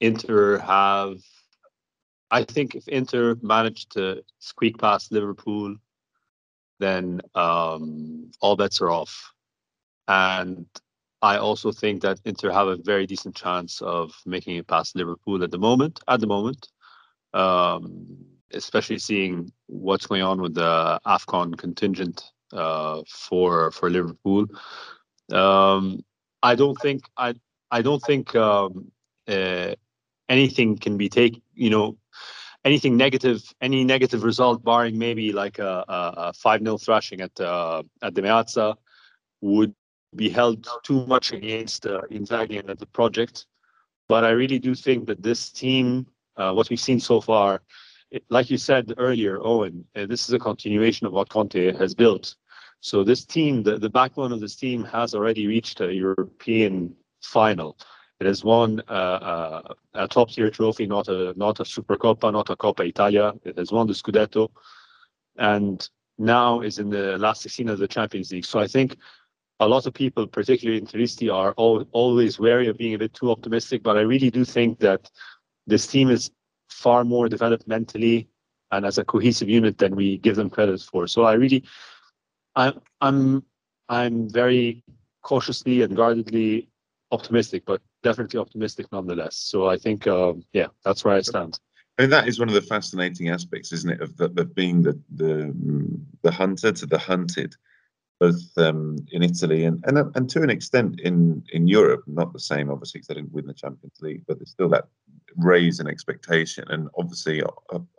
Inter 0.00 0.58
have. 0.58 1.18
I 2.30 2.44
think 2.44 2.74
if 2.74 2.86
Inter 2.88 3.36
managed 3.42 3.92
to 3.92 4.22
squeak 4.38 4.78
past 4.78 5.12
Liverpool 5.12 5.76
then 6.78 7.20
um, 7.34 8.30
all 8.40 8.56
bets 8.56 8.80
are 8.80 8.90
off. 8.90 9.32
And 10.06 10.66
I 11.20 11.36
also 11.38 11.72
think 11.72 12.02
that 12.02 12.20
Inter 12.24 12.50
have 12.50 12.68
a 12.68 12.76
very 12.76 13.06
decent 13.06 13.34
chance 13.34 13.82
of 13.82 14.12
making 14.24 14.56
it 14.56 14.66
past 14.66 14.96
Liverpool 14.96 15.42
at 15.42 15.50
the 15.50 15.58
moment. 15.58 16.00
At 16.08 16.20
the 16.20 16.26
moment, 16.26 16.68
um, 17.34 18.06
especially 18.52 18.98
seeing 18.98 19.52
what's 19.66 20.06
going 20.06 20.22
on 20.22 20.40
with 20.40 20.54
the 20.54 21.00
Afcon 21.06 21.56
contingent 21.58 22.24
uh, 22.52 23.02
for 23.08 23.70
for 23.72 23.90
Liverpool. 23.90 24.46
Um, 25.32 26.04
I 26.42 26.54
don't 26.54 26.76
think 26.80 27.02
I 27.16 27.34
I 27.70 27.82
don't 27.82 28.00
think 28.00 28.34
um, 28.34 28.90
uh, 29.26 29.74
anything 30.28 30.78
can 30.78 30.96
be 30.96 31.08
taken. 31.08 31.42
You 31.54 31.70
know, 31.70 31.98
anything 32.64 32.96
negative, 32.96 33.42
any 33.60 33.84
negative 33.84 34.22
result, 34.24 34.64
barring 34.64 34.98
maybe 34.98 35.32
like 35.32 35.58
a, 35.58 36.32
five 36.36 36.60
0 36.62 36.78
thrashing 36.78 37.20
at 37.20 37.38
uh, 37.40 37.82
at 38.02 38.14
the 38.14 38.22
Meazza, 38.22 38.76
would 39.40 39.74
be 40.14 40.28
held 40.28 40.66
too 40.82 41.06
much 41.06 41.32
against 41.32 41.86
uh, 41.86 42.02
Inzaghi 42.10 42.58
and 42.58 42.78
the 42.78 42.86
project. 42.86 43.46
But 44.08 44.24
I 44.24 44.30
really 44.30 44.58
do 44.58 44.74
think 44.74 45.06
that 45.06 45.22
this 45.22 45.50
team, 45.50 46.06
uh, 46.36 46.52
what 46.52 46.70
we've 46.70 46.80
seen 46.80 46.98
so 46.98 47.20
far, 47.20 47.62
it, 48.10 48.24
like 48.30 48.50
you 48.50 48.56
said 48.56 48.94
earlier, 48.96 49.38
Owen, 49.40 49.84
uh, 49.94 50.06
this 50.06 50.26
is 50.26 50.32
a 50.32 50.38
continuation 50.38 51.06
of 51.06 51.12
what 51.12 51.28
Conte 51.28 51.76
has 51.76 51.94
built. 51.94 52.34
So 52.80 53.04
this 53.04 53.24
team, 53.26 53.62
the, 53.62 53.78
the 53.78 53.90
backbone 53.90 54.32
of 54.32 54.40
this 54.40 54.56
team, 54.56 54.84
has 54.84 55.14
already 55.14 55.46
reached 55.46 55.80
a 55.80 55.92
European 55.92 56.94
final. 57.22 57.76
It 58.20 58.26
has 58.26 58.42
won 58.42 58.82
uh, 58.88 58.92
uh, 58.92 59.74
a 59.94 60.08
top 60.08 60.30
tier 60.30 60.50
trophy, 60.50 60.86
not 60.86 61.08
a 61.08 61.34
not 61.36 61.60
a 61.60 61.62
Supercoppa, 61.62 62.32
not 62.32 62.50
a 62.50 62.56
Coppa 62.56 62.86
Italia. 62.86 63.32
It 63.44 63.56
has 63.58 63.70
won 63.70 63.86
the 63.86 63.92
Scudetto, 63.92 64.50
and 65.36 65.88
now 66.18 66.60
is 66.60 66.78
in 66.80 66.90
the 66.90 67.16
last 67.18 67.42
16 67.42 67.68
of 67.68 67.78
the 67.78 67.86
Champions 67.86 68.32
League. 68.32 68.44
So 68.44 68.58
I 68.58 68.66
think 68.66 68.96
a 69.60 69.68
lot 69.68 69.86
of 69.86 69.94
people, 69.94 70.26
particularly 70.26 70.80
Interisti, 70.80 71.32
are 71.32 71.52
all, 71.52 71.84
always 71.92 72.40
wary 72.40 72.68
of 72.68 72.76
being 72.76 72.94
a 72.94 72.98
bit 72.98 73.14
too 73.14 73.30
optimistic. 73.30 73.82
But 73.84 73.96
I 73.96 74.00
really 74.00 74.30
do 74.30 74.44
think 74.44 74.80
that 74.80 75.10
this 75.66 75.86
team 75.86 76.10
is 76.10 76.30
far 76.68 77.04
more 77.04 77.28
developed 77.28 77.68
mentally 77.68 78.28
and 78.70 78.84
as 78.84 78.98
a 78.98 79.04
cohesive 79.04 79.48
unit 79.48 79.78
than 79.78 79.96
we 79.96 80.18
give 80.18 80.36
them 80.36 80.50
credit 80.50 80.80
for. 80.80 81.06
So 81.06 81.22
I 81.22 81.34
really, 81.34 81.64
I'm 82.56 82.80
I'm 83.00 83.44
I'm 83.88 84.28
very 84.28 84.82
cautiously 85.22 85.82
and 85.82 85.96
guardedly 85.96 86.68
optimistic, 87.10 87.64
but 87.64 87.80
definitely 88.02 88.40
optimistic 88.40 88.86
nonetheless. 88.92 89.36
So 89.36 89.68
I 89.68 89.76
think, 89.76 90.06
um, 90.06 90.44
yeah, 90.52 90.68
that's 90.84 91.04
where 91.04 91.14
I 91.14 91.20
stand. 91.20 91.58
I 91.98 92.02
mean, 92.02 92.10
that 92.10 92.28
is 92.28 92.38
one 92.38 92.48
of 92.48 92.54
the 92.54 92.62
fascinating 92.62 93.28
aspects, 93.28 93.72
isn't 93.72 93.90
it, 93.90 94.00
of, 94.00 94.16
the, 94.16 94.26
of 94.40 94.54
being 94.54 94.82
the, 94.82 95.00
the 95.16 95.52
the 96.22 96.30
hunter 96.30 96.70
to 96.70 96.86
the 96.86 96.98
hunted, 96.98 97.56
both 98.20 98.56
um, 98.56 98.96
in 99.10 99.22
Italy 99.24 99.64
and, 99.64 99.82
and 99.84 99.98
and 100.14 100.30
to 100.30 100.42
an 100.42 100.50
extent 100.50 101.00
in 101.00 101.42
in 101.52 101.66
Europe. 101.66 102.04
Not 102.06 102.32
the 102.32 102.38
same, 102.38 102.70
obviously, 102.70 102.98
because 102.98 103.08
they 103.08 103.14
didn't 103.14 103.32
win 103.32 103.46
the 103.46 103.54
Champions 103.54 103.98
League, 104.00 104.22
but 104.28 104.38
there's 104.38 104.50
still 104.50 104.68
that 104.68 104.86
raise 105.36 105.80
in 105.80 105.88
expectation, 105.88 106.64
and 106.68 106.88
obviously 106.96 107.42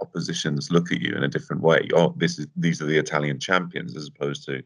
oppositions 0.02 0.72
look 0.72 0.94
at 0.94 1.02
you 1.02 1.14
in 1.16 1.24
a 1.24 1.28
different 1.30 1.62
way. 1.62 1.90
Oh, 1.94 2.14
this 2.16 2.40
is 2.40 2.48
these 2.56 2.82
are 2.82 2.86
the 2.86 2.98
Italian 2.98 3.38
champions, 3.38 3.98
as 3.98 4.08
opposed 4.08 4.46
to 4.46 4.54
you 4.54 4.64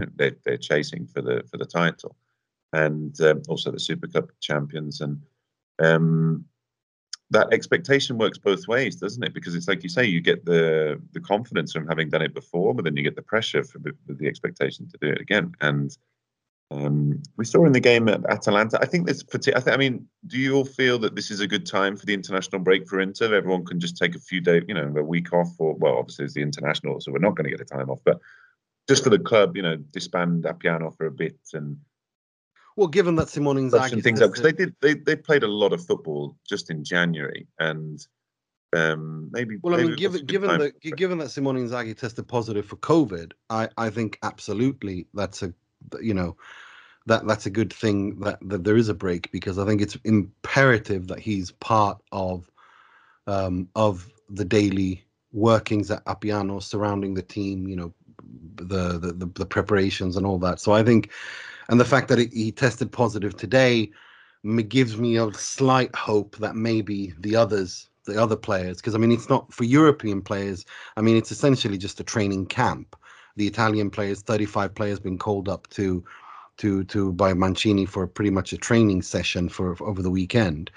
know, 0.00 0.08
they're 0.16 0.36
they're 0.46 0.56
chasing 0.56 1.06
for 1.06 1.20
the 1.20 1.44
for 1.50 1.58
the 1.58 1.66
title 1.66 2.16
and 2.74 3.18
um, 3.20 3.42
also 3.48 3.70
the 3.70 3.80
Super 3.80 4.08
Cup 4.08 4.30
champions. 4.40 5.00
And 5.00 5.22
um, 5.78 6.44
that 7.30 7.52
expectation 7.52 8.18
works 8.18 8.36
both 8.36 8.66
ways, 8.68 8.96
doesn't 8.96 9.22
it? 9.22 9.32
Because 9.32 9.54
it's 9.54 9.68
like 9.68 9.82
you 9.82 9.88
say, 9.88 10.04
you 10.04 10.20
get 10.20 10.44
the 10.44 11.00
the 11.12 11.20
confidence 11.20 11.72
from 11.72 11.86
having 11.86 12.10
done 12.10 12.22
it 12.22 12.34
before, 12.34 12.74
but 12.74 12.84
then 12.84 12.96
you 12.96 13.02
get 13.02 13.16
the 13.16 13.22
pressure 13.22 13.62
for 13.64 13.78
the, 13.78 14.26
expectation 14.26 14.88
to 14.88 14.98
do 15.00 15.08
it 15.08 15.20
again. 15.20 15.54
And 15.60 15.96
um, 16.70 17.22
we 17.36 17.44
saw 17.44 17.64
in 17.64 17.72
the 17.72 17.80
game 17.80 18.08
at 18.08 18.24
Atalanta. 18.28 18.78
I 18.82 18.86
think 18.86 19.06
this. 19.06 19.24
I, 19.54 19.70
I 19.70 19.76
mean, 19.76 20.06
do 20.26 20.38
you 20.38 20.56
all 20.56 20.64
feel 20.64 20.98
that 20.98 21.14
this 21.14 21.30
is 21.30 21.40
a 21.40 21.46
good 21.46 21.66
time 21.66 21.96
for 21.96 22.06
the 22.06 22.14
international 22.14 22.60
break 22.60 22.88
for 22.88 23.00
Inter? 23.00 23.34
Everyone 23.34 23.64
can 23.64 23.78
just 23.78 23.96
take 23.96 24.16
a 24.16 24.20
few 24.20 24.40
days, 24.40 24.64
you 24.66 24.74
know, 24.74 24.92
a 24.96 25.02
week 25.02 25.32
off, 25.32 25.50
or 25.58 25.74
well, 25.74 25.96
obviously 25.96 26.24
it's 26.24 26.34
the 26.34 26.42
international, 26.42 27.00
so 27.00 27.12
we're 27.12 27.18
not 27.18 27.36
going 27.36 27.44
to 27.44 27.56
get 27.56 27.60
a 27.60 27.64
time 27.64 27.88
off. 27.88 28.00
But 28.04 28.18
just 28.88 29.04
for 29.04 29.10
the 29.10 29.18
club, 29.18 29.56
you 29.56 29.62
know, 29.62 29.76
disband 29.76 30.44
Appiano 30.44 30.94
for 30.96 31.06
a 31.06 31.12
bit 31.12 31.38
and 31.52 31.76
Well, 32.76 32.88
given 32.88 33.14
that 33.16 33.28
Simone 33.28 33.56
Inzaghi 33.56 34.02
things 34.02 34.20
up 34.20 34.30
because 34.30 34.42
they 34.42 34.52
did 34.52 34.74
they 34.80 34.94
they 34.94 35.16
played 35.16 35.42
a 35.42 35.48
lot 35.48 35.72
of 35.72 35.84
football 35.84 36.36
just 36.48 36.70
in 36.70 36.82
January 36.84 37.46
and 37.58 38.04
um 38.74 39.30
maybe 39.32 39.58
Well, 39.62 39.74
I 39.74 39.84
mean, 39.84 39.92
it 39.92 40.08
was 40.08 40.20
a 40.20 40.24
given 40.24 40.48
given 40.48 40.60
that 40.60 40.96
given 40.96 41.18
that 41.18 41.30
Simone 41.30 41.56
Inzaghi 41.56 41.96
tested 41.96 42.26
positive 42.26 42.66
for 42.66 42.76
COVID, 42.76 43.32
I 43.50 43.68
I 43.76 43.90
think 43.90 44.18
absolutely 44.22 45.06
that's 45.14 45.42
a 45.42 45.54
you 46.00 46.14
know 46.14 46.36
that 47.06 47.26
that's 47.26 47.46
a 47.46 47.50
good 47.50 47.72
thing 47.72 48.18
that 48.20 48.38
that 48.42 48.64
there 48.64 48.76
is 48.76 48.88
a 48.88 48.94
break 48.94 49.30
because 49.30 49.58
I 49.58 49.66
think 49.66 49.80
it's 49.80 49.96
imperative 50.04 51.06
that 51.08 51.20
he's 51.20 51.52
part 51.52 52.02
of 52.10 52.50
um 53.26 53.68
of 53.76 54.10
the 54.30 54.44
daily 54.44 55.04
workings 55.32 55.90
at 55.90 56.04
Appiano 56.06 56.62
surrounding 56.62 57.14
the 57.14 57.22
team. 57.22 57.68
You 57.68 57.76
know, 57.76 57.94
the 58.56 58.98
the 58.98 59.12
the, 59.12 59.26
the 59.26 59.46
preparations 59.46 60.16
and 60.16 60.26
all 60.26 60.38
that. 60.38 60.60
So 60.60 60.72
I 60.72 60.82
think, 60.82 61.10
and 61.68 61.80
the 61.80 61.84
fact 61.84 62.08
that 62.08 62.18
he, 62.18 62.26
he 62.26 62.52
tested 62.52 62.90
positive 62.90 63.36
today 63.36 63.90
gives 64.68 64.96
me 64.96 65.16
a 65.16 65.32
slight 65.32 65.94
hope 65.96 66.36
that 66.36 66.54
maybe 66.54 67.14
the 67.20 67.34
others 67.34 67.88
the 68.04 68.20
other 68.20 68.36
players 68.36 68.76
because 68.76 68.94
i 68.94 68.98
mean 68.98 69.10
it's 69.10 69.30
not 69.30 69.50
for 69.52 69.64
european 69.64 70.20
players 70.20 70.66
i 70.96 71.00
mean 71.00 71.16
it's 71.16 71.32
essentially 71.32 71.78
just 71.78 72.00
a 72.00 72.04
training 72.04 72.46
camp. 72.46 72.96
The 73.36 73.46
italian 73.46 73.90
players 73.90 74.20
35 74.20 74.74
players 74.74 75.00
been 75.00 75.18
called 75.18 75.48
up 75.48 75.68
to 75.70 76.04
to 76.58 76.84
to 76.84 77.12
by 77.12 77.34
mancini 77.34 77.84
for 77.84 78.06
pretty 78.06 78.30
much 78.30 78.52
a 78.52 78.58
training 78.58 79.02
session 79.02 79.48
for, 79.48 79.74
for 79.74 79.88
over 79.88 80.02
the 80.02 80.10
weekend. 80.10 80.70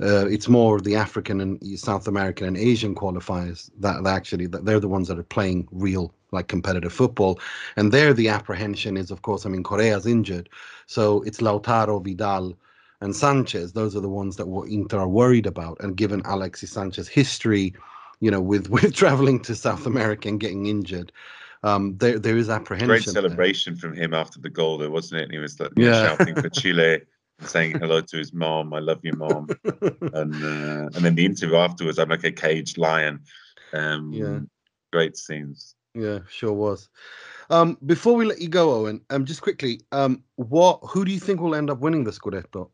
Uh, 0.00 0.26
it's 0.26 0.48
more 0.48 0.80
the 0.80 0.94
african 0.94 1.40
and 1.40 1.78
south 1.78 2.06
american 2.06 2.46
and 2.46 2.56
asian 2.56 2.94
qualifiers 2.94 3.70
that, 3.80 4.04
that 4.04 4.14
actually 4.14 4.46
that 4.46 4.64
they're 4.64 4.78
the 4.78 4.88
ones 4.88 5.08
that 5.08 5.18
are 5.18 5.24
playing 5.24 5.66
real 5.72 6.14
like 6.34 6.48
competitive 6.48 6.92
football 6.92 7.38
and 7.76 7.92
there 7.92 8.12
the 8.12 8.28
apprehension 8.28 8.96
is 8.96 9.10
of 9.10 9.22
course 9.22 9.46
i 9.46 9.48
mean 9.48 9.62
correa's 9.62 10.06
injured 10.06 10.48
so 10.86 11.22
it's 11.22 11.40
lautaro 11.40 12.02
vidal 12.02 12.56
and 13.00 13.14
Sanchez, 13.14 13.72
those 13.72 13.94
are 13.94 14.00
the 14.00 14.08
ones 14.08 14.36
that 14.36 14.46
Inter 14.68 15.00
are 15.00 15.08
worried 15.08 15.44
about. 15.44 15.76
And 15.80 15.94
given 15.94 16.22
Alexis 16.24 16.70
Sanchez's 16.70 17.06
history, 17.08 17.74
you 18.20 18.30
know, 18.30 18.40
with 18.40 18.70
with 18.76 18.94
traveling 18.94 19.40
to 19.40 19.54
South 19.54 19.84
America 19.84 20.28
and 20.28 20.40
getting 20.40 20.66
injured, 20.66 21.12
um, 21.64 21.96
there 21.98 22.18
there 22.18 22.36
is 22.36 22.48
apprehension. 22.48 22.88
great 22.88 23.02
there. 23.02 23.12
celebration 23.12 23.76
from 23.76 23.94
him 23.94 24.14
after 24.14 24.40
the 24.40 24.50
goal 24.50 24.78
though 24.78 24.90
wasn't 24.90 25.20
it 25.20 25.24
and 25.24 25.32
he 25.32 25.38
was 25.38 25.58
like 25.60 25.72
Yeah. 25.76 26.02
shouting 26.02 26.34
for 26.36 26.48
Chile 26.60 27.00
saying 27.42 27.78
hello 27.78 28.00
to 28.00 28.16
his 28.16 28.32
mom 28.32 28.72
I 28.72 28.78
love 28.78 29.00
you 29.02 29.12
mom 29.12 29.48
and 30.12 30.44
uh, 30.44 30.88
and 30.94 31.04
then 31.04 31.14
the 31.14 31.24
interview 31.24 31.56
afterwards 31.56 31.98
I'm 31.98 32.08
like 32.10 32.24
a 32.24 32.32
caged 32.32 32.78
lion 32.78 33.20
um 33.72 34.12
Yeah. 34.12 34.40
great 34.92 35.16
scenes 35.16 35.74
Yeah, 35.94 36.20
sure 36.28 36.52
was. 36.52 36.88
Um, 37.50 37.78
before 37.86 38.14
we 38.16 38.24
let 38.24 38.40
you 38.40 38.48
go, 38.48 38.72
Owen, 38.72 39.00
um, 39.10 39.24
just 39.24 39.42
quickly, 39.42 39.80
um, 39.92 40.22
what 40.36 40.80
who 40.82 41.04
do 41.04 41.12
you 41.12 41.20
think 41.20 41.40
will 41.40 41.54
end 41.54 41.70
up 41.70 41.78
winning 41.78 42.04
the 42.04 42.10
Scudetto? 42.10 42.68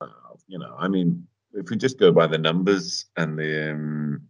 uh, 0.00 0.06
you 0.46 0.58
know, 0.58 0.74
I 0.78 0.88
mean, 0.88 1.26
if 1.54 1.70
we 1.70 1.76
just 1.76 1.98
go 1.98 2.12
by 2.12 2.26
the 2.26 2.38
numbers 2.38 3.06
and 3.16 3.38
the 3.38 3.72
um, 3.72 4.20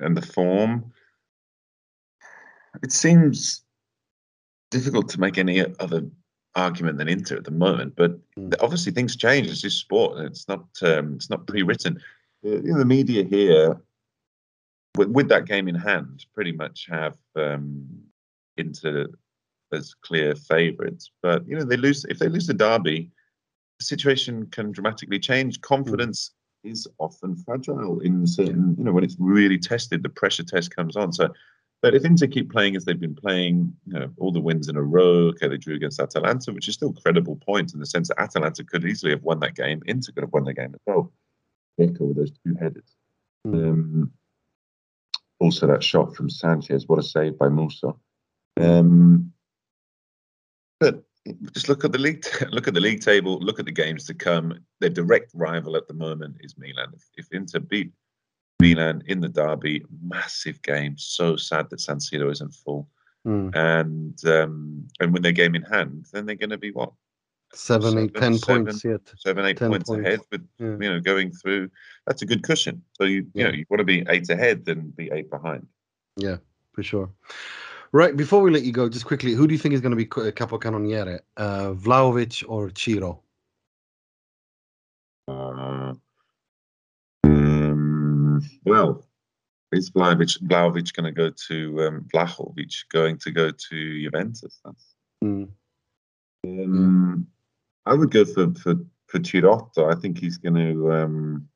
and 0.00 0.16
the 0.16 0.22
form, 0.22 0.92
it 2.82 2.92
seems 2.92 3.62
difficult 4.70 5.08
to 5.10 5.20
make 5.20 5.36
any 5.36 5.60
other 5.80 6.06
argument 6.54 6.96
than 6.98 7.08
Inter 7.08 7.36
at 7.36 7.44
the 7.44 7.50
moment. 7.50 7.94
But 7.96 8.18
Mm. 8.38 8.54
obviously, 8.60 8.92
things 8.92 9.16
change. 9.16 9.48
It's 9.48 9.60
just 9.60 9.78
sport. 9.80 10.16
and 10.16 10.26
It's 10.26 10.48
not. 10.48 10.66
Um, 10.80 11.14
it's 11.16 11.28
not 11.28 11.46
pre-written. 11.46 12.00
The, 12.42 12.50
you 12.50 12.72
know, 12.72 12.78
the 12.78 12.84
media 12.86 13.22
here, 13.24 13.78
with, 14.96 15.08
with 15.08 15.28
that 15.28 15.46
game 15.46 15.68
in 15.68 15.74
hand, 15.74 16.26
pretty 16.34 16.52
much 16.52 16.86
have 16.90 17.16
um, 17.36 17.86
Inter 18.56 19.06
as 19.72 19.94
clear 19.94 20.34
favourites. 20.34 21.10
But 21.22 21.46
you 21.46 21.56
know, 21.56 21.64
they 21.64 21.76
lose 21.76 22.04
if 22.04 22.18
they 22.18 22.28
lose 22.28 22.46
the 22.46 22.54
derby 22.54 23.10
the 23.82 23.84
situation 23.84 24.46
can 24.46 24.70
dramatically 24.70 25.18
change. 25.18 25.60
Confidence 25.60 26.32
is 26.64 26.86
often 26.98 27.36
fragile 27.36 27.98
in 28.00 28.26
certain, 28.26 28.76
you 28.78 28.84
know, 28.84 28.92
when 28.92 29.02
it's 29.02 29.16
really 29.18 29.58
tested, 29.58 30.02
the 30.02 30.08
pressure 30.08 30.44
test 30.44 30.74
comes 30.74 30.96
on. 30.96 31.12
So, 31.12 31.28
but 31.80 31.94
if 31.94 32.04
Inter 32.04 32.28
keep 32.28 32.52
playing 32.52 32.76
as 32.76 32.84
they've 32.84 33.00
been 33.00 33.16
playing, 33.16 33.74
you 33.86 33.98
know, 33.98 34.08
all 34.18 34.30
the 34.30 34.40
wins 34.40 34.68
in 34.68 34.76
a 34.76 34.82
row, 34.82 35.30
okay, 35.30 35.48
they 35.48 35.56
drew 35.56 35.74
against 35.74 36.00
Atalanta, 36.00 36.52
which 36.52 36.68
is 36.68 36.74
still 36.74 36.92
credible 36.92 37.36
points 37.44 37.74
in 37.74 37.80
the 37.80 37.86
sense 37.86 38.06
that 38.08 38.20
Atalanta 38.20 38.62
could 38.62 38.84
easily 38.84 39.10
have 39.10 39.24
won 39.24 39.40
that 39.40 39.56
game. 39.56 39.82
Inter 39.86 40.12
could 40.12 40.22
have 40.22 40.32
won 40.32 40.44
the 40.44 40.54
game 40.54 40.72
as 40.74 40.80
well. 40.86 41.12
Echo 41.80 42.04
with 42.04 42.16
those 42.16 42.30
two 42.30 42.54
headers. 42.60 42.94
Mm. 43.46 43.54
Um, 43.54 44.12
also, 45.42 45.66
that 45.66 45.82
shot 45.82 46.14
from 46.14 46.30
Sanchez, 46.30 46.86
what 46.86 47.00
a 47.00 47.02
save 47.02 47.36
by 47.36 47.48
Musso. 47.48 47.98
Um, 48.60 49.32
but 50.78 51.02
just 51.52 51.68
look 51.68 51.84
at 51.84 51.90
the 51.90 51.98
league. 51.98 52.24
Look 52.50 52.68
at 52.68 52.74
the 52.74 52.80
league 52.80 53.00
table. 53.00 53.38
Look 53.40 53.58
at 53.58 53.64
the 53.64 53.72
games 53.72 54.06
to 54.06 54.14
come. 54.14 54.58
Their 54.80 54.90
direct 54.90 55.32
rival 55.34 55.76
at 55.76 55.88
the 55.88 55.94
moment 55.94 56.36
is 56.40 56.56
Milan. 56.56 56.92
If, 56.94 57.02
if 57.16 57.32
Inter 57.32 57.60
beat 57.60 57.92
Milan 58.60 59.02
in 59.06 59.20
the 59.20 59.28
derby, 59.28 59.84
massive 60.02 60.62
game. 60.62 60.96
So 60.96 61.36
sad 61.36 61.70
that 61.70 61.80
San 61.80 61.98
Siro 61.98 62.30
isn't 62.30 62.54
full. 62.54 62.88
Mm. 63.26 63.54
And 63.54 64.26
um, 64.26 64.88
and 65.00 65.12
with 65.12 65.22
their 65.22 65.32
game 65.32 65.54
in 65.54 65.62
hand, 65.62 66.06
then 66.12 66.26
they're 66.26 66.34
going 66.34 66.50
to 66.50 66.58
be 66.58 66.72
what 66.72 66.92
Seven, 67.54 67.98
eight, 67.98 68.14
ten 68.14 68.34
seven. 68.34 68.64
points 68.64 68.84
yet. 68.84 69.00
seven, 69.16 69.44
eight 69.44 69.58
points, 69.58 69.88
points. 69.88 70.06
ahead. 70.06 70.20
With 70.30 70.46
Yeah. 70.58 70.66
you 70.80 70.90
know 70.90 71.00
going 71.00 71.30
through, 71.32 71.70
that's 72.06 72.22
a 72.22 72.26
good 72.26 72.42
cushion. 72.42 72.82
So 72.94 73.04
you 73.04 73.16
you 73.22 73.30
Yeah. 73.34 73.44
know 73.48 73.52
you 73.52 73.66
want 73.68 73.80
to 73.80 73.84
be 73.84 74.04
eight 74.08 74.28
ahead 74.30 74.64
than 74.64 74.90
be 74.90 75.10
eight 75.12 75.30
behind. 75.30 75.66
Yeah, 76.16 76.38
for 76.72 76.82
sure. 76.82 77.10
Right, 77.92 78.16
before 78.16 78.40
we 78.40 78.50
let 78.50 78.62
you 78.62 78.72
go, 78.72 78.88
just 78.88 79.04
quickly, 79.04 79.32
who 79.34 79.46
do 79.46 79.52
you 79.52 79.58
think 79.58 79.74
is 79.74 79.82
going 79.82 79.90
to 79.90 79.96
be 79.96 80.06
capocannoniere? 80.06 81.20
Uh, 81.36 81.72
Vlahovic 81.74 82.42
or 82.48 82.70
Ciro? 82.74 83.22
Uh, 85.28 85.92
um, 87.24 88.40
well, 88.64 89.06
is 89.72 89.90
Vlahovic, 89.90 90.42
Vlahovic 90.42 90.94
going 90.94 91.04
to 91.04 91.12
go 91.12 91.30
to 91.48 91.82
um, 91.86 92.08
Vlahovic 92.14 92.74
going 92.90 93.18
to 93.18 93.30
go 93.30 93.50
to 93.50 94.02
Juventus? 94.02 94.58
That's, 94.64 94.94
Mm. 95.22 95.48
um, 96.44 97.01
I 97.86 97.94
would 97.94 98.10
go 98.10 98.24
for 98.24 98.52
for 98.54 98.74
for 99.06 99.18
Chirotto. 99.18 99.90
I 99.94 99.98
think 99.98 100.18
he's 100.18 100.38
going 100.38 100.54
to 100.54 100.92
um, 100.92 101.48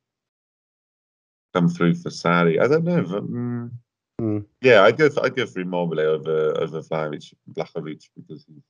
come 1.54 1.68
through 1.68 1.94
for 1.94 2.10
Sarri. 2.10 2.60
I 2.62 2.66
don't 2.68 2.84
know. 2.84 3.02
but, 3.02 3.24
mm, 3.30 3.70
Mm. 4.20 4.46
Yeah, 4.62 4.82
I'd 4.82 4.96
go 4.96 5.10
for 5.10 5.24
I'd 5.26 5.36
go 5.36 5.44
for 5.44 5.60
Immobile 5.60 6.00
over 6.00 6.58
over 6.58 6.80
Vlahovic, 6.80 7.34
Vlahovic 7.52 8.08
because 8.16 8.46
he's. 8.48 8.62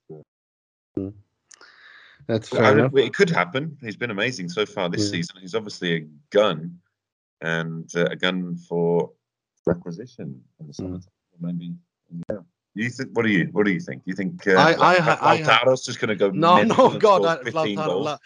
Uh, 0.98 1.11
That's 2.26 2.52
I 2.52 2.57
fair 2.57 2.78
enough. 2.80 2.96
it 2.96 3.14
could 3.14 3.30
happen. 3.30 3.78
He's 3.80 3.94
been 3.94 4.11
amazing 4.11 4.48
so 4.48 4.66
far 4.66 4.88
this 4.88 5.04
Yeah. 5.04 5.11
season. 5.12 5.36
He's 5.40 5.54
obviously 5.54 5.92
a 5.94 6.00
gun, 6.30 6.80
and 7.42 7.88
uh, 7.94 8.07
a 8.11 8.16
gun 8.16 8.57
for 8.57 9.12
requisition 9.66 10.42
in 10.59 10.66
the 10.66 10.72
Mm. 10.72 10.76
summer. 10.76 11.00
Maybe. 11.38 11.76
Yeah. 12.28 12.38
You 12.76 12.90
think? 12.90 13.10
What 13.14 13.24
do 13.24 13.30
you? 13.30 13.48
What 13.52 13.64
do 13.66 13.72
you 13.72 13.80
think? 13.80 14.04
Do 14.04 14.10
you 14.10 14.14
think? 14.14 14.46
Uh, 14.46 14.52
I- 14.52 14.92
I 14.92 14.94
ha- 14.96 15.18
I 15.20 15.38
Lautaro's 15.38 15.84
just 15.84 15.98
going 15.98 16.10
to 16.10 16.14
go? 16.16 16.30
No, 16.30 16.62
no, 16.62 16.98
God, 16.98 17.42
15 17.44 17.76
Lautaro. 17.78 18.02
La, 18.02 18.18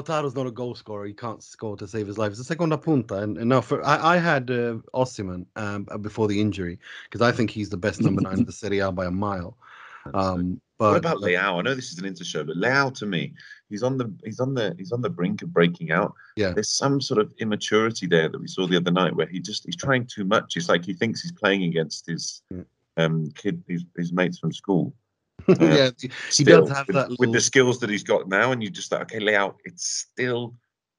Lautaro's 0.00 0.34
not 0.34 0.46
a 0.46 0.50
goal 0.50 0.74
scorer. 0.74 1.04
He 1.06 1.12
can't 1.12 1.42
score 1.42 1.76
to 1.76 1.86
save 1.86 2.06
his 2.06 2.16
life. 2.18 2.30
It's 2.30 2.40
a 2.40 2.44
seconda 2.44 2.78
punta. 2.78 3.16
And, 3.16 3.36
and 3.38 3.48
no, 3.48 3.60
for, 3.60 3.84
I, 3.86 4.14
I 4.14 4.16
had 4.16 4.50
uh, 4.50 4.76
Osimhen 4.94 5.44
um, 5.56 5.86
before 6.00 6.26
the 6.26 6.40
injury 6.40 6.78
because 7.04 7.20
I 7.20 7.32
think 7.32 7.50
he's 7.50 7.68
the 7.68 7.76
best 7.76 8.00
number 8.00 8.22
nine 8.22 8.38
in 8.38 8.44
the 8.46 8.52
Serie 8.52 8.78
A 8.78 8.90
by 8.90 9.04
a 9.06 9.10
mile. 9.10 9.56
Um, 10.14 10.60
but 10.78 10.90
what 10.92 10.96
about 10.98 11.16
Leao? 11.18 11.58
I 11.58 11.62
know 11.62 11.74
this 11.74 11.92
is 11.92 11.98
an 11.98 12.06
inter 12.06 12.24
show, 12.24 12.44
but 12.44 12.56
Leao 12.56 12.94
to 12.94 13.04
me, 13.04 13.34
he's 13.68 13.82
on 13.82 13.98
the 13.98 14.10
he's 14.24 14.40
on 14.40 14.54
the 14.54 14.74
he's 14.78 14.92
on 14.92 15.02
the 15.02 15.10
brink 15.10 15.42
of 15.42 15.52
breaking 15.52 15.90
out. 15.90 16.14
Yeah. 16.36 16.52
There's 16.52 16.70
some 16.70 17.00
sort 17.00 17.20
of 17.20 17.32
immaturity 17.40 18.06
there 18.06 18.28
that 18.28 18.40
we 18.40 18.46
saw 18.46 18.66
the 18.66 18.76
other 18.76 18.92
night 18.92 19.14
where 19.14 19.26
he 19.26 19.40
just 19.40 19.64
he's 19.66 19.76
trying 19.76 20.06
too 20.06 20.24
much. 20.24 20.56
It's 20.56 20.68
like 20.68 20.84
he 20.84 20.94
thinks 20.94 21.20
he's 21.20 21.32
playing 21.32 21.64
against 21.64 22.06
his 22.06 22.42
Yeah. 22.50 22.62
Um 22.98 23.30
kid 23.34 23.62
his, 23.68 23.84
his 23.96 24.12
mates 24.12 24.38
from 24.38 24.52
school. 24.52 24.92
yeah, 25.60 25.90
he 25.98 26.10
Still, 26.28 26.64
with, 26.64 26.86
that 26.88 27.16
with 27.18 27.32
the 27.32 27.40
skills 27.40 27.78
that 27.80 27.88
he's 27.88 28.02
got 28.02 28.28
now, 28.28 28.52
and 28.52 28.62
you 28.62 28.68
just 28.70 28.92
like, 28.92 29.02
okay, 29.02 29.20
Leao, 29.20 29.54
it's 29.64 29.86
still 29.86 30.54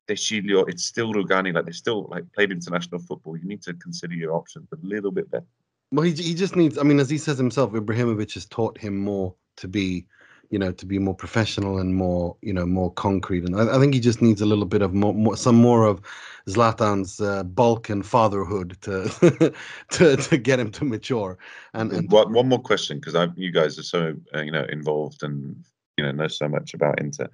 De 0.07 0.15
Sciglio, 0.15 0.67
it's 0.67 0.85
still 0.85 1.13
Rugani, 1.13 1.53
like 1.53 1.65
they 1.65 1.71
still 1.71 2.07
like 2.09 2.23
played 2.33 2.51
international 2.51 2.99
football. 2.99 3.37
You 3.37 3.47
need 3.47 3.61
to 3.63 3.73
consider 3.75 4.15
your 4.15 4.33
options 4.33 4.67
a 4.71 4.77
little 4.81 5.11
bit 5.11 5.29
better. 5.29 5.45
Well, 5.91 6.03
he 6.03 6.13
he 6.13 6.33
just 6.33 6.55
needs. 6.55 6.77
I 6.77 6.83
mean, 6.83 6.99
as 6.99 7.09
he 7.09 7.17
says 7.17 7.37
himself, 7.37 7.73
Ibrahimovic 7.73 8.33
has 8.33 8.45
taught 8.45 8.77
him 8.77 8.97
more 8.97 9.35
to 9.57 9.67
be, 9.67 10.07
you 10.49 10.57
know, 10.57 10.71
to 10.71 10.85
be 10.85 10.97
more 10.97 11.13
professional 11.13 11.77
and 11.79 11.95
more, 11.95 12.35
you 12.41 12.53
know, 12.53 12.65
more 12.65 12.91
concrete. 12.93 13.43
And 13.43 13.55
I, 13.55 13.75
I 13.75 13.79
think 13.79 13.93
he 13.93 13.99
just 13.99 14.21
needs 14.21 14.41
a 14.41 14.45
little 14.45 14.65
bit 14.65 14.81
of 14.81 14.93
more, 14.93 15.13
more 15.13 15.37
some 15.37 15.55
more 15.55 15.85
of 15.85 16.01
Zlatan's 16.47 17.21
uh, 17.21 17.43
bulk 17.43 17.89
and 17.89 18.05
fatherhood 18.05 18.77
to 18.81 19.53
to 19.91 20.17
to 20.17 20.37
get 20.37 20.59
him 20.59 20.71
to 20.71 20.85
mature. 20.85 21.37
And, 21.73 21.91
and 21.91 22.11
one, 22.11 22.33
one 22.33 22.47
more 22.47 22.61
question 22.61 22.99
because 22.99 23.15
you 23.35 23.51
guys 23.51 23.77
are 23.77 23.83
so 23.83 24.15
uh, 24.33 24.41
you 24.41 24.51
know 24.51 24.65
involved 24.69 25.23
and 25.23 25.63
you 25.97 26.03
know 26.03 26.11
know 26.11 26.27
so 26.27 26.47
much 26.47 26.73
about 26.73 26.99
Inter. 26.99 27.29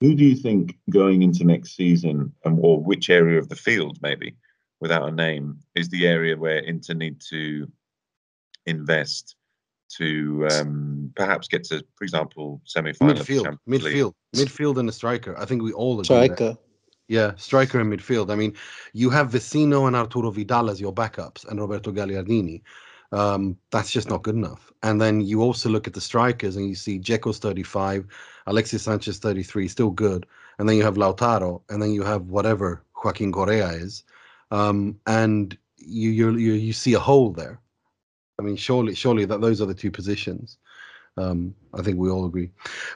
Who 0.00 0.14
do 0.14 0.24
you 0.24 0.36
think 0.36 0.76
going 0.90 1.22
into 1.22 1.44
next 1.44 1.76
season, 1.76 2.32
and 2.44 2.58
or 2.60 2.80
which 2.80 3.10
area 3.10 3.38
of 3.38 3.48
the 3.48 3.56
field, 3.56 3.98
maybe 4.02 4.36
without 4.80 5.08
a 5.08 5.12
name, 5.12 5.58
is 5.74 5.88
the 5.88 6.06
area 6.06 6.36
where 6.36 6.58
Inter 6.58 6.94
need 6.94 7.20
to 7.30 7.70
invest 8.66 9.34
to 9.96 10.48
um, 10.52 11.12
perhaps 11.16 11.48
get 11.48 11.64
to, 11.64 11.84
for 11.96 12.04
example, 12.04 12.60
semi-final 12.64 13.14
midfield, 13.14 13.58
midfield, 13.68 14.14
midfield, 14.34 14.78
and 14.78 14.88
a 14.88 14.92
striker. 14.92 15.38
I 15.38 15.44
think 15.44 15.62
we 15.62 15.72
all 15.72 15.94
agree. 15.94 16.04
Striker. 16.04 16.34
There. 16.34 16.56
Yeah, 17.08 17.32
striker 17.36 17.80
and 17.80 17.90
midfield. 17.90 18.30
I 18.30 18.34
mean, 18.34 18.54
you 18.92 19.08
have 19.10 19.30
Vecino 19.30 19.86
and 19.86 19.96
Arturo 19.96 20.30
Vidal 20.30 20.68
as 20.68 20.80
your 20.80 20.92
backups, 20.92 21.46
and 21.48 21.58
Roberto 21.58 21.90
Gagliardini. 21.90 22.62
Um, 23.12 23.56
that's 23.70 23.90
just 23.90 24.10
not 24.10 24.22
good 24.22 24.34
enough. 24.34 24.70
And 24.82 25.00
then 25.00 25.22
you 25.22 25.40
also 25.40 25.70
look 25.70 25.86
at 25.86 25.94
the 25.94 26.00
strikers, 26.00 26.56
and 26.56 26.68
you 26.68 26.74
see 26.74 26.98
Dzeko's 26.98 27.38
35, 27.38 28.06
Alexis 28.46 28.82
Sanchez 28.82 29.18
33, 29.18 29.68
still 29.68 29.90
good. 29.90 30.26
And 30.58 30.68
then 30.68 30.76
you 30.76 30.84
have 30.84 30.96
Lautaro, 30.96 31.62
and 31.70 31.80
then 31.80 31.92
you 31.92 32.02
have 32.02 32.26
whatever 32.26 32.82
Joaquin 33.02 33.32
Correa 33.32 33.68
is, 33.68 34.04
um, 34.50 34.98
and 35.06 35.56
you 35.76 36.10
you 36.10 36.32
you 36.32 36.72
see 36.72 36.94
a 36.94 36.98
hole 36.98 37.30
there. 37.32 37.60
I 38.38 38.42
mean, 38.42 38.56
surely, 38.56 38.94
surely 38.94 39.24
that 39.24 39.40
those 39.40 39.60
are 39.60 39.66
the 39.66 39.74
two 39.74 39.90
positions. 39.90 40.58
Um, 41.16 41.52
I 41.74 41.82
think 41.82 41.98
we 41.98 42.08
all 42.08 42.24
agree. 42.26 42.50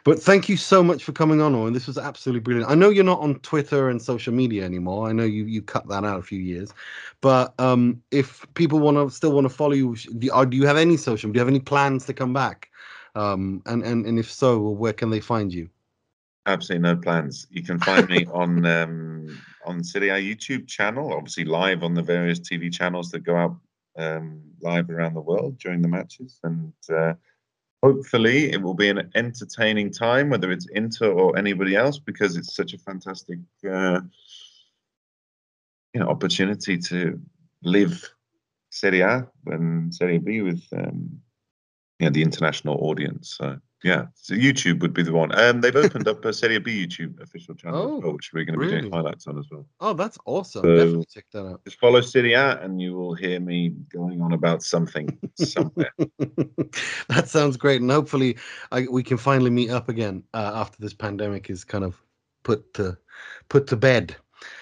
But 0.04 0.22
thank 0.22 0.48
you 0.48 0.56
so 0.56 0.80
much 0.84 1.02
for 1.02 1.10
coming 1.10 1.40
on, 1.40 1.56
Owen. 1.56 1.72
This 1.72 1.88
was 1.88 1.98
absolutely 1.98 2.40
brilliant. 2.40 2.70
I 2.70 2.76
know 2.76 2.88
you're 2.88 3.02
not 3.02 3.18
on 3.18 3.40
Twitter 3.40 3.88
and 3.88 4.00
social 4.00 4.32
media 4.32 4.64
anymore. 4.64 5.08
I 5.08 5.12
know 5.12 5.24
you 5.24 5.44
you 5.44 5.60
cut 5.60 5.88
that 5.88 6.04
out 6.04 6.20
a 6.20 6.22
few 6.22 6.38
years. 6.38 6.72
But 7.20 7.52
um, 7.58 8.00
if 8.12 8.46
people 8.54 8.78
want 8.78 8.96
to 8.96 9.10
still 9.14 9.32
want 9.32 9.46
to 9.46 9.48
follow 9.48 9.72
you, 9.72 9.96
do 9.96 10.26
you, 10.28 10.46
do 10.46 10.56
you 10.56 10.66
have 10.66 10.76
any 10.76 10.96
social? 10.96 11.32
Do 11.32 11.36
you 11.36 11.40
have 11.40 11.48
any 11.48 11.58
plans 11.58 12.06
to 12.06 12.14
come 12.14 12.32
back? 12.32 12.70
Um, 13.16 13.62
and 13.66 13.82
and 13.82 14.06
and 14.06 14.20
if 14.20 14.30
so, 14.30 14.60
where 14.60 14.92
can 14.92 15.10
they 15.10 15.20
find 15.20 15.52
you? 15.52 15.68
Absolutely 16.46 16.82
no 16.88 16.96
plans. 16.96 17.48
You 17.50 17.64
can 17.64 17.80
find 17.80 18.08
me 18.08 18.26
on 18.32 18.64
um, 18.66 19.42
on 19.66 19.78
A 19.78 19.80
YouTube 19.80 20.68
channel, 20.68 21.12
obviously 21.12 21.44
live 21.44 21.82
on 21.82 21.94
the 21.94 22.02
various 22.02 22.38
TV 22.38 22.72
channels 22.72 23.10
that 23.10 23.20
go 23.20 23.36
out 23.36 23.56
um, 23.96 24.42
live 24.60 24.90
around 24.90 25.14
the 25.14 25.20
world 25.20 25.58
during 25.58 25.82
the 25.82 25.88
matches, 25.88 26.38
and 26.42 26.72
uh, 26.94 27.14
hopefully 27.82 28.52
it 28.52 28.62
will 28.62 28.74
be 28.74 28.88
an 28.88 29.10
entertaining 29.14 29.90
time, 29.90 30.30
whether 30.30 30.50
it's 30.50 30.66
Inter 30.68 31.10
or 31.10 31.36
anybody 31.36 31.76
else, 31.76 31.98
because 31.98 32.36
it's 32.36 32.54
such 32.54 32.74
a 32.74 32.78
fantastic 32.78 33.38
uh, 33.68 34.00
you 35.94 36.00
know 36.00 36.08
opportunity 36.08 36.78
to 36.78 37.20
live 37.62 38.08
Serie 38.70 39.00
A 39.00 39.28
and 39.46 39.94
Serie 39.94 40.18
B 40.18 40.40
with 40.40 40.62
um, 40.72 41.20
you 41.98 42.06
know 42.06 42.10
the 42.10 42.22
international 42.22 42.78
audience. 42.80 43.36
So 43.38 43.58
yeah, 43.82 44.06
so 44.14 44.34
YouTube 44.34 44.80
would 44.80 44.94
be 44.94 45.02
the 45.02 45.12
one. 45.12 45.36
Um, 45.38 45.60
they've 45.60 45.74
opened 45.74 46.06
up 46.06 46.24
a 46.24 46.32
Serie 46.32 46.58
B 46.58 46.86
YouTube 46.86 47.20
official 47.20 47.54
channel, 47.54 47.80
oh, 47.80 47.98
well, 47.98 48.12
which 48.14 48.32
we're 48.32 48.44
going 48.44 48.58
to 48.58 48.60
really? 48.60 48.76
be 48.76 48.80
doing 48.82 48.92
highlights 48.92 49.26
on 49.26 49.38
as 49.38 49.46
well. 49.50 49.66
Oh, 49.80 49.92
that's 49.92 50.18
awesome! 50.24 50.62
So 50.62 50.76
Definitely 50.76 51.06
check 51.12 51.26
that 51.32 51.46
out. 51.46 51.64
Just 51.64 51.80
follow 51.80 52.00
Serie 52.00 52.34
A, 52.34 52.60
and 52.60 52.80
you 52.80 52.94
will 52.94 53.14
hear 53.14 53.40
me 53.40 53.70
going 53.92 54.22
on 54.22 54.32
about 54.32 54.62
something 54.62 55.18
somewhere. 55.36 55.92
that 57.08 57.28
sounds 57.28 57.56
great, 57.56 57.80
and 57.80 57.90
hopefully, 57.90 58.36
I, 58.70 58.86
we 58.90 59.02
can 59.02 59.16
finally 59.16 59.50
meet 59.50 59.70
up 59.70 59.88
again 59.88 60.22
uh, 60.34 60.52
after 60.54 60.78
this 60.80 60.94
pandemic 60.94 61.50
is 61.50 61.64
kind 61.64 61.84
of 61.84 62.00
put 62.44 62.74
to 62.74 62.96
put 63.48 63.66
to 63.68 63.76
bed. 63.76 64.16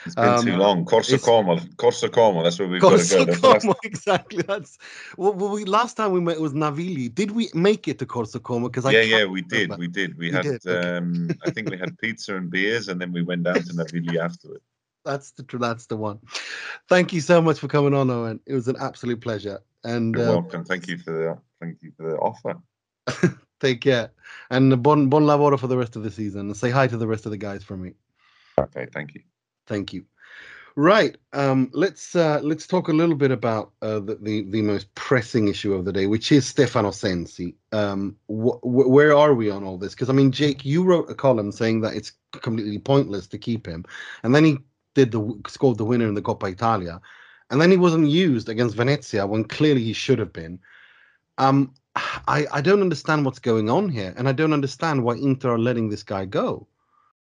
It's 0.07 0.15
been 0.15 0.25
um, 0.25 0.45
too 0.45 0.57
long. 0.57 0.85
Corso 0.85 1.19
Como, 1.19 1.59
Corso 1.77 2.09
Como. 2.09 2.43
That's 2.43 2.59
where 2.59 2.69
we've 2.69 2.81
Corso 2.81 3.25
got 3.25 3.35
to 3.35 3.41
go. 3.41 3.59
Como, 3.59 3.75
exactly. 3.85 4.43
That's 4.43 4.79
well. 5.17 5.33
We 5.35 5.65
last 5.65 5.97
time 5.97 6.13
we 6.13 6.21
met 6.21 6.41
was 6.41 6.53
Navigli. 6.53 7.15
Did 7.15 7.33
we 7.33 7.51
make 7.55 7.87
it 7.87 7.99
to 7.99 8.07
Corso 8.07 8.39
Como? 8.39 8.69
Because 8.69 8.91
yeah, 8.91 9.03
yeah, 9.03 9.25
we 9.27 9.43
did. 9.43 9.77
We 9.77 9.89
did. 9.89 10.17
We, 10.17 10.29
we 10.29 10.33
had. 10.33 10.43
Did. 10.43 10.67
Um, 10.67 11.29
okay. 11.31 11.39
I 11.45 11.51
think 11.51 11.71
we 11.71 11.79
had 11.79 11.99
pizza 11.99 12.37
and 12.37 12.51
beers, 12.51 12.89
and 12.89 13.01
then 13.01 13.13
we 13.13 13.23
went 13.23 13.43
down 13.43 13.57
to 13.57 13.73
Navigli 13.73 14.17
afterwards. 14.17 14.65
That's 15.05 15.31
the 15.31 15.45
that's 15.59 15.87
the 15.87 15.97
one. 15.97 16.21
Thank 16.87 17.15
you 17.15 17.23
so 17.23 17.41
much 17.41 17.59
for 17.59 17.69
coming 17.69 17.95
on, 17.95 18.11
Owen. 18.11 18.39
It 18.47 18.53
was 18.53 18.69
an 18.69 18.77
absolute 18.79 19.23
pleasure. 19.23 19.61
And 19.83 20.15
you're 20.15 20.29
uh, 20.29 20.33
welcome. 20.33 20.63
Thank 20.63 20.89
you 20.89 20.99
for 20.99 21.11
the 21.11 21.39
thank 21.59 21.83
you 21.83 21.91
for 21.97 22.11
the 22.11 22.17
offer. 22.19 22.57
Take 23.61 23.81
care, 23.81 24.11
and 24.51 24.83
bon 24.83 25.09
bon 25.09 25.25
lavoro 25.25 25.59
for 25.59 25.69
the 25.69 25.77
rest 25.79 25.97
of 25.97 26.03
the 26.03 26.11
season. 26.11 26.49
And 26.49 26.57
say 26.57 26.69
hi 26.69 26.87
to 26.87 26.99
the 26.99 27.07
rest 27.07 27.25
of 27.25 27.31
the 27.31 27.39
guys 27.39 27.65
for 27.65 27.79
me. 27.79 27.95
Okay, 28.59 28.87
thank 28.93 29.15
you. 29.15 29.23
Thank 29.71 29.93
you. 29.93 30.05
Right. 30.75 31.17
Um, 31.33 31.71
let's 31.73 32.17
uh, 32.17 32.41
let's 32.43 32.67
talk 32.67 32.89
a 32.89 32.93
little 32.93 33.15
bit 33.15 33.31
about 33.31 33.71
uh, 33.83 34.01
the, 34.01 34.19
the, 34.21 34.43
the 34.51 34.63
most 34.63 34.93
pressing 34.97 35.47
issue 35.47 35.75
of 35.75 35.85
the 35.85 35.93
day, 35.93 36.07
which 36.07 36.33
is 36.33 36.45
Stefano 36.45 36.91
Sensi. 36.91 37.55
Um, 37.71 38.17
wh- 38.27 38.59
wh- 38.63 38.91
where 38.91 39.17
are 39.17 39.33
we 39.33 39.49
on 39.49 39.63
all 39.63 39.79
this? 39.79 39.95
Because 39.95 40.11
I 40.11 40.13
mean, 40.13 40.33
Jake, 40.33 40.65
you 40.65 40.83
wrote 40.83 41.09
a 41.09 41.15
column 41.15 41.53
saying 41.53 41.83
that 41.83 41.95
it's 41.95 42.13
completely 42.33 42.79
pointless 42.79 43.29
to 43.29 43.39
keep 43.39 43.65
him, 43.65 43.85
and 44.25 44.35
then 44.35 44.45
he 44.45 44.59
did 44.97 45.13
the 45.13 45.41
scored 45.47 45.79
the 45.79 45.85
winner 45.85 46.09
in 46.09 46.15
the 46.15 46.23
Coppa 46.23 46.51
Italia, 46.51 47.01
and 47.51 47.61
then 47.61 47.71
he 47.71 47.77
wasn't 47.77 48.09
used 48.09 48.49
against 48.49 48.75
Venezia 48.75 49.25
when 49.25 49.45
clearly 49.45 49.85
he 49.85 49.93
should 49.93 50.19
have 50.19 50.33
been. 50.33 50.59
Um, 51.39 51.75
I 52.27 52.47
I 52.53 52.61
don't 52.61 52.83
understand 52.83 53.25
what's 53.25 53.39
going 53.39 53.71
on 53.71 53.89
here, 53.89 54.15
and 54.17 54.29
I 54.29 54.33
don't 54.33 54.53
understand 54.53 55.05
why 55.05 55.15
Inter 55.15 55.55
are 55.55 55.59
letting 55.59 55.91
this 55.91 56.03
guy 56.03 56.25
go, 56.25 56.67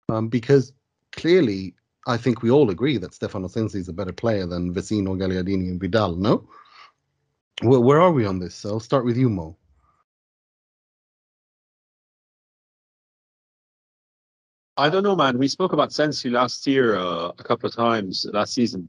um, 0.08 0.26
because 0.28 0.72
clearly 1.12 1.76
I 2.06 2.16
think 2.16 2.42
we 2.42 2.50
all 2.50 2.70
agree 2.70 2.98
that 2.98 3.14
Stefano 3.14 3.48
Sensi 3.48 3.78
is 3.78 3.88
a 3.88 3.92
better 3.92 4.12
player 4.12 4.46
than 4.46 4.74
Vecino, 4.74 5.16
Gagliardini, 5.16 5.68
and 5.70 5.80
Vidal. 5.80 6.16
No, 6.16 6.48
where, 7.62 7.80
where 7.80 8.00
are 8.00 8.12
we 8.12 8.26
on 8.26 8.38
this? 8.38 8.64
I'll 8.64 8.80
start 8.80 9.04
with 9.04 9.16
you, 9.16 9.28
Mo. 9.28 9.56
I 14.76 14.88
don't 14.88 15.02
know, 15.02 15.14
man. 15.14 15.38
We 15.38 15.48
spoke 15.48 15.72
about 15.72 15.92
Sensi 15.92 16.30
last 16.30 16.66
year 16.66 16.96
uh, 16.96 17.30
a 17.38 17.42
couple 17.44 17.68
of 17.68 17.74
times 17.74 18.26
last 18.32 18.54
season. 18.54 18.88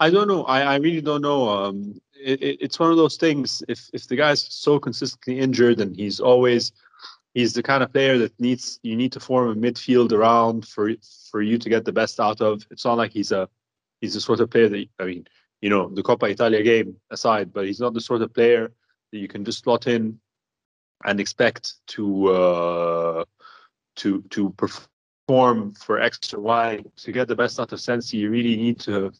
I 0.00 0.10
don't 0.10 0.26
know. 0.26 0.44
I, 0.44 0.62
I 0.62 0.76
really 0.76 1.02
don't 1.02 1.22
know. 1.22 1.48
Um, 1.48 2.00
it, 2.14 2.42
it, 2.42 2.58
it's 2.60 2.78
one 2.78 2.90
of 2.90 2.96
those 2.96 3.16
things. 3.16 3.62
If 3.68 3.88
if 3.92 4.08
the 4.08 4.16
guy's 4.16 4.40
so 4.40 4.80
consistently 4.80 5.38
injured 5.38 5.80
and 5.80 5.94
he's 5.94 6.18
always 6.18 6.72
he's 7.38 7.52
the 7.52 7.62
kind 7.62 7.84
of 7.84 7.92
player 7.92 8.18
that 8.18 8.34
needs 8.40 8.80
you 8.82 8.96
need 8.96 9.12
to 9.12 9.20
form 9.20 9.48
a 9.48 9.54
midfield 9.54 10.10
around 10.12 10.66
for 10.66 10.90
for 11.30 11.40
you 11.40 11.56
to 11.56 11.68
get 11.68 11.84
the 11.84 11.92
best 12.00 12.18
out 12.18 12.40
of. 12.40 12.66
It's 12.72 12.84
not 12.84 12.98
like 12.98 13.12
he's 13.12 13.30
a 13.30 13.48
he's 14.00 14.14
the 14.14 14.20
sort 14.20 14.40
of 14.40 14.50
player 14.50 14.68
that 14.68 14.86
I 14.98 15.04
mean, 15.04 15.24
you 15.60 15.70
know, 15.70 15.88
the 15.88 16.02
Coppa 16.02 16.28
Italia 16.28 16.62
game 16.64 16.96
aside, 17.10 17.52
but 17.52 17.66
he's 17.66 17.78
not 17.78 17.94
the 17.94 18.00
sort 18.00 18.22
of 18.22 18.34
player 18.34 18.72
that 19.12 19.18
you 19.18 19.28
can 19.28 19.44
just 19.44 19.62
slot 19.62 19.86
in 19.86 20.18
and 21.04 21.20
expect 21.20 21.74
to 21.94 22.04
uh, 22.26 23.24
to 23.96 24.22
to 24.30 24.50
perform 24.62 25.74
for 25.74 26.00
X 26.00 26.34
or 26.34 26.40
Y 26.40 26.82
to 26.96 27.12
get 27.12 27.28
the 27.28 27.36
best 27.36 27.60
out 27.60 27.72
of 27.72 27.80
Sensi. 27.80 28.16
You 28.16 28.30
really 28.30 28.56
need 28.56 28.80
to 28.80 29.12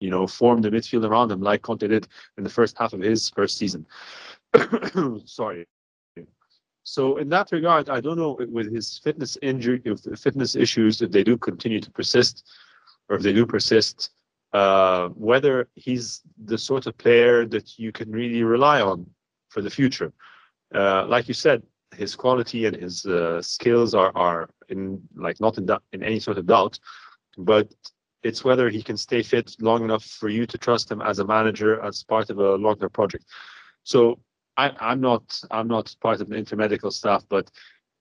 you 0.00 0.10
know 0.10 0.26
form 0.26 0.60
the 0.60 0.70
midfield 0.70 1.08
around 1.08 1.32
him 1.32 1.40
like 1.40 1.62
Conte 1.62 1.88
did 1.88 2.08
in 2.36 2.44
the 2.44 2.56
first 2.58 2.76
half 2.76 2.92
of 2.92 3.00
his 3.00 3.30
first 3.30 3.56
season. 3.56 3.86
Sorry. 5.24 5.66
So 6.84 7.16
in 7.16 7.28
that 7.28 7.52
regard, 7.52 7.88
I 7.88 8.00
don't 8.00 8.18
know 8.18 8.36
with 8.48 8.72
his 8.72 8.98
fitness 8.98 9.38
injury, 9.40 9.80
fitness 10.16 10.56
issues, 10.56 11.00
if 11.00 11.10
they 11.10 11.22
do 11.22 11.36
continue 11.36 11.80
to 11.80 11.90
persist, 11.90 12.44
or 13.08 13.16
if 13.16 13.22
they 13.22 13.32
do 13.32 13.46
persist, 13.46 14.10
uh, 14.52 15.08
whether 15.08 15.68
he's 15.74 16.22
the 16.44 16.58
sort 16.58 16.86
of 16.86 16.98
player 16.98 17.46
that 17.46 17.78
you 17.78 17.92
can 17.92 18.10
really 18.10 18.42
rely 18.42 18.80
on 18.80 19.06
for 19.48 19.62
the 19.62 19.70
future. 19.70 20.12
Uh, 20.74 21.06
like 21.06 21.28
you 21.28 21.34
said, 21.34 21.62
his 21.94 22.14
quality 22.16 22.66
and 22.66 22.76
his 22.76 23.04
uh, 23.06 23.40
skills 23.42 23.94
are 23.94 24.12
are 24.14 24.48
in 24.68 25.00
like 25.14 25.40
not 25.40 25.58
in 25.58 25.68
in 25.92 26.02
any 26.02 26.18
sort 26.18 26.38
of 26.38 26.46
doubt, 26.46 26.78
but 27.38 27.72
it's 28.22 28.44
whether 28.44 28.68
he 28.70 28.82
can 28.82 28.96
stay 28.96 29.22
fit 29.22 29.54
long 29.60 29.84
enough 29.84 30.04
for 30.04 30.28
you 30.28 30.46
to 30.46 30.58
trust 30.58 30.90
him 30.90 31.02
as 31.02 31.18
a 31.18 31.24
manager 31.24 31.80
as 31.82 32.02
part 32.02 32.30
of 32.30 32.38
a 32.38 32.54
longer 32.54 32.88
project. 32.88 33.24
So 33.84 34.20
I, 34.56 34.92
am 34.92 35.00
not 35.00 35.40
I'm 35.50 35.68
not 35.68 35.94
part 36.00 36.20
of 36.20 36.28
the 36.28 36.36
intermedical 36.36 36.92
staff, 36.92 37.24
but 37.28 37.50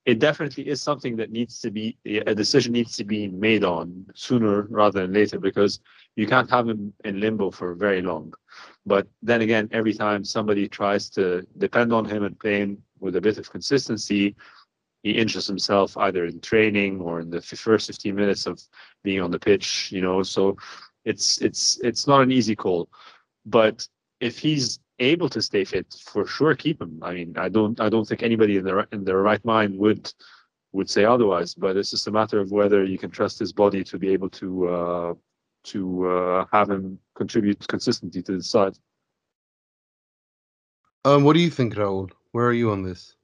it 0.06 0.20
definitely 0.20 0.68
is 0.68 0.82
something 0.82 1.16
that 1.18 1.32
needs 1.32 1.60
to 1.62 1.70
be 1.70 1.98
a 2.06 2.34
decision 2.34 2.74
needs 2.74 2.98
to 2.98 3.04
be 3.04 3.28
made 3.28 3.64
on 3.64 4.06
sooner 4.16 4.64
rather 4.64 5.02
than 5.02 5.14
later 5.14 5.40
because 5.40 5.80
you 6.16 6.26
can't 6.26 6.50
have 6.50 6.68
him 6.68 6.94
in 7.06 7.20
limbo 7.20 7.52
for 7.52 7.76
very 7.76 8.02
long. 8.02 8.34
But 8.86 9.08
then 9.22 9.42
again, 9.42 9.70
every 9.72 9.94
time 9.94 10.26
somebody 10.26 10.68
tries 10.68 11.10
to 11.12 11.46
depend 11.58 11.94
on 11.94 12.06
him 12.06 12.24
and 12.24 12.40
play 12.40 12.60
him 12.60 12.82
with 13.00 13.16
a 13.16 13.22
bit 13.22 13.38
of 13.38 13.52
consistency, 13.52 14.36
he 15.04 15.12
injures 15.12 15.48
himself 15.48 15.96
either 15.98 16.26
in 16.26 16.40
training 16.42 17.00
or 17.00 17.20
in 17.20 17.30
the 17.30 17.42
first 17.42 17.88
15 17.88 18.16
minutes 18.16 18.46
of 18.48 18.62
being 19.04 19.22
on 19.22 19.32
the 19.32 19.40
pitch. 19.40 19.92
You 19.92 20.02
know, 20.02 20.24
so 20.24 20.58
it's 21.06 21.40
it's 21.42 21.80
it's 21.84 22.08
not 22.08 22.22
an 22.22 22.32
easy 22.32 22.56
call. 22.56 22.90
But 23.46 23.88
if 24.20 24.40
he's 24.40 24.80
able 25.00 25.30
to 25.30 25.42
stay 25.42 25.64
fit, 25.64 25.96
for 26.06 26.26
sure 26.28 26.56
keep 26.56 26.82
him. 26.82 27.00
I 27.02 27.14
mean, 27.14 27.34
I 27.38 27.50
don't 27.50 27.80
I 27.80 27.90
don't 27.90 28.08
think 28.08 28.24
anybody 28.24 28.58
in 28.58 28.64
their 28.64 28.88
in 28.92 29.04
their 29.04 29.22
right 29.22 29.44
mind 29.46 29.78
would 29.78 30.12
would 30.72 30.90
say 30.90 31.06
otherwise. 31.06 31.54
But 31.54 31.78
it's 31.78 31.92
just 31.92 32.08
a 32.08 32.12
matter 32.12 32.40
of 32.40 32.52
whether 32.52 32.84
you 32.84 32.98
can 32.98 33.12
trust 33.12 33.40
his 33.40 33.54
body 33.54 33.84
to 33.86 33.98
be 33.98 34.10
able 34.10 34.30
to 34.30 34.68
uh, 34.68 35.14
to 35.66 36.08
uh, 36.08 36.46
have 36.52 36.70
him 36.70 37.00
contribute 37.16 37.68
consistently 37.68 38.22
to 38.24 38.38
the 38.38 38.44
side. 38.44 38.78
Um, 41.04 41.24
what 41.24 41.34
do 41.34 41.40
you 41.40 41.50
think, 41.50 41.76
Raul? 41.76 42.12
Where 42.32 42.46
are 42.46 42.54
you 42.54 42.72
on 42.72 42.84
this? 42.84 43.16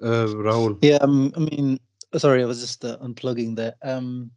Uh, 0.00 0.26
Raul. 0.26 0.78
Yeah, 0.82 0.98
um, 1.00 1.32
I 1.34 1.40
mean, 1.40 1.80
sorry, 2.16 2.42
I 2.42 2.46
was 2.46 2.60
just 2.60 2.84
uh, 2.84 2.98
unplugging 2.98 3.56
there. 3.56 3.74
Um, 3.82 4.30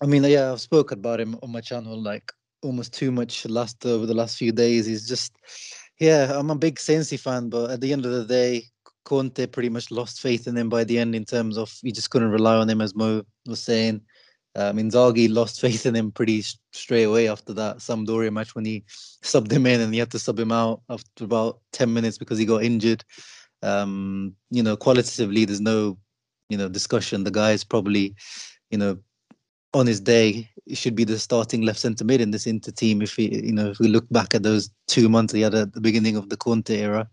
I 0.00 0.06
mean, 0.06 0.24
yeah, 0.24 0.52
I've 0.52 0.60
spoken 0.60 0.98
about 0.98 1.20
him 1.20 1.38
on 1.42 1.52
my 1.52 1.60
channel 1.60 2.00
like 2.00 2.32
almost 2.62 2.92
too 2.92 3.12
much 3.12 3.44
last 3.46 3.84
over 3.84 4.06
the 4.06 4.14
last 4.14 4.36
few 4.36 4.52
days. 4.52 4.86
He's 4.86 5.06
just, 5.06 5.32
yeah, 6.00 6.32
I'm 6.34 6.50
a 6.50 6.56
big 6.56 6.78
Sensi 6.78 7.16
fan, 7.16 7.48
but 7.48 7.70
at 7.70 7.80
the 7.80 7.92
end 7.92 8.06
of 8.06 8.12
the 8.12 8.24
day, 8.24 8.64
Conte 9.04 9.46
pretty 9.46 9.68
much 9.68 9.90
lost 9.90 10.20
faith 10.20 10.46
in 10.46 10.56
him 10.56 10.68
by 10.68 10.84
the 10.84 10.98
end 10.98 11.14
in 11.14 11.24
terms 11.24 11.58
of 11.58 11.72
he 11.82 11.92
just 11.92 12.10
couldn't 12.10 12.30
rely 12.30 12.56
on 12.56 12.70
him, 12.70 12.80
as 12.80 12.94
Mo 12.94 13.22
was 13.46 13.62
saying. 13.62 14.00
Um, 14.54 14.76
Inzaghi 14.76 15.32
lost 15.32 15.60
faith 15.60 15.86
in 15.86 15.96
him 15.96 16.12
pretty 16.12 16.44
straight 16.72 17.04
away 17.04 17.28
after 17.28 17.52
that 17.54 17.78
Sampdoria 17.78 18.32
match 18.32 18.54
when 18.54 18.64
he 18.64 18.84
subbed 19.22 19.50
him 19.50 19.66
in 19.66 19.80
and 19.80 19.92
he 19.92 19.98
had 19.98 20.10
to 20.12 20.18
sub 20.18 20.38
him 20.38 20.52
out 20.52 20.82
after 20.88 21.24
about 21.24 21.60
10 21.72 21.92
minutes 21.92 22.18
because 22.18 22.38
he 22.38 22.44
got 22.44 22.62
injured. 22.62 23.04
Um, 23.62 24.34
you 24.50 24.62
know, 24.62 24.76
qualitatively, 24.76 25.44
there's 25.44 25.60
no, 25.60 25.98
you 26.48 26.58
know, 26.58 26.68
discussion. 26.68 27.24
The 27.24 27.30
guy 27.30 27.52
is 27.52 27.64
probably, 27.64 28.14
you 28.70 28.78
know, 28.78 28.98
on 29.74 29.86
his 29.86 30.00
day, 30.00 30.48
should 30.72 30.94
be 30.94 31.04
the 31.04 31.18
starting 31.18 31.62
left 31.62 31.80
centre 31.80 32.04
mid 32.04 32.20
in 32.20 32.30
this 32.30 32.46
Inter 32.46 32.70
team. 32.70 33.02
If 33.02 33.16
we, 33.16 33.30
you 33.30 33.52
know, 33.52 33.70
if 33.70 33.78
we 33.78 33.88
look 33.88 34.08
back 34.10 34.34
at 34.34 34.42
those 34.42 34.70
two 34.86 35.08
months 35.08 35.32
he 35.32 35.40
had 35.40 35.54
at 35.54 35.72
the 35.72 35.80
beginning 35.80 36.16
of 36.16 36.28
the 36.28 36.36
Conte 36.36 36.74
era, 36.74 37.08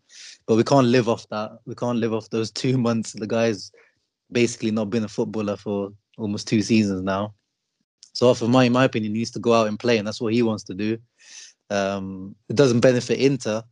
but 0.45 0.55
we 0.55 0.63
can't 0.63 0.87
live 0.87 1.07
off 1.07 1.27
that. 1.29 1.59
We 1.65 1.75
can't 1.75 1.99
live 1.99 2.13
off 2.13 2.29
those 2.29 2.51
two 2.51 2.77
months. 2.87 3.13
The 3.13 3.27
guy's 3.27 3.71
basically 4.31 4.71
not 4.71 4.89
been 4.89 5.03
a 5.03 5.09
footballer 5.09 5.57
for 5.57 5.91
almost 6.17 6.47
two 6.47 6.61
seasons 6.61 7.01
now. 7.01 7.33
So, 8.13 8.33
for 8.33 8.47
my 8.47 8.65
in 8.65 8.73
my 8.73 8.83
opinion, 8.83 9.13
he 9.13 9.19
needs 9.19 9.31
to 9.31 9.39
go 9.39 9.53
out 9.53 9.67
and 9.67 9.79
play, 9.79 9.97
and 9.97 10.07
that's 10.07 10.21
what 10.21 10.33
he 10.33 10.41
wants 10.41 10.63
to 10.63 10.73
do. 10.73 10.97
Um, 11.69 12.35
it 12.49 12.55
doesn't 12.55 12.81
benefit 12.81 13.19
Inter, 13.19 13.63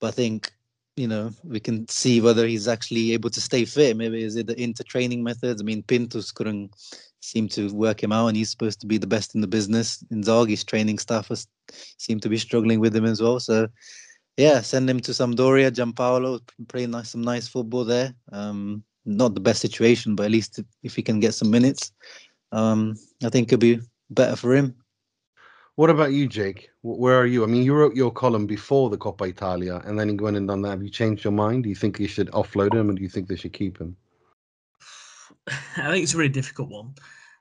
but 0.00 0.08
I 0.08 0.10
think 0.12 0.52
you 0.96 1.08
know 1.08 1.30
we 1.42 1.58
can 1.60 1.88
see 1.88 2.20
whether 2.20 2.46
he's 2.46 2.68
actually 2.68 3.12
able 3.12 3.30
to 3.30 3.40
stay 3.40 3.64
fit. 3.64 3.96
Maybe 3.96 4.22
is 4.22 4.36
it 4.36 4.46
the 4.46 4.60
Inter 4.60 4.84
training 4.84 5.22
methods? 5.22 5.60
I 5.60 5.64
mean, 5.64 5.82
Pintus 5.82 6.32
couldn't 6.32 6.74
seem 7.20 7.48
to 7.48 7.72
work 7.72 8.02
him 8.02 8.12
out, 8.12 8.28
and 8.28 8.36
he's 8.36 8.50
supposed 8.50 8.80
to 8.80 8.86
be 8.86 8.98
the 8.98 9.06
best 9.06 9.34
in 9.34 9.40
the 9.40 9.46
business. 9.46 10.04
Inzaghi's 10.12 10.64
training 10.64 10.98
staff 10.98 11.28
has, 11.28 11.46
seem 11.98 12.20
to 12.20 12.28
be 12.28 12.36
struggling 12.36 12.80
with 12.80 12.94
him 12.94 13.04
as 13.04 13.22
well. 13.22 13.40
So, 13.40 13.68
yeah, 14.36 14.60
send 14.60 14.90
him 14.90 15.00
to 15.00 15.12
Sampdoria. 15.12 15.70
Giampaolo 15.70 16.40
playing 16.68 16.90
nice, 16.90 17.10
some 17.10 17.22
nice 17.22 17.48
football 17.48 17.84
there. 17.84 18.12
Um, 18.32 18.82
not 19.04 19.34
the 19.34 19.40
best 19.40 19.60
situation, 19.60 20.14
but 20.14 20.26
at 20.26 20.32
least 20.32 20.60
if 20.82 20.94
he 20.94 21.02
can 21.02 21.20
get 21.20 21.34
some 21.34 21.50
minutes, 21.50 21.92
um, 22.52 22.94
I 23.24 23.30
think 23.30 23.48
it'd 23.48 23.60
be 23.60 23.80
better 24.10 24.36
for 24.36 24.54
him. 24.54 24.74
What 25.76 25.88
about 25.88 26.12
you, 26.12 26.28
Jake? 26.28 26.68
Where 26.82 27.18
are 27.18 27.26
you? 27.26 27.44
I 27.44 27.46
mean, 27.46 27.62
you 27.62 27.74
wrote 27.74 27.96
your 27.96 28.10
column 28.10 28.46
before 28.46 28.90
the 28.90 28.98
Coppa 28.98 29.28
Italia, 29.28 29.80
and 29.86 29.98
then 29.98 30.10
you 30.10 30.16
went 30.16 30.36
and 30.36 30.46
done 30.46 30.60
that. 30.62 30.70
Have 30.70 30.82
you 30.82 30.90
changed 30.90 31.24
your 31.24 31.32
mind? 31.32 31.62
Do 31.62 31.70
you 31.70 31.74
think 31.74 31.98
you 31.98 32.08
should 32.08 32.30
offload 32.32 32.74
him, 32.74 32.90
or 32.90 32.92
do 32.92 33.02
you 33.02 33.08
think 33.08 33.26
they 33.26 33.36
should 33.36 33.54
keep 33.54 33.78
him? 33.78 33.96
I 35.48 35.90
think 35.90 36.02
it's 36.02 36.12
a 36.12 36.18
really 36.18 36.28
difficult 36.28 36.68
one. 36.68 36.94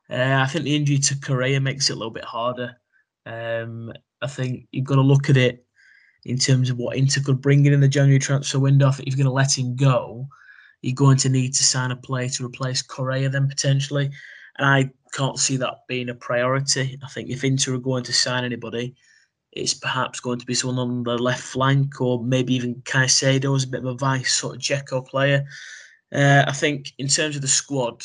Uh, 0.10 0.42
I 0.44 0.48
think 0.48 0.64
the 0.64 0.76
injury 0.76 0.98
to 0.98 1.20
Correa 1.20 1.60
makes 1.60 1.90
it 1.90 1.94
a 1.94 1.96
little 1.96 2.12
bit 2.12 2.24
harder. 2.24 2.76
Um, 3.26 3.92
I 4.22 4.28
think 4.28 4.68
you've 4.72 4.86
got 4.86 4.96
to 4.96 5.02
look 5.02 5.30
at 5.30 5.38
it 5.38 5.66
in 6.24 6.38
terms 6.38 6.70
of 6.70 6.78
what 6.78 6.96
Inter 6.96 7.22
could 7.22 7.42
bring 7.42 7.66
in 7.66 7.74
in 7.74 7.82
the 7.82 7.88
January 7.88 8.20
transfer 8.20 8.60
window. 8.60 8.88
If 8.88 9.00
you're 9.06 9.18
going 9.18 9.26
to 9.26 9.32
let 9.32 9.58
him 9.58 9.76
go, 9.76 10.28
you're 10.82 10.96
going 10.96 11.18
to 11.18 11.30
need 11.30 11.54
to 11.56 11.64
sign 11.64 11.92
a 11.92 11.96
player 11.96 12.30
to 12.30 12.46
replace 12.46 12.82
Correa 12.82 13.30
then 13.30 13.48
potentially. 13.48 14.12
And 14.58 14.68
I 14.68 14.92
can't 15.14 15.40
see 15.40 15.58
that 15.58 15.88
being 15.88 16.10
a 16.10 16.16
priority. 16.16 17.00
I 17.04 17.08
think 17.10 17.30
if 17.30 17.44
Inter 17.44 17.76
are 17.76 17.80
going 17.80 18.04
to 18.04 18.14
sign 18.14 18.44
anybody, 18.44 18.96
it's 19.52 19.74
perhaps 19.74 20.20
going 20.20 20.40
to 20.40 20.46
be 20.46 20.54
someone 20.54 20.80
on 20.80 21.04
the 21.04 21.18
left 21.18 21.44
flank 21.44 22.00
or 22.00 22.24
maybe 22.24 22.54
even 22.54 22.82
Caicedo 22.84 23.56
as 23.56 23.66
a 23.66 23.68
bit 23.68 23.82
of 23.82 23.88
a 23.88 23.96
vice 23.96 24.34
sort 24.34 24.56
of 24.56 24.62
Dzeko 24.62 25.06
player. 25.06 25.46
Uh, 26.14 26.46
I 26.48 26.52
think 26.54 26.92
in 26.98 27.08
terms 27.08 27.36
of 27.36 27.42
the 27.42 27.48
squad, 27.48 28.04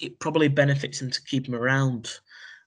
it 0.00 0.18
probably 0.18 0.48
benefits 0.48 1.00
him 1.00 1.10
to 1.10 1.22
keep 1.22 1.46
him 1.46 1.54
around. 1.54 2.10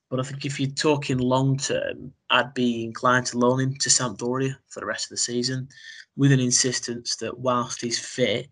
But 0.09 0.19
I 0.19 0.23
think 0.23 0.45
if 0.45 0.59
you're 0.59 0.69
talking 0.69 1.17
long 1.17 1.57
term, 1.57 2.13
I'd 2.29 2.53
be 2.53 2.83
inclined 2.83 3.27
to 3.27 3.37
loan 3.37 3.59
him 3.59 3.75
to 3.75 3.89
Sampdoria 3.89 4.55
for 4.69 4.79
the 4.79 4.85
rest 4.85 5.05
of 5.05 5.09
the 5.11 5.17
season 5.17 5.67
with 6.15 6.31
an 6.31 6.39
insistence 6.39 7.15
that 7.17 7.37
whilst 7.37 7.81
he's 7.81 7.99
fit, 7.99 8.49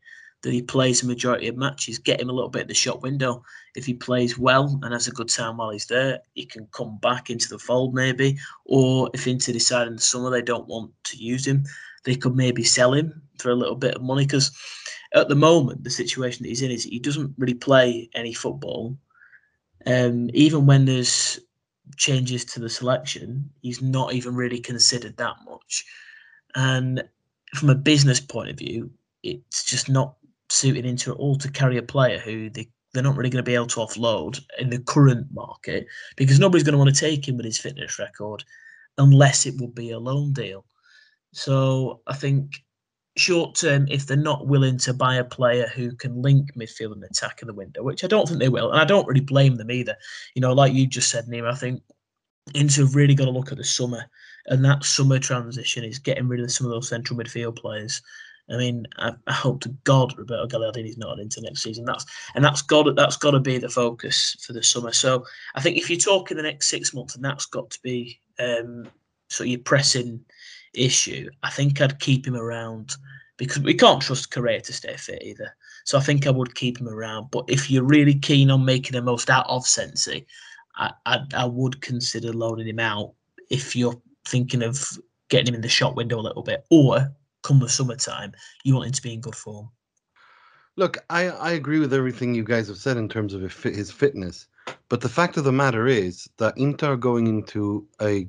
that 0.48 0.54
he 0.54 0.62
plays 0.62 1.04
a 1.04 1.06
majority 1.06 1.50
of 1.50 1.58
matches, 1.58 1.98
get 1.98 2.22
him 2.22 2.30
a 2.30 2.32
little 2.32 2.50
bit 2.50 2.62
in 2.62 2.68
the 2.70 2.74
shop 2.74 3.02
window. 3.02 3.44
If 3.76 3.86
he 3.86 3.94
plays 3.94 4.38
well 4.38 4.80
and 4.82 4.94
has 4.94 5.06
a 5.06 5.12
good 5.12 5.28
time 5.28 5.58
while 5.58 5.72
he's 5.72 5.88
there, 5.88 6.22
he 6.36 6.46
can 6.46 6.70
come 6.72 7.00
back 7.00 7.30
into 7.30 7.50
the 7.50 7.60
fold 7.60 7.94
maybe. 7.94 8.38
Or 8.66 9.10
if 9.14 9.28
Inter 9.28 9.52
decide 9.52 9.90
in 9.90 9.98
the 9.98 10.02
summer 10.02 10.30
they 10.30 10.42
don't 10.42 10.66
want 10.66 10.92
to 11.04 11.18
use 11.18 11.46
him, 11.46 11.66
they 12.06 12.16
could 12.16 12.38
maybe 12.38 12.64
sell 12.64 12.94
him 12.94 13.22
for 13.40 13.50
a 13.50 13.56
little 13.56 13.76
bit 13.76 13.96
of 13.96 14.02
money. 14.02 14.24
Because 14.24 14.58
at 15.14 15.28
the 15.28 15.36
moment, 15.36 15.84
the 15.84 15.90
situation 15.90 16.44
that 16.44 16.50
he's 16.50 16.62
in 16.62 16.72
is 16.72 16.86
he 16.86 17.00
doesn't 17.00 17.36
really 17.38 17.54
play 17.54 18.10
any 18.16 18.32
football. 18.32 18.98
Um, 19.86 20.30
even 20.34 20.66
when 20.66 20.86
there's 20.86 21.42
changes 21.98 22.46
to 22.46 22.62
the 22.62 22.70
selection, 22.70 23.50
he's 23.64 23.82
not 23.82 24.14
even 24.14 24.34
really 24.34 24.62
considered 24.62 25.18
that 25.18 25.36
much. 25.46 25.84
And 26.56 27.04
from 27.54 27.70
a 27.70 27.76
business 27.76 28.22
point 28.22 28.50
of 28.50 28.58
view, 28.58 28.92
it's 29.24 29.64
just 29.64 29.90
not 29.90 30.16
suited 30.50 30.86
into 30.86 31.12
it 31.12 31.16
all 31.16 31.38
to 31.38 31.52
carry 31.52 31.78
a 31.78 31.84
player 31.84 32.20
who 32.20 32.50
they 32.50 32.70
they're 32.94 33.04
not 33.04 33.16
really 33.16 33.30
going 33.30 33.44
to 33.44 33.48
be 33.48 33.54
able 33.54 33.68
to 33.68 33.80
offload 33.82 34.40
in 34.60 34.70
the 34.70 34.80
current 34.80 35.28
market 35.32 35.86
because 36.16 36.40
nobody's 36.40 36.64
going 36.64 36.74
to 36.74 36.80
want 36.80 36.94
to 36.94 37.00
take 37.00 37.28
him 37.28 37.38
with 37.38 37.46
his 37.46 37.60
fitness 37.60 38.00
record 38.00 38.44
unless 38.98 39.46
it 39.46 39.54
would 39.60 39.76
be 39.76 39.92
a 39.92 40.00
loan 40.00 40.34
deal. 40.34 40.66
So 41.34 42.02
I 42.08 42.16
think 42.16 42.64
short 43.18 43.56
term, 43.56 43.88
if 43.90 44.06
they're 44.06 44.18
not 44.18 44.48
willing 44.48 44.78
to 44.80 44.94
buy 44.94 45.16
a 45.16 45.24
player 45.24 45.68
who 45.68 45.92
can 45.96 46.22
link 46.22 46.56
midfield 46.56 46.94
and 46.94 47.04
attack 47.04 47.42
in 47.42 47.48
the 47.48 47.54
window, 47.54 47.84
which 47.84 48.04
I 48.04 48.08
don't 48.08 48.28
think 48.28 48.40
they 48.40 48.50
will, 48.50 48.72
and 48.72 48.80
I 48.80 48.86
don't 48.86 49.08
really 49.08 49.22
blame 49.22 49.58
them 49.58 49.72
either. 49.72 49.96
You 50.34 50.42
know, 50.42 50.54
like 50.54 50.74
you 50.74 50.88
just 50.88 51.10
said, 51.10 51.28
Neil, 51.28 51.48
I 51.48 51.56
think 51.56 51.82
Inter 52.56 52.84
have 52.84 52.96
really 52.96 53.16
got 53.16 53.26
to 53.26 53.32
look 53.32 53.52
at 53.52 53.58
the 53.58 53.64
summer, 53.64 54.06
and 54.48 54.64
that 54.66 54.84
summer 54.84 55.20
transition 55.20 55.84
is 55.84 56.00
getting 56.00 56.28
rid 56.28 56.40
of 56.40 56.52
some 56.52 56.66
of 56.66 56.72
those 56.72 56.90
central 56.90 57.20
midfield 57.20 57.58
players 57.58 58.02
I 58.50 58.58
mean, 58.58 58.88
I, 58.98 59.14
I 59.28 59.34
hope 59.34 59.62
to 59.62 59.70
God 59.84 60.18
Roberto 60.18 60.48
Gagliardini's 60.48 60.98
not 60.98 61.20
into 61.20 61.42
next 61.42 61.64
season. 61.64 61.86
That's 61.86 62.06
and 62.34 62.44
that's 62.44 62.62
got 62.62 62.96
that's 62.96 63.18
got 63.18 63.32
to 63.32 63.40
be 63.40 63.58
the 63.58 63.70
focus 63.70 64.38
for 64.46 64.54
the 64.54 64.64
summer. 64.64 64.94
So 64.94 65.26
I 65.56 65.62
think 65.62 65.78
if 65.78 65.90
you 65.90 65.98
talk 65.98 66.32
in 66.32 66.38
the 66.38 66.44
next 66.44 66.70
six 66.70 66.94
months, 66.94 67.16
and 67.16 67.24
that's 67.24 67.46
got 67.46 67.70
to 67.72 67.80
be 67.82 68.20
um, 68.40 68.88
so 69.30 69.44
your 69.44 69.60
pressing 69.60 70.24
issue, 70.74 71.30
I 71.44 71.50
think 71.50 71.82
I'd 71.82 72.00
keep 72.00 72.26
him 72.26 72.36
around 72.36 72.96
because 73.38 73.60
we 73.60 73.74
can't 73.74 74.02
trust 74.02 74.32
Correa 74.32 74.62
to 74.62 74.74
stay 74.74 74.96
fit 74.96 75.22
either. 75.24 75.56
So 75.86 75.98
I 75.98 76.02
think 76.02 76.26
I 76.26 76.32
would 76.32 76.56
keep 76.56 76.80
him 76.80 76.90
around. 76.90 77.30
But 77.32 77.46
if 77.48 77.70
you're 77.70 77.84
really 77.84 78.16
keen 78.16 78.50
on 78.50 78.66
making 78.66 78.94
the 78.94 79.02
most 79.02 79.30
out 79.30 79.46
of 79.48 79.68
Sensi, 79.68 80.26
I, 80.76 80.92
I, 81.06 81.20
I 81.36 81.46
would 81.46 81.82
consider 81.82 82.34
loaning 82.34 82.68
him 82.68 82.80
out 82.80 83.14
if 83.50 83.76
you're 83.76 84.00
thinking 84.26 84.64
of 84.64 84.98
getting 85.30 85.50
him 85.50 85.56
in 85.56 85.62
the 85.62 85.70
shop 85.70 85.96
window 85.96 86.20
a 86.20 86.22
little 86.22 86.44
bit, 86.44 86.66
or 86.70 87.14
come 87.48 87.60
the 87.60 87.70
summertime, 87.70 88.34
you 88.64 88.76
want 88.76 88.88
him 88.88 88.94
to 88.94 89.02
be 89.02 89.14
in 89.14 89.22
good 89.22 89.36
form. 89.36 89.70
Look, 90.76 90.98
I, 91.10 91.30
I 91.30 91.52
agree 91.52 91.80
with 91.80 91.94
everything 91.94 92.36
you 92.36 92.44
guys 92.44 92.68
have 92.68 92.78
said 92.78 92.98
in 92.98 93.10
terms 93.10 93.34
of 93.34 93.42
his 93.42 93.90
fitness, 93.90 94.48
but 94.90 95.02
the 95.02 95.10
fact 95.10 95.38
of 95.38 95.44
the 95.44 95.52
matter 95.52 95.88
is 95.88 96.30
that 96.38 96.58
Inter 96.58 96.96
going 96.96 97.26
into 97.28 97.88
a 98.02 98.28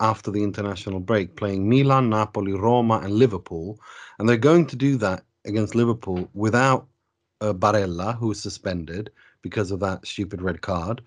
after 0.00 0.30
the 0.30 0.42
international 0.42 0.98
break 0.98 1.36
playing 1.36 1.68
Milan, 1.68 2.10
Napoli, 2.10 2.54
Roma, 2.54 2.98
and 3.04 3.14
Liverpool, 3.14 3.78
and 4.18 4.28
they're 4.28 4.36
going 4.36 4.66
to 4.66 4.76
do 4.76 4.96
that 4.96 5.22
against 5.44 5.74
Liverpool 5.74 6.28
without 6.34 6.88
uh, 7.40 7.52
Barella, 7.52 8.16
who 8.16 8.30
is 8.32 8.42
suspended 8.42 9.10
because 9.42 9.70
of 9.70 9.80
that 9.80 10.06
stupid 10.06 10.40
red 10.40 10.60
card, 10.60 11.02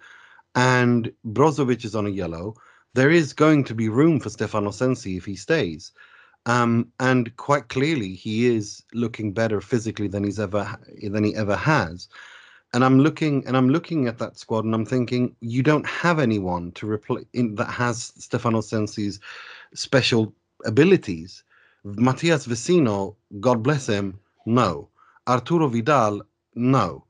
and 0.55 1.11
Brozovic 1.25 1.83
is 1.83 1.95
on 1.95 2.05
a 2.05 2.09
yellow. 2.09 2.55
There 2.93 3.11
is 3.11 3.33
going 3.33 3.63
to 3.65 3.75
be 3.75 3.89
room 3.89 4.19
for 4.19 4.29
Stefano 4.29 4.71
Sensi 4.71 5.17
if 5.17 5.25
he 5.25 5.35
stays. 5.35 5.91
Um, 6.45 6.91
and 6.99 7.35
quite 7.37 7.69
clearly, 7.69 8.13
he 8.13 8.45
is 8.45 8.83
looking 8.93 9.33
better 9.33 9.61
physically 9.61 10.07
than 10.07 10.23
he's 10.23 10.39
ever 10.39 10.77
than 11.01 11.23
he 11.23 11.35
ever 11.35 11.55
has. 11.55 12.07
And 12.73 12.83
I'm 12.83 12.99
looking 12.99 13.45
and 13.47 13.57
I'm 13.57 13.69
looking 13.69 14.07
at 14.07 14.17
that 14.19 14.37
squad, 14.37 14.65
and 14.65 14.75
I'm 14.75 14.85
thinking 14.85 15.35
you 15.41 15.63
don't 15.63 15.87
have 15.87 16.19
anyone 16.19 16.71
to 16.73 16.89
replace 16.89 17.25
that 17.33 17.69
has 17.69 18.13
Stefano 18.17 18.61
Sensi's 18.61 19.19
special 19.73 20.33
abilities. 20.65 21.43
Matthias 21.83 22.47
Vecino, 22.47 23.15
God 23.39 23.63
bless 23.63 23.87
him, 23.87 24.19
no. 24.45 24.89
Arturo 25.27 25.67
Vidal, 25.67 26.21
no. 26.55 27.05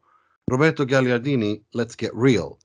Roberto 0.50 0.86
Gagliardini, 0.86 1.62
let's 1.74 1.96
get 1.96 2.14
real. 2.14 2.60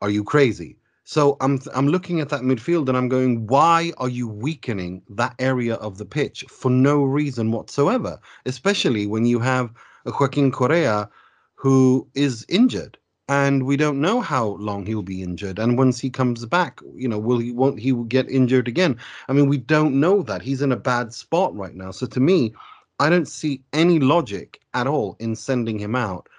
Are 0.00 0.10
you 0.10 0.24
crazy? 0.24 0.76
So 1.06 1.36
I'm 1.42 1.60
I'm 1.74 1.88
looking 1.88 2.20
at 2.20 2.30
that 2.30 2.40
midfield 2.40 2.88
and 2.88 2.96
I'm 2.96 3.10
going, 3.10 3.46
why 3.46 3.92
are 3.98 4.08
you 4.08 4.26
weakening 4.26 5.02
that 5.10 5.34
area 5.38 5.74
of 5.74 5.98
the 5.98 6.06
pitch 6.06 6.44
for 6.48 6.70
no 6.70 7.04
reason 7.04 7.52
whatsoever? 7.52 8.18
Especially 8.46 9.06
when 9.06 9.26
you 9.26 9.38
have 9.38 9.70
a 10.06 10.12
Joaquin 10.18 10.50
Correa 10.50 11.10
who 11.56 12.08
is 12.14 12.46
injured 12.48 12.96
and 13.28 13.64
we 13.64 13.76
don't 13.76 14.00
know 14.00 14.22
how 14.22 14.56
long 14.56 14.86
he'll 14.86 15.02
be 15.02 15.22
injured. 15.22 15.58
And 15.58 15.76
once 15.76 15.98
he 16.00 16.08
comes 16.08 16.46
back, 16.46 16.80
you 16.94 17.08
know, 17.08 17.18
will 17.18 17.38
he 17.38 17.52
won't 17.52 17.80
he 17.80 17.92
get 18.08 18.28
injured 18.30 18.66
again? 18.66 18.96
I 19.28 19.34
mean, 19.34 19.48
we 19.50 19.58
don't 19.58 20.00
know 20.00 20.22
that. 20.22 20.40
He's 20.40 20.62
in 20.62 20.72
a 20.72 20.76
bad 20.76 21.12
spot 21.12 21.54
right 21.54 21.74
now. 21.74 21.90
So 21.90 22.06
to 22.06 22.20
me, 22.20 22.54
I 22.98 23.10
don't 23.10 23.28
see 23.28 23.62
any 23.74 23.98
logic 23.98 24.58
at 24.72 24.86
all 24.86 25.16
in 25.20 25.36
sending 25.36 25.78
him 25.78 25.94
out. 25.94 26.30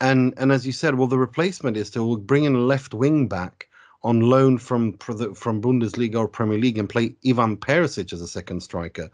And 0.00 0.34
and 0.36 0.52
as 0.52 0.64
you 0.64 0.72
said, 0.72 0.96
well, 0.96 1.08
the 1.08 1.18
replacement 1.18 1.76
is 1.76 1.90
to 1.90 2.18
bring 2.18 2.44
in 2.44 2.54
a 2.54 2.60
left 2.60 2.94
wing 2.94 3.26
back 3.26 3.68
on 4.04 4.20
loan 4.20 4.58
from 4.58 4.92
from 4.98 5.62
Bundesliga 5.62 6.16
or 6.16 6.28
Premier 6.28 6.58
League 6.58 6.78
and 6.78 6.88
play 6.88 7.16
Ivan 7.26 7.56
Perisic 7.56 8.12
as 8.12 8.20
a 8.20 8.28
second 8.28 8.62
striker. 8.62 9.10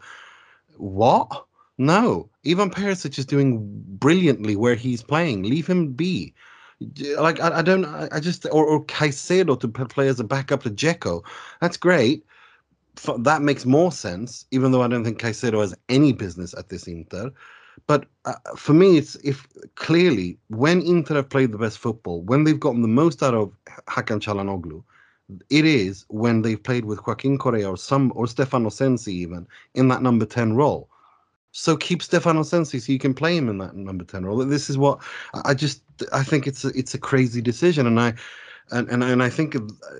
What? 0.77 1.45
No, 1.77 2.29
Ivan 2.45 2.69
Perisic 2.69 3.17
is 3.17 3.25
doing 3.25 3.59
brilliantly 3.97 4.55
where 4.55 4.75
he's 4.75 5.01
playing. 5.01 5.43
Leave 5.43 5.65
him 5.65 5.93
be. 5.93 6.33
Like 7.17 7.39
I, 7.39 7.59
I 7.59 7.61
don't, 7.61 7.85
I 7.85 8.19
just 8.19 8.45
or, 8.51 8.65
or 8.65 8.83
Caicedo 8.85 9.59
to 9.59 9.67
play 9.67 10.07
as 10.07 10.19
a 10.19 10.23
backup 10.23 10.63
to 10.63 10.69
Dzeko. 10.69 11.23
That's 11.61 11.77
great. 11.77 12.25
That 13.19 13.41
makes 13.41 13.65
more 13.65 13.91
sense, 13.91 14.45
even 14.51 14.71
though 14.71 14.81
I 14.81 14.87
don't 14.87 15.03
think 15.03 15.19
Caicedo 15.19 15.61
has 15.61 15.75
any 15.89 16.11
business 16.11 16.53
at 16.53 16.69
this 16.69 16.87
Inter. 16.87 17.31
But 17.91 18.05
uh, 18.23 18.35
for 18.55 18.71
me, 18.71 18.97
it's 18.97 19.15
if 19.15 19.45
clearly 19.75 20.37
when 20.47 20.81
Inter 20.81 21.15
have 21.15 21.27
played 21.27 21.51
the 21.51 21.57
best 21.57 21.77
football, 21.77 22.21
when 22.21 22.45
they've 22.45 22.57
gotten 22.57 22.81
the 22.81 22.87
most 22.87 23.21
out 23.21 23.33
of 23.33 23.51
Hakan 23.89 24.21
Çalhanoğlu, 24.21 24.81
it 25.49 25.65
is 25.65 26.05
when 26.07 26.41
they've 26.41 26.63
played 26.63 26.85
with 26.85 27.05
Joaquin 27.05 27.37
Correa 27.37 27.69
or 27.69 27.75
some 27.75 28.13
or 28.15 28.27
Stefano 28.27 28.69
Sensi 28.69 29.13
even 29.13 29.45
in 29.73 29.89
that 29.89 30.01
number 30.01 30.25
ten 30.25 30.53
role. 30.53 30.87
So 31.51 31.75
keep 31.75 32.01
Stefano 32.01 32.43
Sensi 32.43 32.79
so 32.79 32.93
you 32.93 32.97
can 32.97 33.13
play 33.13 33.35
him 33.35 33.49
in 33.49 33.57
that 33.57 33.75
number 33.75 34.05
ten 34.05 34.23
role. 34.23 34.37
This 34.37 34.69
is 34.69 34.77
what 34.77 35.01
I 35.43 35.53
just 35.53 35.81
I 36.13 36.23
think 36.23 36.47
it's 36.47 36.63
a, 36.63 36.69
it's 36.69 36.93
a 36.93 36.97
crazy 37.09 37.41
decision, 37.41 37.87
and 37.87 37.99
I 37.99 38.13
and 38.71 38.87
and, 38.87 39.03
and 39.03 39.21
I 39.21 39.29
think 39.29 39.57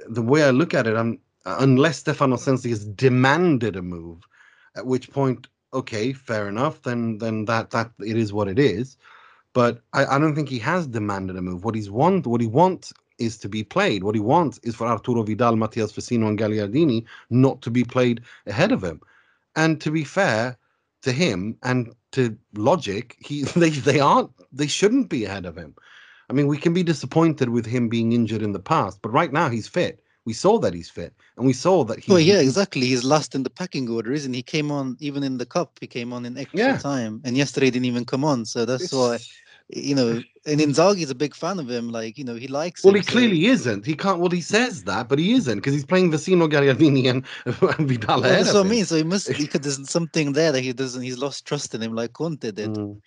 the 0.08 0.22
way 0.22 0.44
I 0.44 0.52
look 0.52 0.74
at 0.74 0.88
it, 0.88 0.96
I'm 0.96 1.20
unless 1.46 1.98
Stefano 1.98 2.38
Sensi 2.38 2.70
has 2.70 2.86
demanded 2.86 3.76
a 3.76 3.82
move, 3.82 4.20
at 4.78 4.86
which 4.86 5.12
point 5.12 5.48
okay, 5.74 6.13
fair 6.13 6.47
enough. 6.47 6.82
Then 6.84 7.17
then 7.17 7.45
that 7.45 7.72
that 7.72 7.91
it 7.99 8.17
is 8.17 8.34
what 8.34 8.47
it 8.47 8.59
is. 8.59 8.97
But 9.53 9.82
I, 9.93 10.05
I 10.05 10.19
don't 10.19 10.36
think 10.36 10.49
he 10.49 10.59
has 10.59 10.88
demanded 10.88 11.36
a 11.38 11.41
move. 11.41 11.65
What 11.65 11.76
he's 11.76 11.89
want 11.89 12.28
what 12.28 12.41
he 12.41 12.47
wants 12.47 12.93
is 13.19 13.38
to 13.39 13.49
be 13.49 13.63
played. 13.63 14.03
What 14.03 14.15
he 14.15 14.22
wants 14.22 14.59
is 14.63 14.76
for 14.76 14.88
Arturo 14.88 15.24
Vidal, 15.24 15.55
Matias 15.55 15.93
Vecino, 15.93 16.28
and 16.28 16.39
Gagliardini 16.39 17.05
not 17.30 17.61
to 17.61 17.69
be 17.69 17.84
played 17.84 18.22
ahead 18.47 18.72
of 18.72 18.84
him. 18.84 19.01
And 19.55 19.80
to 19.82 19.91
be 19.91 20.03
fair 20.03 20.57
to 21.03 21.11
him 21.11 21.57
and 21.63 21.93
to 22.13 22.38
logic, 22.55 23.15
he 23.19 23.43
they 23.55 23.69
they 23.69 23.99
aren't 23.99 24.32
they 24.51 24.67
shouldn't 24.67 25.09
be 25.09 25.26
ahead 25.26 25.45
of 25.45 25.57
him. 25.57 25.76
I 26.30 26.34
mean, 26.34 26.47
we 26.47 26.57
can 26.57 26.74
be 26.74 26.84
disappointed 26.84 27.49
with 27.49 27.65
him 27.65 27.89
being 27.89 28.13
injured 28.13 28.41
in 28.41 28.53
the 28.53 28.59
past, 28.59 29.01
but 29.01 29.11
right 29.11 29.34
now 29.34 29.49
he's 29.49 29.67
fit. 29.67 30.01
We 30.26 30.34
saw 30.34 30.59
that 30.59 30.74
he's 30.74 30.89
fit, 30.89 31.13
and 31.38 31.45
we 31.45 31.53
saw 31.53 31.84
that 31.86 31.99
he. 31.99 32.11
Well, 32.11 32.19
yeah, 32.19 32.39
exactly. 32.39 32.86
He's 32.86 33.03
last 33.03 33.34
in 33.34 33.43
the 33.43 33.49
packing 33.49 33.89
order, 33.89 34.11
isn't 34.11 34.34
he? 34.34 34.41
he 34.41 34.43
came 34.43 34.72
on 34.72 34.97
even 34.99 35.24
in 35.24 35.38
the 35.38 35.45
cup. 35.45 35.78
He 35.80 35.88
came 35.88 36.11
on 36.13 36.26
in 36.26 36.36
extra 36.36 36.59
yeah. 36.59 36.78
time, 36.78 37.22
and 37.24 37.38
yesterday 37.38 37.69
didn't 37.69 37.86
even 37.86 38.05
come 38.05 38.26
on. 38.26 38.45
So 38.45 38.65
that's 38.65 38.86
it's... 38.86 38.93
why, 38.93 39.19
you 39.69 39.93
know, 39.93 40.22
and 40.47 40.59
Inzaghi's 40.59 41.11
a 41.11 41.15
big 41.15 41.36
fan 41.36 41.59
of 41.59 41.69
him. 41.69 41.89
Like, 41.89 42.17
you 42.17 42.24
know, 42.24 42.34
he 42.34 42.47
likes. 42.47 42.84
Well, 42.84 42.95
him, 42.95 43.01
he 43.01 43.05
so... 43.05 43.11
clearly 43.11 43.45
isn't. 43.45 43.86
He 43.86 43.95
can't. 43.95 44.19
Well, 44.19 44.32
he 44.32 44.41
says 44.41 44.84
that, 44.86 45.09
but 45.09 45.19
he 45.19 45.34
isn't 45.34 45.59
because 45.59 45.74
he's 45.74 45.86
playing 45.86 46.11
Vecino, 46.11 46.49
Gagliardini, 46.49 47.07
and, 47.07 47.24
and 47.78 47.88
Vidal. 47.88 48.22
Well, 48.22 48.30
that's 48.30 48.51
what 48.53 48.65
I 48.65 48.69
mean. 48.69 48.86
So 48.86 48.95
he 48.95 49.03
must 49.03 49.28
because 49.38 49.61
there's 49.61 49.89
something 49.89 50.34
there 50.34 50.51
that 50.51 50.61
he 50.61 50.74
doesn't. 50.74 51.03
He's 51.03 51.19
lost 51.19 51.45
trust 51.45 51.76
in 51.76 51.82
him, 51.82 51.93
like 51.93 52.13
Conte 52.13 52.51
did. 52.51 52.74
Mm. 52.74 52.99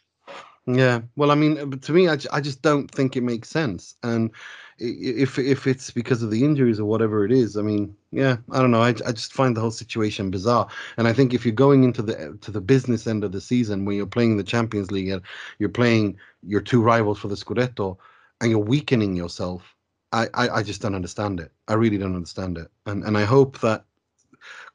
Yeah. 0.66 1.02
Well, 1.16 1.30
I 1.30 1.34
mean, 1.34 1.58
uh, 1.58 1.76
to 1.76 1.92
me, 1.92 2.08
I, 2.08 2.16
I 2.32 2.40
just 2.40 2.62
don't 2.62 2.90
think 2.90 3.16
it 3.16 3.20
makes 3.22 3.50
sense, 3.50 3.96
and 4.02 4.30
if 4.78 5.38
if 5.38 5.66
it's 5.66 5.90
because 5.90 6.22
of 6.22 6.30
the 6.30 6.42
injuries 6.44 6.80
or 6.80 6.86
whatever 6.86 7.24
it 7.24 7.32
is, 7.32 7.56
I 7.58 7.62
mean, 7.62 7.94
yeah, 8.12 8.38
I 8.50 8.60
don't 8.60 8.70
know. 8.70 8.82
I, 8.82 8.88
I 8.88 9.12
just 9.12 9.34
find 9.34 9.54
the 9.56 9.60
whole 9.60 9.70
situation 9.70 10.30
bizarre. 10.30 10.66
And 10.96 11.06
I 11.06 11.12
think 11.12 11.34
if 11.34 11.44
you're 11.44 11.54
going 11.54 11.84
into 11.84 12.00
the 12.02 12.30
uh, 12.30 12.32
to 12.40 12.50
the 12.50 12.62
business 12.62 13.06
end 13.06 13.24
of 13.24 13.32
the 13.32 13.40
season 13.42 13.84
when 13.84 13.96
you're 13.96 14.06
playing 14.06 14.36
the 14.38 14.42
Champions 14.42 14.90
League 14.90 15.08
and 15.08 15.22
you're 15.58 15.68
playing 15.68 16.16
your 16.42 16.60
two 16.62 16.82
rivals 16.82 17.18
for 17.18 17.28
the 17.28 17.34
Scudetto 17.36 17.98
and 18.40 18.50
you're 18.50 18.58
weakening 18.58 19.14
yourself, 19.14 19.74
I, 20.12 20.28
I, 20.34 20.48
I 20.48 20.62
just 20.62 20.80
don't 20.80 20.94
understand 20.94 21.40
it. 21.40 21.52
I 21.68 21.74
really 21.74 21.98
don't 21.98 22.16
understand 22.16 22.56
it. 22.58 22.68
And 22.86 23.04
and 23.04 23.18
I 23.18 23.24
hope 23.24 23.60
that 23.60 23.84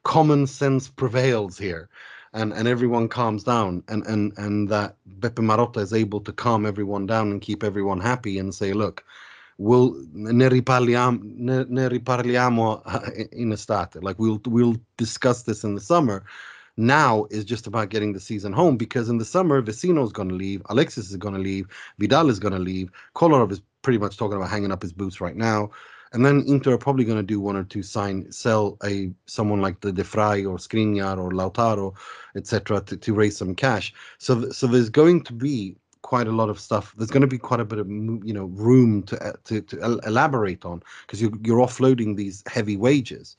common 0.04 0.46
sense 0.46 0.88
prevails 0.88 1.58
here 1.58 1.88
and 2.32 2.52
and 2.52 2.68
everyone 2.68 3.08
calms 3.08 3.44
down 3.44 3.82
and 3.88 4.06
and 4.06 4.36
and 4.38 4.68
that 4.68 4.96
Beppe 5.18 5.44
Marotta 5.44 5.80
is 5.80 5.92
able 5.92 6.20
to 6.20 6.32
calm 6.32 6.64
everyone 6.64 7.06
down 7.06 7.30
and 7.30 7.40
keep 7.40 7.64
everyone 7.64 8.00
happy 8.00 8.38
and 8.38 8.54
say 8.54 8.72
look 8.72 9.04
we'll 9.60 9.94
ne 10.12 10.48
riparliamo, 10.48 11.20
ne, 11.22 11.64
ne 11.68 11.88
riparliamo 11.88 12.82
uh, 12.86 13.24
in 13.32 13.52
estate. 13.52 14.02
Like 14.02 14.18
we'll 14.18 14.40
we'll 14.46 14.76
discuss 14.96 15.42
this 15.42 15.62
in 15.62 15.74
the 15.74 15.80
summer. 15.80 16.24
Now 16.76 17.26
is 17.30 17.44
just 17.44 17.66
about 17.66 17.90
getting 17.90 18.14
the 18.14 18.20
season 18.20 18.54
home 18.54 18.78
because 18.78 19.10
in 19.10 19.18
the 19.18 19.24
summer 19.24 19.60
Vecino 19.60 20.02
is 20.02 20.12
going 20.12 20.30
to 20.30 20.34
leave, 20.34 20.62
Alexis 20.70 21.10
is 21.10 21.16
going 21.16 21.34
to 21.34 21.40
leave, 21.40 21.66
Vidal 21.98 22.30
is 22.30 22.38
going 22.38 22.54
to 22.54 22.58
leave, 22.58 22.90
Kolarov 23.14 23.52
is 23.52 23.60
pretty 23.82 23.98
much 23.98 24.16
talking 24.16 24.38
about 24.38 24.48
hanging 24.48 24.72
up 24.72 24.80
his 24.80 24.92
boots 24.92 25.20
right 25.20 25.36
now. 25.36 25.70
And 26.12 26.24
then 26.26 26.44
Inter 26.46 26.72
are 26.72 26.78
probably 26.78 27.04
going 27.04 27.18
to 27.18 27.22
do 27.22 27.40
one 27.40 27.56
or 27.56 27.64
two 27.64 27.82
sign 27.82 28.30
sell 28.32 28.76
a 28.84 29.12
someone 29.26 29.60
like 29.60 29.80
the 29.80 29.92
De 29.92 30.02
Vrij 30.02 30.48
or 30.48 30.56
Skriniar 30.56 31.18
or 31.18 31.30
Lautaro, 31.30 31.94
etc. 32.36 32.80
To, 32.80 32.96
to 32.96 33.14
raise 33.14 33.36
some 33.36 33.54
cash. 33.54 33.94
So 34.18 34.50
so 34.50 34.66
there's 34.66 34.90
going 34.90 35.22
to 35.24 35.32
be 35.32 35.76
quite 36.02 36.26
a 36.26 36.32
lot 36.32 36.48
of 36.50 36.58
stuff. 36.58 36.94
There's 36.96 37.10
going 37.10 37.20
to 37.20 37.26
be 37.26 37.38
quite 37.38 37.60
a 37.60 37.64
bit 37.64 37.78
of 37.78 37.88
you 37.88 38.34
know 38.34 38.46
room 38.46 39.04
to 39.04 39.24
uh, 39.24 39.32
to, 39.44 39.60
to 39.62 40.00
elaborate 40.06 40.64
on 40.64 40.82
because 41.02 41.22
you're 41.22 41.32
you're 41.44 41.64
offloading 41.64 42.16
these 42.16 42.42
heavy 42.46 42.76
wages. 42.76 43.36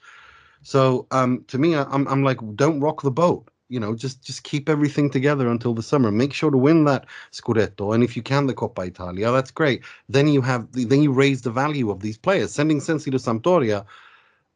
So 0.63 1.07
um, 1.11 1.43
to 1.47 1.57
me, 1.57 1.75
I'm 1.75 2.07
I'm 2.07 2.23
like, 2.23 2.37
don't 2.55 2.79
rock 2.79 3.01
the 3.01 3.11
boat. 3.11 3.49
You 3.71 3.79
know, 3.79 3.95
just 3.95 4.21
just 4.21 4.43
keep 4.43 4.67
everything 4.67 5.09
together 5.09 5.47
until 5.49 5.73
the 5.73 5.81
summer. 5.81 6.11
Make 6.11 6.33
sure 6.33 6.51
to 6.51 6.57
win 6.57 6.83
that 6.85 7.05
Scudetto, 7.31 7.93
and 7.95 8.03
if 8.03 8.17
you 8.17 8.21
can, 8.21 8.47
the 8.47 8.53
Coppa 8.53 8.85
Italia, 8.85 9.31
that's 9.31 9.49
great. 9.49 9.81
Then 10.09 10.27
you 10.27 10.41
have 10.41 10.67
then 10.73 11.01
you 11.01 11.13
raise 11.13 11.41
the 11.41 11.51
value 11.51 11.89
of 11.89 12.01
these 12.01 12.17
players. 12.17 12.53
Sending 12.53 12.81
Sensi 12.81 13.09
to 13.11 13.17
Sampdoria, 13.17 13.85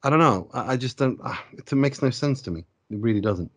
I 0.03 0.09
don't 0.09 0.19
know. 0.19 0.49
I, 0.53 0.73
I 0.73 0.77
just 0.77 0.97
don't. 0.97 1.17
Uh, 1.23 1.37
it 1.53 1.71
makes 1.73 2.01
no 2.01 2.09
sense 2.09 2.41
to 2.41 2.51
me. 2.51 2.65
It 2.89 2.99
really 2.99 3.21
doesn't. 3.21 3.51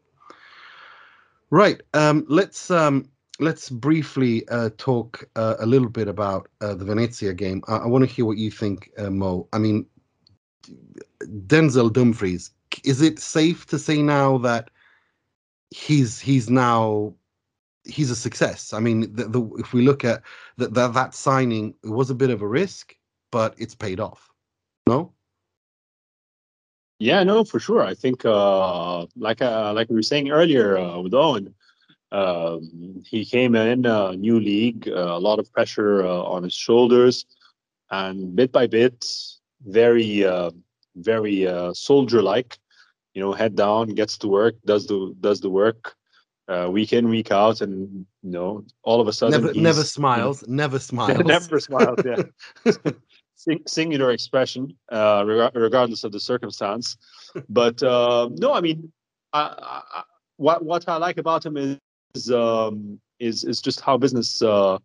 Right. 1.51 1.83
Um, 1.93 2.25
let's 2.29 2.71
um, 2.71 3.09
let's 3.41 3.69
briefly 3.69 4.47
uh, 4.51 4.71
talk 4.79 5.29
uh, 5.35 5.57
a 5.59 5.67
little 5.67 5.89
bit 5.89 6.07
about 6.07 6.49
uh, 6.61 6.75
the 6.75 6.85
Venezia 6.85 7.35
game. 7.35 7.63
I, 7.67 7.79
I 7.79 7.87
want 7.87 8.09
to 8.09 8.15
hear 8.15 8.27
what 8.27 8.39
you 8.39 8.53
think, 8.53 8.91
uh, 8.97 9.11
Mo. 9.11 9.49
I 9.53 9.59
mean, 9.59 9.87
Denzel 11.47 11.93
Dumfries. 11.93 12.51
Is 12.85 13.03
it 13.03 13.19
safe 13.19 13.67
to 13.67 13.79
say 13.79 14.03
now 14.03 14.39
that 14.39 14.71
he's 15.71 16.21
he's 16.21 16.49
now 16.49 17.15
he's 17.85 18.11
a 18.11 18.17
success? 18.17 18.73
I 18.73 18.81
mean, 18.81 19.15
the, 19.15 19.25
the, 19.25 19.43
if 19.59 19.73
we 19.73 19.83
look 19.83 20.05
at 20.05 20.23
that 20.57 20.75
that 20.75 21.15
signing, 21.15 21.75
it 21.83 21.91
was 21.91 22.11
a 22.11 22.15
bit 22.15 22.31
of 22.31 22.43
a 22.43 22.47
risk, 22.47 22.95
but 23.33 23.55
it's 23.59 23.75
paid 23.75 24.01
off. 24.01 24.31
No. 24.87 25.13
Yeah, 27.01 27.23
no, 27.23 27.45
for 27.45 27.61
sure. 27.61 27.83
I 27.83 27.95
think, 27.95 28.25
uh, 28.25 29.07
like 29.17 29.41
uh, 29.41 29.73
like 29.73 29.89
we 29.89 29.95
were 29.95 30.03
saying 30.03 30.31
earlier 30.31 30.77
uh, 30.77 30.99
with 31.01 31.15
Owen, 31.15 31.55
um, 32.11 33.05
he 33.07 33.25
came 33.25 33.55
in 33.55 33.87
a 33.87 34.17
new 34.17 34.41
league, 34.41 34.89
uh, 34.89 35.17
a 35.17 35.21
lot 35.21 35.39
of 35.39 35.53
pressure 35.53 36.05
uh, 36.05 36.23
on 36.23 36.43
his 36.43 36.55
shoulders, 36.55 37.25
and 37.91 38.35
bit 38.35 38.51
by 38.51 38.67
bit, 38.67 39.07
very, 39.65 40.25
uh, 40.25 40.51
very 40.97 41.47
uh, 41.47 41.73
soldier-like. 41.73 42.59
You 43.19 43.25
know, 43.25 43.33
head 43.33 43.57
down, 43.57 43.89
gets 43.89 44.17
to 44.19 44.29
work, 44.29 44.55
does 44.65 44.87
the 44.87 45.13
does 45.19 45.41
the 45.41 45.51
work, 45.51 45.97
uh, 46.47 46.69
week 46.71 46.93
in, 46.93 47.09
week 47.09 47.33
out, 47.33 47.61
and 47.61 48.07
you 48.23 48.31
know, 48.31 48.65
all 48.85 49.01
of 49.01 49.09
a 49.09 49.13
sudden, 49.13 49.43
never, 49.43 49.53
never 49.55 49.83
smiles, 49.83 50.47
never 50.47 50.79
smiles, 50.79 51.19
never 51.25 51.59
smiles. 51.59 51.99
Yeah. 52.05 52.23
Sing, 53.35 53.61
singular 53.67 54.13
expression, 54.13 54.77
uh, 54.93 55.25
regardless 55.27 56.05
of 56.05 56.13
the 56.13 56.21
circumstance. 56.21 56.97
But 57.49 57.83
no, 57.83 58.53
I 58.53 58.61
mean, 58.61 58.93
I, 59.33 59.83
I, 59.97 60.03
what 60.37 60.65
what 60.65 60.89
I 60.89 60.97
like 60.97 61.19
about 61.19 61.45
him 61.45 61.57
is 61.57 61.77
is 62.15 62.31
um, 62.31 63.01
is 63.19 63.43
is 63.43 63.61
just 63.61 63.81
how 63.81 63.97
business 63.99 64.43
uh, 64.43 64.79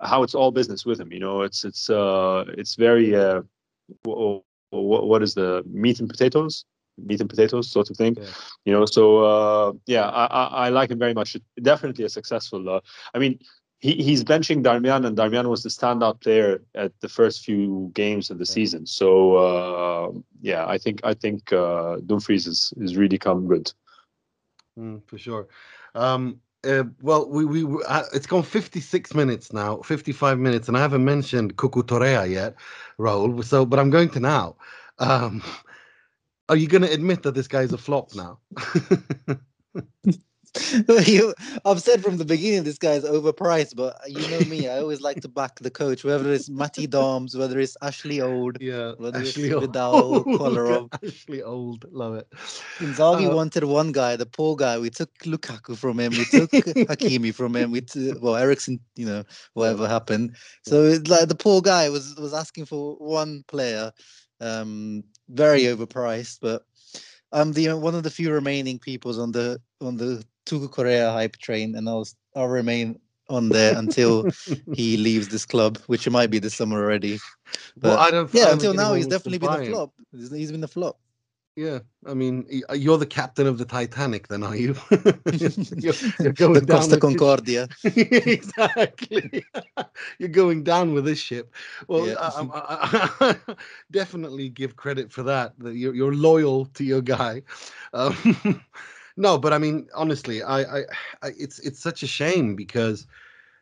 how 0.00 0.22
it's 0.22 0.34
all 0.34 0.52
business 0.52 0.86
with 0.86 0.98
him. 0.98 1.12
You 1.12 1.20
know, 1.20 1.42
it's 1.42 1.66
it's 1.66 1.90
uh, 1.90 2.46
it's 2.56 2.76
very 2.76 3.14
uh, 3.14 3.42
what, 4.04 4.42
what 4.70 5.22
is 5.22 5.34
the 5.34 5.62
meat 5.66 6.00
and 6.00 6.08
potatoes 6.08 6.64
meat 6.98 7.20
and 7.20 7.30
potatoes 7.30 7.70
sort 7.70 7.90
of 7.90 7.96
thing 7.96 8.16
yeah. 8.16 8.26
you 8.64 8.72
know 8.72 8.86
so 8.86 9.24
uh, 9.24 9.72
yeah 9.86 10.08
I, 10.08 10.26
I, 10.26 10.44
I 10.66 10.68
like 10.68 10.90
him 10.90 10.98
very 10.98 11.14
much 11.14 11.36
definitely 11.62 12.04
a 12.04 12.08
successful 12.08 12.68
uh, 12.68 12.80
i 13.14 13.18
mean 13.18 13.38
he, 13.84 14.02
he's 14.02 14.24
benching 14.24 14.62
Darmian, 14.62 15.04
and 15.04 15.14
Darmian 15.14 15.50
was 15.50 15.62
the 15.62 15.68
standout 15.68 16.22
player 16.22 16.62
at 16.74 16.98
the 17.00 17.08
first 17.08 17.44
few 17.44 17.90
games 17.92 18.30
of 18.30 18.38
the 18.38 18.46
yeah. 18.48 18.54
season. 18.54 18.86
So 18.86 19.36
uh, 19.36 20.10
yeah, 20.40 20.66
I 20.66 20.78
think 20.78 21.00
I 21.04 21.12
think 21.12 21.52
uh, 21.52 21.96
Dumfries 22.06 22.46
is 22.46 22.72
is 22.78 22.96
really 22.96 23.18
come 23.18 23.46
good. 23.46 23.70
Mm, 24.78 25.02
for 25.06 25.18
sure. 25.18 25.48
Um, 25.94 26.40
uh, 26.66 26.84
well, 27.02 27.28
we 27.28 27.44
we 27.44 27.82
uh, 27.86 28.04
it's 28.14 28.26
gone 28.26 28.42
56 28.42 29.12
minutes 29.12 29.52
now, 29.52 29.82
55 29.82 30.38
minutes, 30.38 30.66
and 30.68 30.78
I 30.78 30.80
haven't 30.80 31.04
mentioned 31.04 31.56
Tucu 31.56 31.86
Correa 31.86 32.24
yet, 32.24 32.54
Raul. 32.98 33.44
So, 33.44 33.66
but 33.66 33.78
I'm 33.78 33.90
going 33.90 34.08
to 34.10 34.20
now. 34.20 34.56
Um, 34.98 35.42
are 36.48 36.56
you 36.56 36.68
going 36.68 36.82
to 36.82 36.92
admit 36.92 37.22
that 37.22 37.34
this 37.34 37.48
guy's 37.48 37.72
a 37.72 37.78
flop 37.78 38.14
now? 38.14 38.38
you, 41.06 41.34
I've 41.64 41.82
said 41.82 42.02
from 42.02 42.18
the 42.18 42.24
beginning 42.24 42.62
this 42.62 42.78
guy 42.78 42.92
is 42.92 43.04
overpriced, 43.04 43.74
but 43.76 43.98
you 44.06 44.28
know 44.28 44.44
me, 44.44 44.68
I 44.68 44.78
always 44.78 45.00
like 45.00 45.20
to 45.22 45.28
back 45.28 45.58
the 45.60 45.70
coach, 45.70 46.04
whether 46.04 46.32
it's 46.32 46.48
Matty 46.48 46.86
Doms, 46.86 47.36
whether 47.36 47.58
it's 47.58 47.76
Ashley 47.82 48.20
Old, 48.20 48.58
Yeah, 48.60 48.92
whether 48.98 49.18
Ashley 49.18 49.44
it's 49.44 49.54
Old. 49.54 49.64
Vidal, 49.64 50.24
Kolarov. 50.24 50.88
Ashley 51.02 51.42
Old, 51.42 51.86
love 51.90 52.14
it. 52.14 52.28
Inzaghi 52.78 53.30
Uh, 53.30 53.34
wanted 53.34 53.64
one 53.64 53.90
guy, 53.90 54.16
the 54.16 54.26
poor 54.26 54.54
guy. 54.54 54.78
We 54.78 54.90
took 54.90 55.12
Lukaku 55.20 55.76
from 55.76 55.98
him. 55.98 56.12
We 56.12 56.24
took 56.24 56.50
Hakimi 56.50 57.34
from 57.34 57.56
him. 57.56 57.72
We 57.72 57.80
took, 57.80 58.22
well, 58.22 58.36
Eriksen, 58.36 58.78
you 58.94 59.06
know, 59.06 59.24
whatever 59.54 59.88
happened. 59.88 60.36
So 60.62 60.84
it's 60.84 61.08
like 61.08 61.28
the 61.28 61.34
poor 61.34 61.62
guy 61.62 61.90
was 61.90 62.14
was 62.16 62.34
asking 62.34 62.66
for 62.66 62.94
one 62.96 63.44
player, 63.48 63.92
um, 64.40 65.02
very 65.28 65.62
overpriced. 65.62 66.38
But 66.40 66.62
I'm 67.32 67.52
the 67.52 67.70
uh, 67.70 67.76
one 67.76 67.94
of 67.94 68.02
the 68.02 68.10
few 68.10 68.32
remaining 68.32 68.78
peoples 68.78 69.18
on 69.18 69.32
the 69.32 69.60
on 69.80 69.96
the 69.96 70.24
Tucu 70.46 70.70
Correa 70.70 71.10
hype 71.12 71.36
train, 71.36 71.74
and 71.76 71.88
I'll 71.88 72.06
I'll 72.34 72.48
remain 72.48 72.98
on 73.28 73.48
there 73.48 73.76
until 73.76 74.26
he 74.74 74.96
leaves 74.96 75.28
this 75.28 75.46
club, 75.46 75.78
which 75.86 76.06
it 76.06 76.10
might 76.10 76.30
be 76.30 76.38
this 76.38 76.54
summer 76.54 76.82
already. 76.82 77.18
Well, 77.82 77.96
But 77.96 77.98
I 78.00 78.10
don't. 78.10 78.34
Yeah, 78.34 78.52
until 78.52 78.74
now 78.74 78.94
he's 78.94 79.06
definitely 79.06 79.38
been 79.38 79.50
a 79.52 79.64
flop. 79.64 79.92
He's 80.12 80.52
been 80.52 80.64
a 80.64 80.68
flop. 80.68 80.98
Yeah, 81.56 81.78
I 82.04 82.14
mean, 82.14 82.46
uh, 82.68 82.74
you're 82.74 82.98
the 82.98 83.06
captain 83.06 83.46
of 83.46 83.58
the 83.58 83.64
Titanic, 83.64 84.26
then 84.26 84.42
are 84.42 84.56
you? 84.56 84.74
you're, 85.32 85.94
you're 86.18 86.32
going 86.32 86.54
the 86.54 86.64
down 86.66 86.78
Costa 86.78 86.90
with 86.90 86.90
this- 86.90 87.00
Concordia. 87.00 87.68
exactly. 87.84 89.44
You're 90.18 90.28
going 90.30 90.64
down 90.64 90.94
with 90.94 91.04
this 91.04 91.20
ship. 91.20 91.54
Well, 91.86 92.08
Yeah. 92.08 92.14
um, 92.14 92.50
I, 92.52 93.08
I, 93.20 93.36
definitely 93.92 94.48
give 94.48 94.74
credit 94.74 95.12
for 95.12 95.22
that. 95.22 95.56
That 95.60 95.76
you're, 95.76 95.94
you're 95.94 96.14
loyal 96.14 96.66
to 96.66 96.82
your 96.82 97.00
guy. 97.02 97.42
Um, 97.92 98.60
no, 99.16 99.38
but 99.38 99.52
I 99.52 99.58
mean, 99.58 99.86
honestly, 99.94 100.42
I, 100.42 100.60
I, 100.62 100.78
I, 101.22 101.30
it's 101.38 101.60
it's 101.60 101.78
such 101.78 102.02
a 102.02 102.08
shame 102.08 102.56
because 102.56 103.06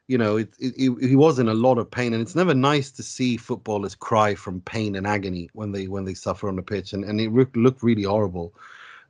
you 0.09 0.19
know 0.19 0.37
it, 0.37 0.55
it, 0.59 0.75
it- 0.77 1.09
he 1.09 1.17
was 1.17 1.39
in 1.39 1.49
a 1.49 1.55
lot 1.55 1.79
of 1.79 1.91
pain, 1.91 2.13
and 2.15 2.23
it's 2.23 2.35
never 2.35 2.55
nice 2.55 2.91
to 2.93 3.03
see 3.03 3.37
footballers 3.37 3.95
cry 3.95 4.35
from 4.35 4.61
pain 4.63 4.97
and 4.97 5.07
agony 5.07 5.51
when 5.55 5.73
they 5.73 5.89
when 5.89 6.05
they 6.05 6.15
suffer 6.15 6.49
on 6.49 6.57
the 6.57 6.63
pitch, 6.63 6.93
and 6.93 7.05
and 7.05 7.21
it 7.21 7.29
re- 7.29 7.47
looked 7.55 7.83
really 7.83 8.03
horrible 8.05 8.55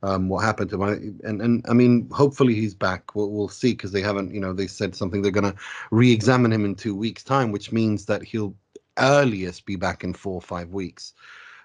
um, 0.03 0.29
what 0.29 0.43
happened 0.43 0.69
to 0.71 0.83
him. 0.83 1.19
And 1.23 1.41
and 1.41 1.65
I 1.69 1.73
mean, 1.73 2.09
hopefully 2.11 2.53
he's 2.55 2.75
back. 2.75 3.15
We'll, 3.15 3.31
we'll 3.31 3.49
see 3.49 3.71
because 3.71 3.91
they 3.91 4.01
haven't, 4.01 4.33
you 4.33 4.39
know, 4.39 4.53
they 4.53 4.67
said 4.67 4.95
something. 4.95 5.21
They're 5.21 5.31
going 5.31 5.51
to 5.51 5.57
re-examine 5.91 6.51
him 6.53 6.65
in 6.65 6.75
two 6.75 6.95
weeks' 6.95 7.23
time, 7.23 7.51
which 7.51 7.71
means 7.71 8.05
that 8.05 8.23
he'll 8.23 8.55
earliest 8.99 9.65
be 9.65 9.75
back 9.75 10.03
in 10.03 10.13
four 10.13 10.35
or 10.35 10.41
five 10.41 10.69
weeks, 10.69 11.13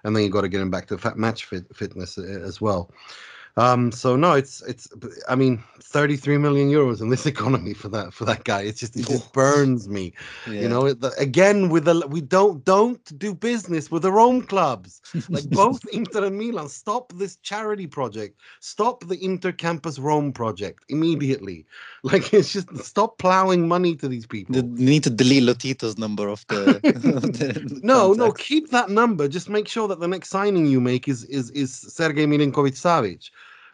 and 0.03 0.15
then 0.15 0.23
you've 0.23 0.31
got 0.31 0.41
to 0.41 0.49
get 0.49 0.61
him 0.61 0.71
back 0.71 0.87
to 0.87 1.13
match 1.15 1.45
fit, 1.45 1.65
fitness 1.75 2.17
uh, 2.17 2.21
as 2.23 2.61
well. 2.61 2.91
Um, 3.57 3.91
so 3.91 4.15
no, 4.15 4.33
it's 4.33 4.61
it's. 4.63 4.87
I 5.27 5.35
mean, 5.35 5.63
thirty-three 5.81 6.37
million 6.37 6.69
euros 6.69 7.01
in 7.01 7.09
this 7.09 7.25
economy 7.33 7.73
for 7.73 7.89
that 7.89 8.13
for 8.13 8.25
that 8.25 8.43
guy. 8.43 8.61
It's 8.61 8.79
just 8.79 8.95
it 8.95 9.07
just 9.07 9.33
burns 9.33 9.87
me. 9.89 10.13
Yeah. 10.47 10.61
You 10.61 10.69
know, 10.69 10.85
it, 10.85 11.01
the, 11.01 11.11
again 11.17 11.69
with 11.69 11.85
the 11.85 12.07
we 12.07 12.21
don't 12.21 12.63
don't 12.63 13.17
do 13.17 13.33
business 13.33 13.91
with 13.91 14.03
the 14.03 14.11
Rome 14.11 14.43
clubs 14.43 15.01
like 15.29 15.49
both 15.49 15.81
Inter 15.91 16.25
and 16.25 16.37
Milan. 16.37 16.69
Stop 16.69 17.13
this 17.15 17.37
charity 17.37 17.87
project. 17.87 18.39
Stop 18.59 19.07
the 19.07 19.17
Intercampus 19.17 19.99
Rome 19.99 20.31
project 20.31 20.83
immediately. 20.89 21.65
Like 22.03 22.33
it's 22.33 22.53
just 22.53 22.75
stop 22.77 23.17
plowing 23.17 23.67
money 23.67 23.95
to 23.97 24.07
these 24.07 24.25
people. 24.25 24.55
You 24.55 24.63
need 24.63 25.03
to 25.03 25.09
delete 25.09 25.43
Lotito's 25.43 25.97
number 25.97 26.27
of 26.29 26.45
the. 26.47 26.77
of 26.77 27.21
the 27.21 27.79
no, 27.83 28.13
no, 28.13 28.31
keep 28.31 28.69
that 28.69 28.89
number. 28.89 29.27
Just 29.27 29.49
make 29.49 29.67
sure 29.67 29.87
that 29.87 29.99
the 29.99 30.07
next 30.07 30.29
signing 30.29 30.65
you 30.65 30.79
make 30.79 31.07
is 31.07 31.23
is 31.25 31.49
is 31.51 31.73
Sergei 31.73 32.25
Milinkovic 32.25 32.75
Savic. 32.75 33.29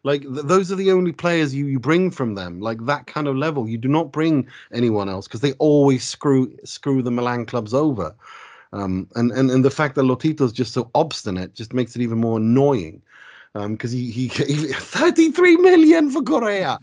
Like 0.05 0.21
th- 0.21 0.45
those 0.45 0.71
are 0.71 0.75
the 0.75 0.91
only 0.91 1.11
players 1.11 1.55
you, 1.55 1.65
you 1.65 1.79
bring 1.79 2.11
from 2.11 2.35
them. 2.35 2.59
Like 2.59 2.85
that 2.85 3.07
kind 3.07 3.27
of 3.27 3.35
level, 3.35 3.67
you 3.67 3.79
do 3.79 3.87
not 3.87 4.11
bring 4.11 4.47
anyone 4.71 5.09
else 5.09 5.27
because 5.27 5.41
they 5.41 5.53
always 5.53 6.03
screw 6.03 6.55
screw 6.63 7.01
the 7.01 7.09
Milan 7.11 7.45
clubs 7.47 7.73
over. 7.73 8.13
Um, 8.71 9.09
and, 9.15 9.31
and 9.31 9.49
and 9.49 9.65
the 9.65 9.71
fact 9.71 9.95
that 9.95 10.03
Lotito's 10.03 10.53
just 10.53 10.73
so 10.73 10.91
obstinate 10.93 11.55
just 11.55 11.73
makes 11.73 11.95
it 11.95 12.03
even 12.03 12.19
more 12.19 12.37
annoying. 12.37 13.01
Because 13.53 13.91
he, 13.91 14.11
he, 14.11 14.27
he 14.47 14.73
33 14.73 15.55
million 15.57 16.11
for 16.11 16.21
Correa. 16.21 16.77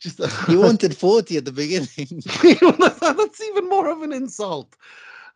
Just 0.00 0.20
He 0.48 0.56
wanted 0.56 0.96
40 0.96 1.36
at 1.36 1.44
the 1.44 1.52
beginning. 1.52 1.88
that's 3.16 3.40
even 3.42 3.68
more 3.68 3.88
of 3.88 4.02
an 4.02 4.12
insult. 4.12 4.74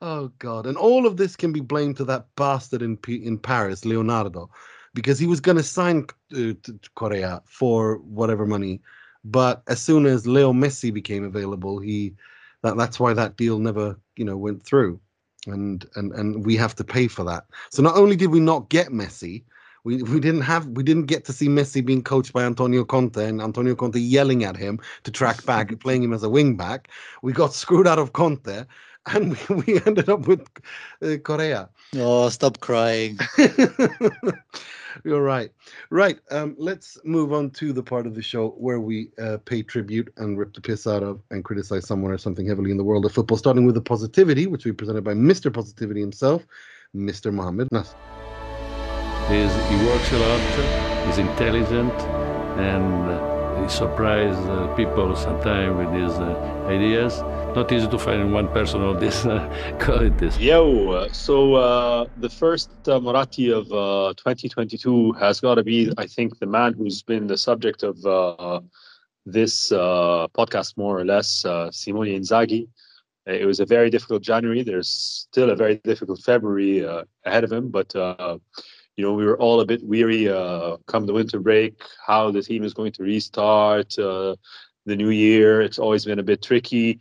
Oh 0.01 0.33
God! 0.39 0.67
And 0.67 0.77
all 0.77 1.07
of 1.07 1.17
this 1.19 1.37
can 1.37 1.53
be 1.53 1.61
blamed 1.61 1.97
to 1.99 2.05
that 2.07 2.27
bastard 2.37 2.83
in 2.83 2.97
P- 2.97 3.25
in 3.25 3.39
Paris, 3.39 3.85
Leonardo, 3.85 4.51
because 4.95 5.19
he 5.19 5.27
was 5.27 5.41
going 5.41 5.57
to 5.57 5.63
sign 5.63 6.07
uh, 6.35 7.39
for 7.45 7.99
whatever 7.99 8.47
money, 8.47 8.81
but 9.25 9.63
as 9.67 9.81
soon 9.81 10.07
as 10.07 10.27
Leo 10.27 10.53
Messi 10.53 10.93
became 10.93 11.25
available, 11.25 11.79
he 11.79 12.15
that 12.63 12.77
that's 12.77 12.99
why 12.99 13.13
that 13.13 13.37
deal 13.37 13.59
never 13.59 13.99
you 14.17 14.25
know 14.25 14.37
went 14.37 14.65
through, 14.65 15.01
and 15.47 15.87
and 15.97 16.13
and 16.13 16.47
we 16.47 16.57
have 16.57 16.75
to 16.77 16.85
pay 16.85 17.09
for 17.09 17.25
that. 17.25 17.45
So 17.71 17.83
not 17.83 17.97
only 17.97 18.17
did 18.17 18.31
we 18.31 18.41
not 18.41 18.69
get 18.69 18.89
Messi, 18.89 19.45
we, 19.85 20.03
we 20.03 20.21
didn't 20.21 20.43
have 20.43 20.67
we 20.69 20.83
didn't 20.83 21.07
get 21.07 21.25
to 21.27 21.33
see 21.33 21.49
Messi 21.49 21.85
being 21.85 22.03
coached 22.03 22.33
by 22.33 22.45
Antonio 22.45 22.85
Conte 22.85 23.25
and 23.25 23.41
Antonio 23.41 23.75
Conte 23.75 23.99
yelling 23.99 24.45
at 24.45 24.57
him 24.57 24.81
to 25.05 25.11
track 25.11 25.45
back 25.45 25.79
playing 25.81 26.03
him 26.03 26.13
as 26.13 26.23
a 26.23 26.29
wing 26.29 26.57
back. 26.57 26.89
We 27.23 27.33
got 27.33 27.55
screwed 27.55 27.87
out 27.87 27.99
of 27.99 28.13
Conte, 28.13 28.65
and 29.15 29.37
we, 29.49 29.57
we 29.57 29.81
ended 29.87 30.09
up 30.09 30.27
with 30.27 30.47
uh, 31.03 31.17
Correa. 31.19 31.69
oh, 31.97 32.29
stop 32.29 32.61
crying. 32.61 33.19
You're 35.05 35.23
right. 35.23 35.51
Right. 35.91 36.19
Um, 36.31 36.57
let's 36.59 36.99
move 37.05 37.33
on 37.33 37.51
to 37.51 37.73
the 37.73 37.83
part 37.83 38.07
of 38.07 38.15
the 38.15 38.23
show 38.23 38.51
where 38.51 38.81
we 38.81 39.11
uh, 39.23 39.39
pay 39.45 39.63
tribute 39.63 40.13
and 40.17 40.37
rip 40.37 40.55
the 40.55 40.61
piss 40.61 40.87
out 40.87 41.03
of 41.03 41.21
and 41.31 41.45
criticize 41.45 41.87
someone 41.87 42.11
or 42.11 42.19
something 42.19 42.47
heavily 42.47 42.71
in 42.71 42.77
the 42.77 42.85
world 42.85 43.05
of 43.05 43.13
football, 43.13 43.37
starting 43.37 43.65
with 43.65 43.75
the 43.75 43.81
positivity, 43.81 44.47
which 44.47 44.65
we 44.65 44.73
presented 44.73 45.05
by 45.05 45.15
Mr. 45.15 45.53
Positivity 45.53 46.01
himself, 46.01 46.45
Mr. 46.97 47.33
Mohammed 47.33 47.69
Nas. 47.71 47.95
He's, 49.29 49.55
he 49.69 49.87
works 49.87 50.11
a 50.13 50.19
lot, 50.19 51.07
he's 51.07 51.19
intelligent, 51.19 51.93
and 52.59 53.11
uh, 53.11 53.63
he 53.63 53.69
surprises 53.69 54.39
uh, 54.49 54.75
people 54.75 55.15
sometimes 55.15 55.77
with 55.77 55.93
his 55.93 56.13
uh, 56.19 56.67
ideas. 56.67 57.23
Not 57.55 57.73
easy 57.73 57.89
to 57.89 57.99
find 57.99 58.33
one 58.33 58.49
person 58.49 58.83
of 58.83 59.01
this 59.01 59.25
uh, 59.25 59.49
qualities. 59.81 60.39
Yo, 60.39 60.91
uh, 60.91 61.13
so 61.13 61.55
uh, 61.55 62.07
the 62.19 62.29
first 62.29 62.71
uh, 62.87 63.01
Moratti 63.01 63.51
of 63.51 63.67
uh, 63.73 64.15
2022 64.17 65.13
has 65.13 65.41
got 65.41 65.57
to 65.57 65.65
be, 65.65 65.93
I 65.99 66.07
think, 66.07 66.39
the 66.39 66.47
man 66.47 66.75
who's 66.75 67.03
been 67.03 67.27
the 67.27 67.39
subject 67.39 67.83
of 67.83 68.05
uh, 68.05 68.61
this 69.27 69.73
uh, 69.73 70.29
podcast, 70.37 70.77
more 70.77 70.99
or 70.99 71.05
less, 71.05 71.45
uh, 71.45 71.71
Simone 71.71 72.09
Inzaghi. 72.09 72.69
It 73.27 73.47
was 73.47 73.61
a 73.61 73.67
very 73.67 73.91
difficult 73.91 74.23
January. 74.23 74.63
There's 74.63 74.89
still 74.89 75.51
a 75.51 75.57
very 75.57 75.77
difficult 75.85 76.21
February 76.23 76.81
ahead 77.25 77.45
of 77.45 77.53
him, 77.53 77.69
but 77.69 77.95
you 78.99 79.05
know 79.05 79.15
we 79.15 79.25
were 79.25 79.39
all 79.39 79.61
a 79.61 79.65
bit 79.65 79.83
weary 79.85 80.29
uh, 80.29 80.77
come 80.87 81.07
the 81.07 81.13
winter 81.13 81.39
break 81.39 81.81
how 82.05 82.33
the 82.33 82.43
team 82.43 82.65
is 82.65 82.75
going 82.75 82.93
to 82.93 83.05
restart 83.05 83.97
uh, 83.99 84.35
the 84.87 84.97
new 84.97 85.11
year. 85.11 85.63
It's 85.63 85.79
always 85.79 86.05
been 86.05 86.19
a 86.19 86.25
bit 86.25 86.43
tricky 86.43 86.99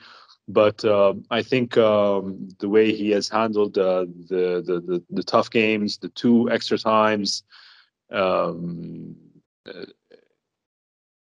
but 0.48 0.84
um, 0.86 1.26
I 1.30 1.41
think 1.41 1.78
um, 1.78 2.48
the 2.60 2.70
way 2.70 2.93
he 2.93 3.12
has 3.12 3.28
handled 3.28 3.78
uh, 3.78 4.06
the, 4.30 4.64
the 4.66 4.80
the 4.80 5.04
the 5.10 5.24
tough 5.24 5.50
games, 5.50 5.98
the 5.98 6.10
two 6.10 6.50
extra 6.50 6.78
times, 6.78 7.43
um, 8.12 9.16
uh, 9.68 9.86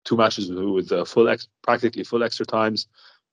two 0.04 0.18
matches 0.18 0.52
with 0.52 0.92
uh, 0.92 1.06
full 1.06 1.30
ex- 1.30 1.48
practically 1.62 2.04
full 2.04 2.24
extra 2.24 2.46
times, 2.46 2.88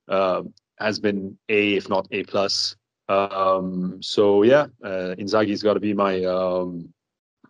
uh, 0.09 0.43
has 0.79 1.01
been 1.01 1.37
a 1.49 1.75
if 1.75 1.89
not 1.89 2.07
a 2.13 2.23
plus. 2.25 2.77
Um, 3.09 4.01
so 4.01 4.45
yeah, 4.45 4.67
uh, 4.85 5.17
Inzaghi's 5.19 5.63
got 5.63 5.75
to 5.75 5.81
be 5.81 5.95
my 5.95 6.23
um, 6.25 6.95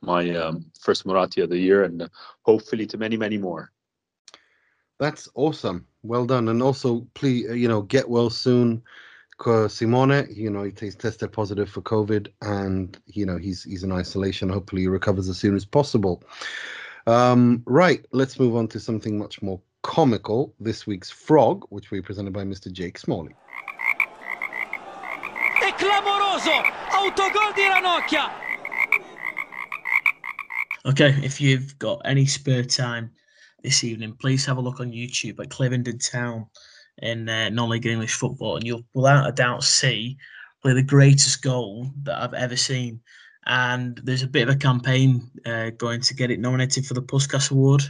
my 0.01 0.31
um, 0.31 0.65
first 0.81 1.05
Moratti 1.05 1.43
of 1.43 1.51
the 1.51 1.59
year, 1.59 1.85
and 1.85 2.09
hopefully 2.43 2.87
to 2.87 2.97
many 2.97 3.19
many 3.19 3.37
more. 3.37 3.71
That's 5.01 5.29
awesome. 5.35 5.87
Well 6.03 6.27
done. 6.27 6.49
And 6.49 6.63
also, 6.63 7.07
please, 7.15 7.49
uh, 7.49 7.55
you 7.55 7.67
know, 7.67 7.83
get 7.83 8.09
well 8.09 8.31
soon. 8.31 8.83
'cause 9.39 9.73
Simone, 9.73 10.27
you 10.31 10.51
know, 10.51 10.71
he's 10.79 10.95
tested 10.95 11.33
positive 11.33 11.71
for 11.71 11.81
COVID, 11.81 12.29
and 12.43 12.99
you 13.07 13.25
know 13.25 13.39
he's 13.39 13.65
he's 13.65 13.83
in 13.83 13.91
isolation. 13.91 14.51
Hopefully, 14.51 14.83
he 14.83 14.89
recovers 14.89 15.31
as 15.31 15.39
soon 15.39 15.57
as 15.57 15.65
possible. 15.65 16.23
Um, 17.07 17.63
right, 17.65 18.05
let's 18.13 18.39
move 18.39 18.55
on 18.55 18.69
to 18.69 18.79
something 18.79 19.17
much 19.17 19.41
more 19.41 19.59
comical. 19.83 20.55
This 20.61 20.87
week's 20.87 21.09
frog, 21.09 21.65
which 21.71 21.91
we 21.91 22.03
presented 22.03 22.35
by 22.35 22.45
Mr. 22.45 22.71
Jake 22.71 22.99
Smalley. 22.99 23.35
È 25.63 25.73
clamoroso! 25.79 26.61
Autogol 26.93 27.55
di 27.55 27.63
Ranocchia! 27.63 28.29
Okay, 30.85 31.15
if 31.25 31.41
you've 31.41 31.79
got 31.79 32.03
any 32.05 32.27
spare 32.27 32.65
time 32.65 33.11
this 33.63 33.85
evening, 33.85 34.17
please 34.21 34.45
have 34.47 34.57
a 34.57 34.61
look 34.61 34.81
on 34.81 34.93
YouTube 34.93 35.41
at 35.41 35.51
Clivenden 35.51 35.99
Town 36.11 36.47
in 36.99 37.29
uh, 37.29 37.49
non-league 37.49 37.87
English 37.87 38.15
football, 38.15 38.57
and 38.57 38.67
you'll 38.67 38.85
without 38.95 39.29
a 39.29 39.33
doubt 39.33 39.65
see 39.65 40.17
probably 40.61 40.81
the 40.81 40.87
greatest 40.87 41.43
goal 41.43 41.91
that 42.03 42.23
I've 42.23 42.35
ever 42.35 42.57
seen. 42.57 43.01
And 43.47 44.01
there's 44.05 44.23
a 44.23 44.29
bit 44.29 44.49
of 44.49 44.55
a 44.55 44.59
campaign 44.59 45.31
uh, 45.47 45.71
going 45.71 46.01
to 46.03 46.15
get 46.15 46.31
it 46.31 46.41
nominated 46.41 46.87
for 46.87 46.95
the 46.95 47.03
Puskas 47.03 47.51
Award 47.51 47.83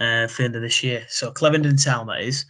uh, 0.00 0.26
for 0.26 0.42
the 0.42 0.46
end 0.46 0.56
of 0.56 0.62
this 0.62 0.82
year. 0.82 1.04
So 1.08 1.32
Clevenden 1.32 1.82
Town, 1.82 2.06
that 2.08 2.20
is. 2.20 2.44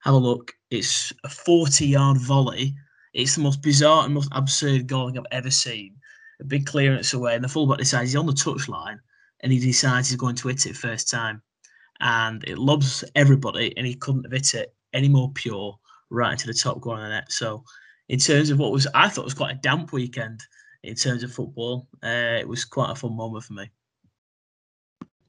Have 0.00 0.14
a 0.14 0.18
look. 0.18 0.52
It's 0.70 1.12
a 1.22 1.28
40 1.28 1.86
yard 1.86 2.18
volley. 2.18 2.74
It's 3.14 3.36
the 3.36 3.42
most 3.42 3.62
bizarre 3.62 4.04
and 4.04 4.14
most 4.14 4.30
absurd 4.32 4.88
goal 4.88 5.12
I've 5.16 5.24
ever 5.30 5.50
seen. 5.50 5.96
A 6.40 6.44
big 6.44 6.66
clearance 6.66 7.12
away, 7.12 7.36
and 7.36 7.44
the 7.44 7.48
fullback 7.48 7.78
decides 7.78 8.10
he's 8.10 8.16
on 8.16 8.26
the 8.26 8.32
touchline 8.32 8.98
and 9.42 9.52
he 9.52 9.58
decides 9.58 10.08
he's 10.08 10.16
going 10.16 10.36
to 10.36 10.48
hit 10.48 10.66
it 10.66 10.76
first 10.76 11.08
time. 11.08 11.42
And 12.02 12.44
it 12.44 12.58
lobs 12.58 13.04
everybody, 13.14 13.72
and 13.76 13.86
he 13.86 13.94
couldn't 13.94 14.24
have 14.24 14.32
hit 14.32 14.54
it 14.54 14.74
any 14.92 15.08
more 15.08 15.32
pure 15.32 15.78
right 16.10 16.32
into 16.32 16.46
the 16.46 16.54
top 16.54 16.80
corner 16.80 17.02
of 17.02 17.08
the 17.08 17.14
net. 17.14 17.32
So, 17.32 17.64
in 18.08 18.18
terms 18.18 18.50
of 18.50 18.58
what 18.58 18.72
was, 18.72 18.86
I 18.94 19.08
thought 19.08 19.24
was 19.24 19.34
quite 19.34 19.56
a 19.56 19.60
damp 19.60 19.92
weekend 19.92 20.42
in 20.82 20.94
terms 20.94 21.22
of 21.22 21.32
football. 21.32 21.88
Uh, 22.02 22.36
it 22.40 22.48
was 22.48 22.64
quite 22.64 22.90
a 22.90 22.94
fun 22.94 23.16
moment 23.16 23.44
for 23.44 23.54
me. 23.54 23.70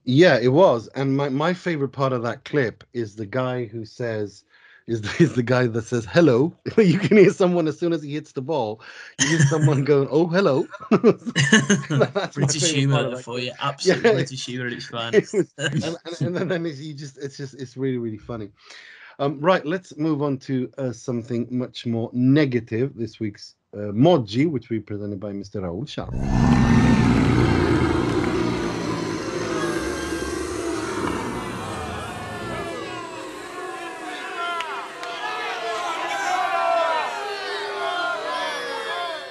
Yeah, 0.03 0.37
it 0.41 0.49
was. 0.49 0.87
And 0.95 1.15
my, 1.15 1.29
my 1.29 1.53
favorite 1.53 1.89
part 1.89 2.11
of 2.11 2.23
that 2.23 2.43
clip 2.43 2.83
is 2.91 3.15
the 3.15 3.25
guy 3.25 3.65
who 3.65 3.85
says, 3.85 4.43
is 4.87 5.01
the, 5.01 5.23
is 5.23 5.33
the 5.33 5.43
guy 5.43 5.67
that 5.67 5.83
says 5.83 6.05
hello. 6.05 6.55
you 6.77 6.99
can 6.99 7.17
hear 7.17 7.31
someone 7.31 7.67
as 7.67 7.79
soon 7.79 7.93
as 7.93 8.03
he 8.03 8.13
hits 8.13 8.31
the 8.31 8.41
ball. 8.41 8.81
You 9.19 9.27
hear 9.27 9.39
someone 9.39 9.83
going, 9.91 10.07
"Oh, 10.11 10.27
hello." 10.27 10.67
British 12.33 12.71
humour 12.71 13.17
for 13.17 13.39
you, 13.39 13.51
absolutely 13.59 14.09
yeah. 14.09 14.15
British 14.15 14.45
humour. 14.45 14.67
It's 14.67 14.87
fun. 14.87 15.13
And, 15.13 15.97
and, 16.19 16.37
and, 16.37 16.51
then 16.51 16.65
it's, 16.65 16.79
you 16.79 16.93
just, 16.93 17.17
it's 17.17 17.37
just, 17.37 17.53
it's 17.55 17.77
really, 17.77 17.97
really 17.97 18.17
funny. 18.17 18.49
Um, 19.19 19.39
right, 19.39 19.65
let's 19.65 19.95
move 19.97 20.21
on 20.21 20.37
to 20.39 20.71
uh, 20.77 20.91
something 20.91 21.47
much 21.51 21.85
more 21.85 22.09
negative. 22.13 22.93
This 22.95 23.19
week's 23.19 23.55
uh, 23.73 23.91
Moggi, 23.91 24.49
which 24.49 24.69
we 24.69 24.79
presented 24.79 25.19
by 25.19 25.31
Mr. 25.31 25.61
Raul 25.61 25.87
Shah. 25.87 27.02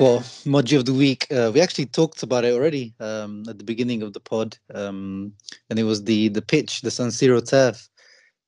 Well, 0.03 0.18
Moggi 0.44 0.76
of 0.76 0.84
the 0.84 0.92
week. 0.92 1.28
Uh, 1.30 1.53
we 1.55 1.61
actually 1.61 1.86
talked 1.86 2.24
about 2.24 2.44
it 2.44 2.53
already 2.55 2.92
um, 2.98 3.44
at 3.48 3.59
the 3.59 3.62
beginning 3.62 4.03
of 4.03 4.12
the 4.12 4.18
pod, 4.18 4.59
um, 4.74 5.32
and 5.70 5.78
it 5.78 5.84
was 5.84 6.03
the 6.03 6.26
the 6.26 6.42
pitch, 6.42 6.80
the 6.80 6.90
San 6.90 7.11
Siro 7.11 7.40
turf. 7.40 7.88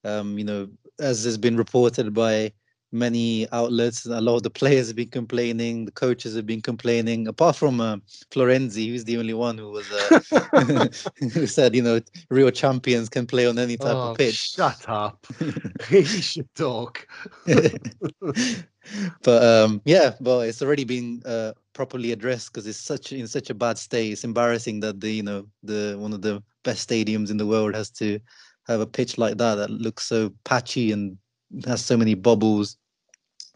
Um, 0.02 0.36
you 0.36 0.44
know, 0.44 0.66
as 0.98 1.22
has 1.22 1.38
been 1.38 1.56
reported 1.56 2.12
by 2.12 2.52
many 2.94 3.46
outlets. 3.52 4.06
A 4.06 4.20
lot 4.20 4.36
of 4.36 4.42
the 4.44 4.50
players 4.50 4.86
have 4.86 4.96
been 4.96 5.08
complaining, 5.08 5.84
the 5.84 5.92
coaches 5.92 6.34
have 6.36 6.46
been 6.46 6.62
complaining. 6.62 7.28
Apart 7.28 7.56
from 7.56 7.80
uh, 7.80 7.96
Florenzi, 8.30 8.88
who's 8.88 9.04
the 9.04 9.18
only 9.18 9.34
one 9.34 9.58
who 9.58 9.70
was 9.70 9.90
uh, 9.90 10.88
who 11.32 11.46
said, 11.46 11.74
you 11.74 11.82
know, 11.82 12.00
real 12.30 12.50
champions 12.50 13.08
can 13.08 13.26
play 13.26 13.46
on 13.46 13.58
any 13.58 13.76
type 13.76 13.94
oh, 13.94 14.12
of 14.12 14.16
pitch. 14.16 14.36
Shut 14.36 14.88
up! 14.88 15.26
he 15.88 16.04
should 16.04 16.48
talk. 16.54 17.06
but 19.22 19.42
um, 19.42 19.82
yeah, 19.84 20.14
well, 20.20 20.40
it's 20.40 20.62
already 20.62 20.84
been 20.84 21.22
uh, 21.26 21.52
properly 21.72 22.12
addressed 22.12 22.52
because 22.52 22.66
it's 22.66 22.78
such 22.78 23.12
in 23.12 23.26
such 23.26 23.50
a 23.50 23.54
bad 23.54 23.76
state. 23.76 24.12
It's 24.12 24.24
embarrassing 24.24 24.80
that 24.80 25.00
the 25.00 25.10
you 25.10 25.22
know 25.22 25.46
the 25.62 25.96
one 25.98 26.12
of 26.12 26.22
the 26.22 26.42
best 26.62 26.88
stadiums 26.88 27.30
in 27.30 27.36
the 27.36 27.46
world 27.46 27.74
has 27.74 27.90
to 27.90 28.18
have 28.66 28.80
a 28.80 28.86
pitch 28.86 29.18
like 29.18 29.36
that 29.36 29.56
that 29.56 29.70
looks 29.70 30.06
so 30.06 30.32
patchy 30.44 30.92
and 30.92 31.18
has 31.66 31.84
so 31.84 31.96
many 31.96 32.14
bubbles 32.14 32.78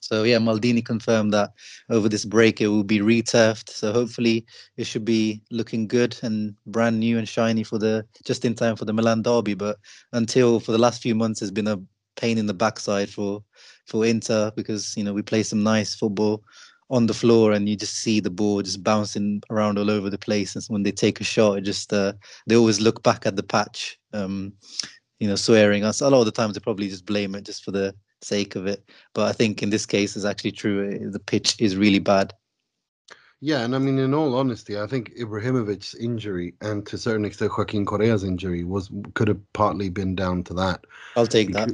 so 0.08 0.22
yeah, 0.22 0.38
Maldini 0.38 0.82
confirmed 0.82 1.34
that 1.34 1.50
over 1.90 2.08
this 2.08 2.24
break 2.24 2.62
it 2.62 2.68
will 2.68 2.82
be 2.82 3.00
returfed. 3.00 3.68
So 3.68 3.92
hopefully 3.92 4.46
it 4.78 4.84
should 4.84 5.04
be 5.04 5.42
looking 5.50 5.86
good 5.86 6.18
and 6.22 6.54
brand 6.64 6.98
new 6.98 7.18
and 7.18 7.28
shiny 7.28 7.62
for 7.62 7.78
the 7.78 8.06
just 8.24 8.46
in 8.46 8.54
time 8.54 8.74
for 8.74 8.86
the 8.86 8.94
Milan 8.94 9.20
derby. 9.20 9.52
But 9.52 9.76
until 10.14 10.60
for 10.60 10.72
the 10.72 10.78
last 10.78 11.02
few 11.02 11.14
months, 11.14 11.42
it's 11.42 11.50
been 11.50 11.68
a 11.68 11.78
pain 12.16 12.38
in 12.38 12.46
the 12.46 12.54
backside 12.54 13.10
for 13.10 13.44
for 13.84 14.06
Inter 14.06 14.50
because 14.56 14.96
you 14.96 15.04
know 15.04 15.12
we 15.12 15.20
play 15.20 15.42
some 15.42 15.62
nice 15.62 15.94
football 15.94 16.42
on 16.88 17.04
the 17.06 17.12
floor 17.12 17.52
and 17.52 17.68
you 17.68 17.76
just 17.76 17.96
see 17.96 18.18
the 18.18 18.30
ball 18.30 18.62
just 18.62 18.82
bouncing 18.82 19.42
around 19.50 19.78
all 19.78 19.90
over 19.90 20.08
the 20.08 20.16
place. 20.16 20.56
And 20.56 20.64
when 20.68 20.84
they 20.84 20.90
take 20.90 21.20
a 21.20 21.24
shot, 21.24 21.58
it 21.58 21.64
just 21.64 21.92
uh, 21.92 22.14
they 22.46 22.56
always 22.56 22.80
look 22.80 23.02
back 23.02 23.26
at 23.26 23.36
the 23.36 23.42
patch. 23.42 23.98
Um, 24.14 24.54
you 25.20 25.28
know, 25.28 25.36
swearing 25.36 25.84
us. 25.84 26.00
A 26.00 26.08
lot 26.08 26.20
of 26.20 26.24
the 26.26 26.32
times 26.32 26.54
they 26.54 26.60
probably 26.60 26.88
just 26.88 27.04
blame 27.04 27.34
it 27.34 27.44
just 27.44 27.62
for 27.62 27.72
the 27.72 27.94
sake 28.22 28.56
of 28.56 28.66
it. 28.66 28.88
But 29.14 29.28
I 29.28 29.32
think 29.32 29.62
in 29.62 29.70
this 29.70 29.86
case, 29.86 30.16
it's 30.16 30.24
actually 30.24 30.52
true. 30.52 30.90
Eh, 30.90 31.10
the 31.10 31.18
pitch 31.18 31.56
is 31.60 31.76
really 31.76 31.98
bad. 31.98 32.32
Yeah, 33.40 33.60
and 33.60 33.74
I 33.74 33.78
mean, 33.78 33.98
in 33.98 34.14
all 34.14 34.34
honesty, 34.34 34.78
I 34.78 34.86
think 34.86 35.14
Ibrahimovic's 35.16 35.94
injury 35.94 36.54
and 36.60 36.84
to 36.86 36.96
a 36.96 36.98
certain 36.98 37.24
extent 37.24 37.52
Joaquin 37.56 37.86
Correa's 37.86 38.24
injury 38.24 38.64
was 38.64 38.90
could 39.14 39.28
have 39.28 39.40
partly 39.52 39.90
been 39.90 40.16
down 40.16 40.42
to 40.44 40.54
that. 40.54 40.84
I'll 41.16 41.26
take 41.26 41.52
that. 41.52 41.70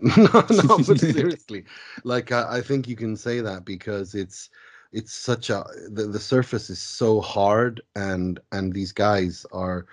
no, 0.00 0.24
no, 0.24 0.78
but 0.86 1.00
seriously, 1.00 1.64
like 2.04 2.30
I, 2.30 2.58
I, 2.58 2.60
think 2.60 2.86
you 2.86 2.96
can 2.96 3.16
say 3.16 3.40
that 3.40 3.64
because 3.64 4.14
it's 4.14 4.50
it's 4.92 5.12
such 5.12 5.50
a 5.50 5.64
the, 5.90 6.04
the 6.04 6.18
surface 6.18 6.70
is 6.70 6.80
so 6.80 7.20
hard 7.20 7.82
and 7.96 8.40
and 8.52 8.72
these 8.72 8.92
guys 8.92 9.44
are, 9.52 9.86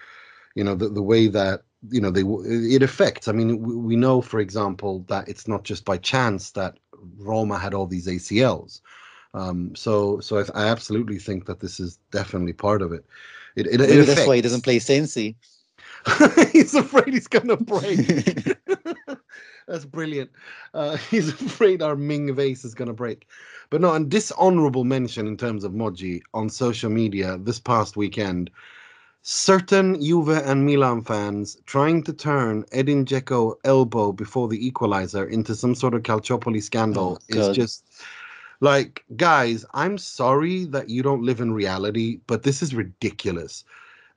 you 0.57 0.63
know, 0.63 0.75
the 0.75 0.89
the 0.89 1.03
way 1.03 1.27
that 1.27 1.61
you 1.89 2.01
know 2.01 2.11
they 2.11 2.23
it 2.75 2.83
affects. 2.83 3.27
I 3.27 3.31
mean 3.31 3.49
we 3.85 3.95
know 3.95 4.21
for 4.21 4.39
example 4.39 5.05
that 5.07 5.29
it's 5.29 5.47
not 5.47 5.63
just 5.63 5.85
by 5.85 5.97
chance 5.97 6.51
that 6.51 6.79
roma 7.19 7.59
had 7.59 7.75
all 7.75 7.85
these 7.85 8.07
acls 8.07 8.81
um, 9.33 9.75
so 9.75 10.19
so 10.19 10.39
I, 10.39 10.63
I, 10.63 10.67
absolutely 10.69 11.19
think 11.19 11.45
that 11.45 11.59
this 11.59 11.79
is 11.79 11.99
definitely 12.11 12.53
part 12.53 12.81
of 12.81 12.91
it. 12.91 13.05
It, 13.55 13.67
it, 13.67 13.81
it 13.81 14.05
that's 14.07 14.25
why 14.25 14.35
he 14.35 14.41
doesn't 14.41 14.63
play 14.63 14.79
Sensi. 14.79 15.35
he's 16.51 16.73
afraid 16.73 17.13
he's 17.13 17.27
gonna 17.27 17.57
break. 17.57 18.57
That's 19.67 19.85
brilliant. 19.85 20.31
Uh, 20.73 20.95
he's 21.11 21.29
afraid 21.29 21.81
our 21.81 21.95
ming 21.95 22.33
vase 22.33 22.63
is 22.63 22.73
gonna 22.73 22.93
break. 22.93 23.27
But 23.69 23.81
no 23.81 23.93
and 23.93 24.09
dishonorable 24.09 24.85
mention 24.85 25.27
in 25.27 25.37
terms 25.37 25.63
of 25.63 25.73
Moggi 25.73 26.21
on 26.33 26.49
social 26.49 26.89
media 26.89 27.37
this 27.37 27.59
past 27.59 27.97
weekend 27.97 28.49
certain 29.21 30.01
Juve 30.01 30.29
and 30.29 30.65
Milan 30.65 31.01
fans 31.03 31.57
trying 31.65 32.03
to 32.03 32.13
turn 32.13 32.65
Edin 32.71 33.05
Dzeko 33.05 33.55
elbow 33.63 34.11
before 34.11 34.47
the 34.47 34.65
equalizer 34.65 35.25
into 35.27 35.55
some 35.55 35.75
sort 35.75 35.93
of 35.93 36.03
Calciopoli 36.03 36.61
scandal 36.61 37.19
oh, 37.33 37.37
is 37.37 37.55
just 37.55 37.83
like, 38.59 39.03
guys, 39.15 39.65
I'm 39.73 39.97
sorry 39.97 40.65
that 40.65 40.89
you 40.89 41.03
don't 41.03 41.23
live 41.23 41.41
in 41.41 41.53
reality, 41.53 42.19
but 42.27 42.43
this 42.43 42.61
is 42.61 42.73
ridiculous. 42.73 43.63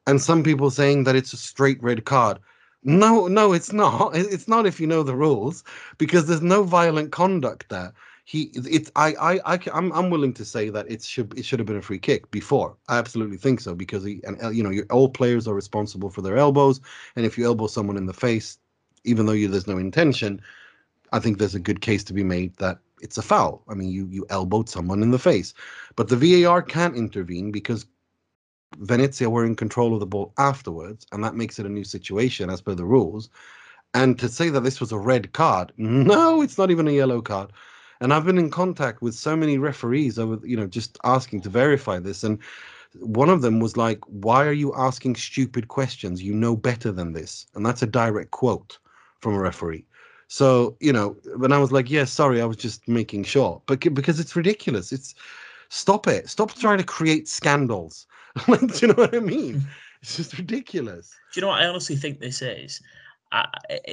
And 0.07 0.21
some 0.21 0.43
people 0.43 0.71
saying 0.71 1.05
that 1.05 1.17
it's 1.17 1.33
a 1.33 1.37
straight 1.37 1.83
red 1.83 2.05
card. 2.05 2.39
No, 2.83 3.27
no, 3.27 3.53
it's 3.53 3.73
not. 3.73 4.17
It's 4.17 4.49
not 4.49 4.67
if 4.67 4.81
you 4.81 4.87
know 4.87 5.03
the 5.03 5.15
rules 5.15 5.63
because 5.99 6.27
there's 6.27 6.41
no 6.41 6.63
violent 6.63 7.13
conduct 7.13 7.69
there 7.69 7.93
he 8.31 8.43
it's 8.55 8.93
I 8.95 9.09
I 9.15 9.55
I 9.55 9.59
I'm 9.75 9.91
I'm 9.91 10.09
willing 10.09 10.33
to 10.35 10.45
say 10.45 10.71
that 10.71 10.89
it 10.89 11.03
should 11.03 11.37
it 11.37 11.45
should 11.45 11.59
have 11.59 11.67
been 11.67 11.79
a 11.79 11.83
free 11.83 11.99
kick 11.99 12.31
before. 12.31 12.77
I 12.87 12.97
absolutely 12.97 13.39
think 13.39 13.59
so 13.59 13.75
because 13.75 14.05
he 14.05 14.21
and 14.23 14.41
uh, 14.41 14.51
you 14.51 14.63
know 14.63 14.71
your, 14.71 14.85
all 14.89 15.09
players 15.09 15.49
are 15.49 15.55
responsible 15.55 16.11
for 16.11 16.23
their 16.23 16.37
elbows, 16.37 16.81
and 17.17 17.27
if 17.27 17.37
you 17.37 17.45
elbow 17.45 17.67
someone 17.67 17.97
in 17.97 18.07
the 18.07 18.13
face, 18.13 18.57
even 19.03 19.27
though 19.27 19.33
you 19.33 19.49
there's 19.49 19.67
no 19.67 19.79
intention, 19.79 20.41
I 21.13 21.19
think 21.19 21.39
there's 21.39 21.57
a 21.57 21.67
good 21.69 21.81
case 21.81 22.05
to 22.05 22.13
be 22.13 22.23
made 22.23 22.57
that 22.59 22.79
it's 23.03 23.19
a 23.19 23.23
foul. 23.23 23.65
I 23.69 23.75
mean, 23.75 23.89
you 23.89 24.07
you 24.07 24.25
elbowed 24.31 24.69
someone 24.69 25.03
in 25.03 25.11
the 25.11 25.19
face, 25.19 25.53
but 25.97 26.07
the 26.07 26.45
VAR 26.45 26.63
can't 26.63 26.97
intervene 26.97 27.51
because 27.51 27.85
Venezia 28.79 29.29
were 29.29 29.45
in 29.45 29.57
control 29.57 29.93
of 29.93 29.99
the 29.99 30.07
ball 30.07 30.33
afterwards, 30.39 31.05
and 31.11 31.25
that 31.25 31.35
makes 31.35 31.59
it 31.59 31.67
a 31.67 31.69
new 31.69 31.85
situation 31.85 32.49
as 32.49 32.61
per 32.61 32.77
the 32.77 32.85
rules. 32.85 33.29
And 33.93 34.17
to 34.21 34.29
say 34.29 34.51
that 34.51 34.61
this 34.61 34.79
was 34.79 34.93
a 34.93 34.99
red 34.99 35.33
card, 35.33 35.73
no, 35.79 36.43
it's 36.43 36.59
not 36.59 36.71
even 36.71 36.87
a 36.87 36.93
yellow 36.93 37.21
card. 37.21 37.51
And 38.01 38.15
I've 38.15 38.25
been 38.25 38.39
in 38.39 38.51
contact 38.51 39.03
with 39.03 39.15
so 39.15 39.37
many 39.37 39.59
referees 39.59 40.19
over, 40.19 40.39
you 40.47 40.57
know, 40.57 40.67
just 40.67 40.99
asking 41.05 41.43
to 41.43 41.51
verify 41.51 41.99
this. 41.99 42.25
And 42.25 42.39
one 42.95 43.29
of 43.29 43.43
them 43.43 43.61
was 43.61 43.77
like, 43.77 44.01
Why 44.07 44.47
are 44.47 44.53
you 44.53 44.75
asking 44.75 45.17
stupid 45.17 45.69
questions? 45.69 46.23
You 46.23 46.35
know 46.35 46.57
better 46.57 46.91
than 46.93 47.13
this. 47.13 47.47
And 47.55 47.65
that's 47.65 47.83
a 47.83 47.87
direct 47.87 48.31
quote 48.31 48.79
from 49.21 49.35
a 49.35 49.39
referee. 49.39 49.85
So, 50.29 50.77
you 50.81 50.93
know, 50.93 51.17
when 51.37 51.53
I 51.53 51.59
was 51.59 51.73
like, 51.73 51.91
Yeah, 51.91 52.05
sorry, 52.05 52.41
I 52.41 52.47
was 52.47 52.57
just 52.57 52.89
making 52.89 53.25
sure. 53.25 53.61
But 53.67 53.81
because 53.95 54.19
it's 54.19 54.35
ridiculous. 54.35 54.93
It's 54.93 55.15
stop 55.69 56.09
it. 56.09 56.29
Stop 56.29 56.55
trying 56.55 56.79
to 56.79 56.85
create 56.85 57.29
scandals. 57.29 58.07
like, 58.49 58.61
do 58.61 58.79
you 58.81 58.89
know 58.89 58.95
what 58.95 59.15
I 59.15 59.21
mean? 59.21 59.63
It's 60.03 60.17
just 60.17 60.39
ridiculous. 60.39 61.15
Do 61.35 61.41
you 61.41 61.43
know 61.43 61.49
what 61.49 61.61
I 61.61 61.67
honestly 61.67 61.97
think 61.97 62.21
this 62.21 62.41
is? 62.41 62.81
Uh, 63.33 63.47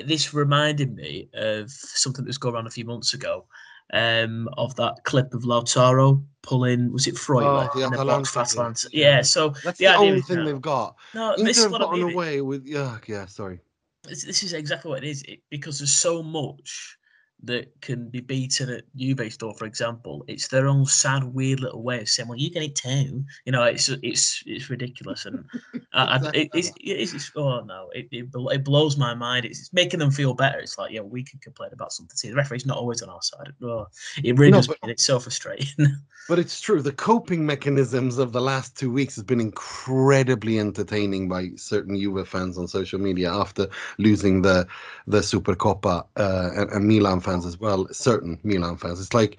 this 0.05 0.33
reminded 0.33 0.95
me 0.95 1.29
of 1.33 1.69
something 1.69 2.23
that 2.23 2.29
was 2.29 2.37
going 2.37 2.55
on 2.55 2.65
a 2.65 2.71
few 2.71 2.85
months 2.85 3.13
ago 3.13 3.45
um, 3.93 4.49
of 4.57 4.75
that 4.75 5.03
clip 5.03 5.33
of 5.33 5.43
Lautaro 5.43 6.23
pulling 6.41 6.91
was 6.93 7.07
it 7.07 7.15
Freuler 7.15 7.69
oh, 7.75 7.83
in 7.83 7.91
the 7.91 7.97
box? 7.97 8.87
Yeah, 8.91 9.21
so 9.21 9.49
that's 9.63 9.77
the, 9.79 9.85
the 9.85 9.95
only 9.95 10.21
thing 10.21 10.45
they've 10.45 10.61
got. 10.61 10.95
No, 11.13 11.33
Inter 11.33 11.43
this 11.43 11.63
have 11.63 11.71
gotten 11.71 12.03
away 12.03 12.41
with 12.41 12.65
yeah, 12.65 12.97
yeah. 13.07 13.25
Sorry, 13.25 13.59
this, 14.03 14.23
this, 14.23 14.43
is 14.43 14.53
exactly 14.53 14.89
what 14.89 15.03
it 15.03 15.09
is 15.09 15.23
it, 15.23 15.41
because 15.49 15.79
there's 15.79 15.93
so 15.93 16.23
much 16.23 16.97
that 17.43 17.69
can 17.81 18.09
be 18.09 18.19
beaten 18.19 18.69
at 18.69 18.83
Juve 18.95 19.31
store, 19.31 19.53
for 19.53 19.65
example, 19.65 20.25
it's 20.27 20.47
their 20.47 20.67
own 20.67 20.85
sad, 20.85 21.23
weird 21.23 21.59
little 21.59 21.83
way 21.83 22.01
of 22.01 22.09
saying, 22.09 22.27
"Well, 22.27 22.37
you 22.37 22.49
get 22.49 22.63
it 22.63 22.75
too." 22.75 23.23
You 23.45 23.51
know, 23.51 23.63
it's 23.63 23.89
it's 23.89 24.43
it's 24.45 24.69
ridiculous, 24.69 25.25
and 25.25 25.45
I, 25.93 26.17
I, 26.17 26.29
it, 26.33 26.49
it's, 26.53 26.71
it's, 26.79 27.13
it's 27.13 27.31
oh 27.35 27.61
no, 27.61 27.89
it, 27.93 28.07
it 28.11 28.27
it 28.33 28.63
blows 28.63 28.97
my 28.97 29.13
mind. 29.13 29.45
It's, 29.45 29.59
it's 29.59 29.73
making 29.73 29.99
them 29.99 30.11
feel 30.11 30.33
better. 30.33 30.59
It's 30.59 30.77
like, 30.77 30.91
yeah, 30.91 31.01
we 31.01 31.23
can 31.23 31.39
complain 31.39 31.69
about 31.73 31.93
something. 31.93 32.15
See, 32.17 32.29
the 32.29 32.35
referee's 32.35 32.65
not 32.65 32.77
always 32.77 33.01
on 33.03 33.09
our 33.09 33.21
side. 33.21 33.53
Oh, 33.61 33.87
it 34.23 34.37
really 34.37 34.51
No, 34.51 34.57
does. 34.57 34.67
but- 34.67 34.77
It's 34.83 35.05
so 35.05 35.19
frustrating. 35.19 35.87
But 36.29 36.39
it's 36.39 36.59
true. 36.59 36.81
The 36.81 36.91
coping 36.91 37.45
mechanisms 37.45 38.17
of 38.17 38.33
the 38.33 38.41
last 38.41 38.75
two 38.77 38.91
weeks 38.91 39.15
has 39.15 39.23
been 39.23 39.39
incredibly 39.39 40.59
entertaining 40.59 41.29
by 41.29 41.51
certain 41.55 41.95
Juve 41.97 42.27
fans 42.27 42.57
on 42.57 42.67
social 42.67 42.99
media 42.99 43.31
after 43.31 43.67
losing 43.97 44.41
the 44.41 44.67
the 45.07 45.19
Supercoppa 45.19 46.05
uh, 46.17 46.49
and, 46.53 46.69
and 46.71 46.85
Milan 46.85 47.21
fans 47.27 47.45
as 47.45 47.59
well. 47.59 47.87
Certain 47.91 48.39
Milan 48.43 48.77
fans. 48.77 48.99
It's 48.99 49.13
like, 49.13 49.37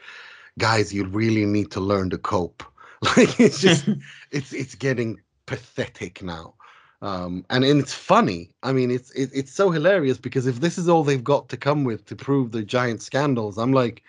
guys, 0.58 0.92
you 0.92 1.04
really 1.04 1.46
need 1.46 1.70
to 1.72 1.80
learn 1.80 2.10
to 2.10 2.18
cope. 2.18 2.62
Like 3.16 3.38
it's 3.38 3.60
just 3.60 3.88
it's 4.32 4.52
it's 4.52 4.74
getting 4.74 5.20
pathetic 5.46 6.20
now. 6.20 6.54
Um, 7.00 7.44
and, 7.48 7.64
and 7.64 7.78
it's 7.78 7.94
funny. 7.94 8.50
I 8.64 8.72
mean, 8.72 8.90
it's 8.90 9.12
it, 9.12 9.30
it's 9.32 9.52
so 9.52 9.70
hilarious 9.70 10.18
because 10.18 10.48
if 10.48 10.58
this 10.58 10.78
is 10.78 10.88
all 10.88 11.04
they've 11.04 11.22
got 11.22 11.48
to 11.50 11.56
come 11.56 11.84
with 11.84 12.04
to 12.06 12.16
prove 12.16 12.50
the 12.50 12.64
giant 12.64 13.00
scandals, 13.02 13.56
I'm 13.56 13.72
like, 13.72 14.02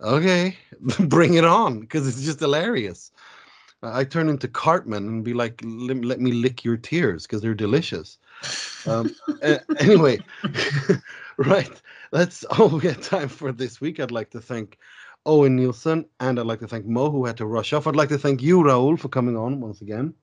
okay, 0.00 0.56
bring 0.98 1.34
it 1.34 1.44
on 1.44 1.78
because 1.78 2.08
it's 2.08 2.24
just 2.24 2.40
hilarious. 2.40 3.12
I 3.82 4.02
turn 4.02 4.28
into 4.28 4.48
Cartman 4.48 5.06
and 5.06 5.24
be 5.24 5.34
like, 5.34 5.62
let, 5.64 6.04
let 6.04 6.20
me 6.20 6.32
lick 6.32 6.64
your 6.64 6.76
tears 6.76 7.22
because 7.22 7.40
they're 7.40 7.54
delicious. 7.54 8.18
Um, 8.86 9.14
a- 9.42 9.60
anyway, 9.80 10.18
right, 11.38 11.82
that's 12.12 12.44
all 12.44 12.68
we 12.68 12.88
have 12.88 13.00
time 13.00 13.28
for 13.28 13.52
this 13.52 13.80
week. 13.80 14.00
I'd 14.00 14.10
like 14.10 14.30
to 14.30 14.40
thank 14.40 14.78
Owen 15.26 15.56
Nielsen 15.56 16.06
and 16.20 16.38
I'd 16.38 16.46
like 16.46 16.60
to 16.60 16.68
thank 16.68 16.86
Mo 16.86 17.10
who 17.10 17.24
had 17.24 17.36
to 17.38 17.46
rush 17.46 17.72
off. 17.72 17.86
I'd 17.86 17.96
like 17.96 18.08
to 18.10 18.18
thank 18.18 18.42
you, 18.42 18.58
Raul, 18.58 18.98
for 18.98 19.08
coming 19.08 19.36
on 19.36 19.60
once 19.60 19.80
again. 19.80 20.14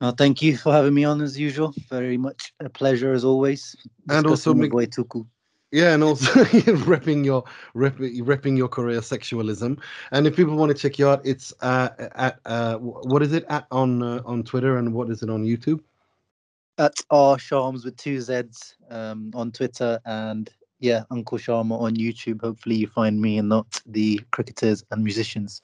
Uh, 0.00 0.12
thank 0.12 0.42
you 0.42 0.56
for 0.56 0.72
having 0.72 0.92
me 0.92 1.04
on 1.04 1.22
as 1.22 1.38
usual. 1.38 1.74
Very 1.88 2.18
much 2.18 2.52
a 2.60 2.68
pleasure 2.68 3.12
as 3.12 3.24
always. 3.24 3.74
And 4.08 4.26
also 4.26 4.52
my 4.52 4.68
boy 4.68 4.86
Tucu. 4.86 5.26
Yeah, 5.72 5.94
and 5.94 6.02
also 6.02 6.30
repping 6.84 7.24
your 7.24 7.44
repping, 7.74 8.20
repping 8.22 8.56
your 8.56 8.68
career 8.68 9.00
sexualism. 9.00 9.80
And 10.12 10.26
if 10.26 10.36
people 10.36 10.56
want 10.56 10.70
to 10.70 10.78
check 10.78 10.98
you 10.98 11.08
out, 11.08 11.22
it's 11.24 11.52
uh, 11.60 11.88
at 12.14 12.38
uh, 12.44 12.76
what 12.76 13.22
is 13.22 13.32
it 13.32 13.44
at 13.48 13.66
on 13.70 14.02
uh, 14.02 14.20
on 14.24 14.44
Twitter 14.44 14.76
and 14.76 14.92
what 14.92 15.10
is 15.10 15.22
it 15.22 15.30
on 15.30 15.44
YouTube? 15.44 15.80
At 16.78 16.94
R 17.10 17.36
Sharms 17.36 17.84
with 17.84 17.96
two 17.96 18.20
Z's 18.20 18.74
um, 18.90 19.30
on 19.34 19.50
Twitter 19.50 19.98
and 20.04 20.50
yeah, 20.78 21.04
Uncle 21.10 21.38
Sharma 21.38 21.80
on 21.80 21.96
YouTube. 21.96 22.42
Hopefully 22.42 22.76
you 22.76 22.86
find 22.86 23.20
me 23.20 23.38
and 23.38 23.48
not 23.48 23.80
the 23.86 24.20
cricketers 24.30 24.84
and 24.90 25.02
musicians. 25.02 25.62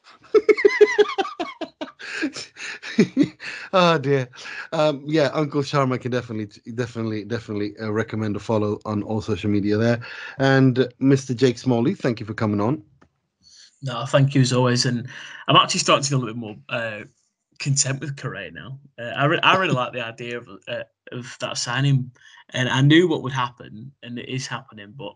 oh 3.72 3.98
dear. 3.98 4.28
Um, 4.72 5.02
yeah, 5.06 5.30
Uncle 5.34 5.62
Sharma 5.62 6.00
can 6.00 6.10
definitely, 6.10 6.48
definitely, 6.74 7.24
definitely 7.24 7.76
uh, 7.78 7.90
recommend 7.90 8.36
a 8.36 8.40
follow 8.40 8.78
on 8.84 9.02
all 9.02 9.20
social 9.20 9.50
media 9.50 9.76
there. 9.76 10.00
And 10.38 10.78
uh, 10.78 10.88
Mr. 11.00 11.36
Jake 11.36 11.58
Smalley, 11.58 11.94
thank 11.94 12.20
you 12.20 12.26
for 12.26 12.34
coming 12.34 12.60
on. 12.60 12.82
No, 13.82 14.04
thank 14.06 14.34
you 14.34 14.40
as 14.40 14.52
always. 14.52 14.86
And 14.86 15.08
I'm 15.48 15.56
actually 15.56 15.80
starting 15.80 16.04
to 16.04 16.08
feel 16.08 16.22
a 16.22 16.26
bit 16.26 16.36
more 16.36 16.56
uh, 16.68 17.00
content 17.62 18.00
with 18.00 18.16
Correa 18.16 18.50
now. 18.50 18.78
Uh, 18.98 19.12
I, 19.16 19.24
re- 19.24 19.40
I 19.42 19.56
really 19.56 19.72
like 19.74 19.92
the 19.92 20.04
idea 20.04 20.38
of 20.38 20.48
uh, 20.68 20.82
of 21.12 21.36
that 21.40 21.56
signing, 21.56 22.10
and 22.50 22.68
I 22.68 22.80
knew 22.82 23.08
what 23.08 23.22
would 23.22 23.32
happen, 23.32 23.92
and 24.02 24.18
it 24.18 24.28
is 24.28 24.46
happening. 24.46 24.92
But 24.96 25.14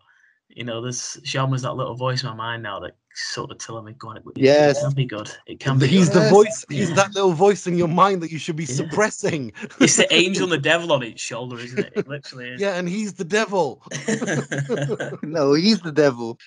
you 0.49 0.65
know, 0.65 0.81
there's 0.81 1.19
Sharma's 1.25 1.63
that 1.63 1.75
little 1.75 1.95
voice 1.95 2.23
in 2.23 2.29
my 2.31 2.35
mind 2.35 2.63
now 2.63 2.79
that 2.81 2.97
sort 3.15 3.51
of 3.51 3.59
telling 3.59 3.85
me, 3.85 3.93
"Go 3.99 4.09
on, 4.11 4.17
it, 4.19 4.23
Yes. 4.37 4.79
it 4.79 4.83
can 4.85 4.95
be 4.95 5.05
good. 5.05 5.31
It 5.47 5.59
can 5.61 5.79
be." 5.79 5.87
He's 5.87 6.09
good. 6.09 6.23
the 6.25 6.31
voice. 6.31 6.65
He's 6.71 6.89
Yeah. 6.91 6.95
that 6.97 7.15
little 7.15 7.33
voice 7.33 7.67
in 7.67 7.77
your 7.77 7.89
mind 7.89 8.23
that 8.23 8.31
you 8.31 8.39
should 8.39 8.57
be 8.57 8.65
Yeah. 8.65 8.75
suppressing. 8.77 9.53
It's 9.81 9.97
the 9.97 10.07
angel 10.23 10.45
and 10.45 10.53
the 10.53 10.59
devil 10.59 10.93
on 10.93 11.03
each 11.05 11.21
shoulder, 11.21 11.59
isn't 11.59 11.79
it? 11.79 11.93
It 11.97 12.09
literally 12.09 12.51
is. 12.51 12.61
Yeah, 12.61 12.77
and 12.77 12.89
he's 12.89 13.15
the 13.15 13.25
devil. 13.25 13.83
no, 15.23 15.53
he's 15.55 15.81
the 15.81 15.93
devil. 15.93 16.39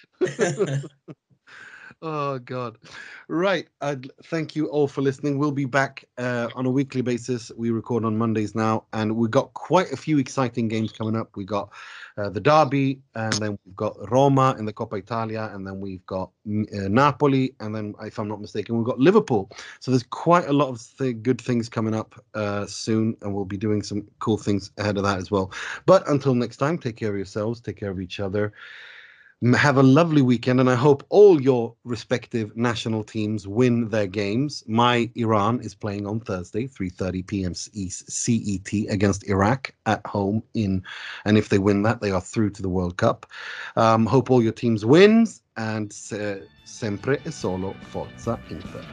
Oh 2.02 2.40
God! 2.40 2.78
Right. 3.28 3.68
Thank 4.24 4.56
you 4.56 4.68
all 4.68 4.88
for 4.88 5.02
listening. 5.02 5.38
We'll 5.38 5.52
be 5.52 5.66
back 5.66 6.06
uh, 6.18 6.48
on 6.56 6.66
a 6.66 6.70
weekly 6.72 7.02
basis. 7.02 7.52
We 7.58 7.72
record 7.72 8.06
on 8.06 8.18
Mondays 8.18 8.56
now, 8.56 8.86
and 8.94 9.18
we've 9.18 9.30
got 9.30 9.54
quite 9.54 9.92
a 9.92 9.98
few 9.98 10.18
exciting 10.18 10.70
games 10.70 10.94
coming 10.94 11.18
up. 11.18 11.36
We 11.36 11.44
got 11.44 11.72
uh, 12.18 12.30
the 12.30 12.40
Derby, 12.40 13.02
and 13.16 13.34
then 13.34 13.60
we've 13.66 13.76
got 13.76 13.98
Roma 14.10 14.56
in 14.58 14.64
the 14.64 14.72
Coppa 14.72 14.98
Italia, 14.98 15.50
and 15.54 15.68
then 15.68 15.82
we've 15.82 16.06
got 16.06 16.32
mm, 16.48 16.66
uh, 16.74 16.88
Napoli, 16.88 17.54
and 17.60 17.76
then, 17.76 17.94
if 18.04 18.18
I'm 18.18 18.30
not 18.30 18.40
mistaken, 18.40 18.78
we've 18.78 18.86
got 18.86 19.00
Liverpool. 19.00 19.52
So 19.82 19.92
there's 19.92 20.04
quite 20.04 20.48
a 20.48 20.54
lot 20.54 20.70
of 20.70 20.82
th- 20.98 21.22
good 21.22 21.42
things 21.42 21.68
coming 21.68 21.94
up 21.94 22.16
uh, 22.34 22.66
soon, 22.66 23.18
and 23.22 23.36
we'll 23.36 23.44
be 23.44 23.58
doing 23.58 23.84
some 23.84 24.08
cool 24.20 24.38
things 24.38 24.72
ahead 24.78 24.96
of 24.96 25.04
that 25.04 25.18
as 25.18 25.32
well. 25.32 25.52
But 25.86 26.08
until 26.08 26.34
next 26.34 26.58
time, 26.58 26.78
take 26.78 26.96
care 26.96 27.10
of 27.10 27.18
yourselves, 27.18 27.60
take 27.60 27.76
care 27.76 27.92
of 27.92 28.00
each 28.00 28.22
other. 28.22 28.54
Have 29.56 29.78
a 29.78 29.84
lovely 29.84 30.22
weekend, 30.22 30.60
and 30.60 30.70
I 30.70 30.76
hope 30.76 31.06
all 31.08 31.40
your 31.42 31.74
respective 31.86 32.58
national 32.58 33.06
teams 33.06 33.48
win 33.48 33.88
their 33.88 34.06
games. 34.06 34.66
My 34.68 35.10
Iran 35.16 35.62
is 35.62 35.74
playing 35.74 36.06
on 36.06 36.20
Thursday, 36.20 36.68
3:30 36.68 37.26
p.m. 37.26 37.54
CET 37.54 38.74
against 38.94 39.30
Iraq 39.30 39.74
at 39.86 40.06
home 40.06 40.44
in, 40.56 40.84
and 41.24 41.38
if 41.38 41.48
they 41.48 41.58
win 41.58 41.84
that, 41.84 42.02
they 42.02 42.12
are 42.12 42.20
through 42.20 42.50
to 42.50 42.62
the 42.62 42.68
World 42.68 42.98
Cup. 42.98 43.26
Um, 43.78 44.06
hope 44.06 44.30
all 44.30 44.44
your 44.44 44.52
teams 44.52 44.86
wins, 44.86 45.42
and 45.56 45.94
se- 45.94 46.44
sempre 46.66 47.22
e 47.26 47.32
solo 47.32 47.74
forza 47.92 48.38
Inter. 48.50 48.84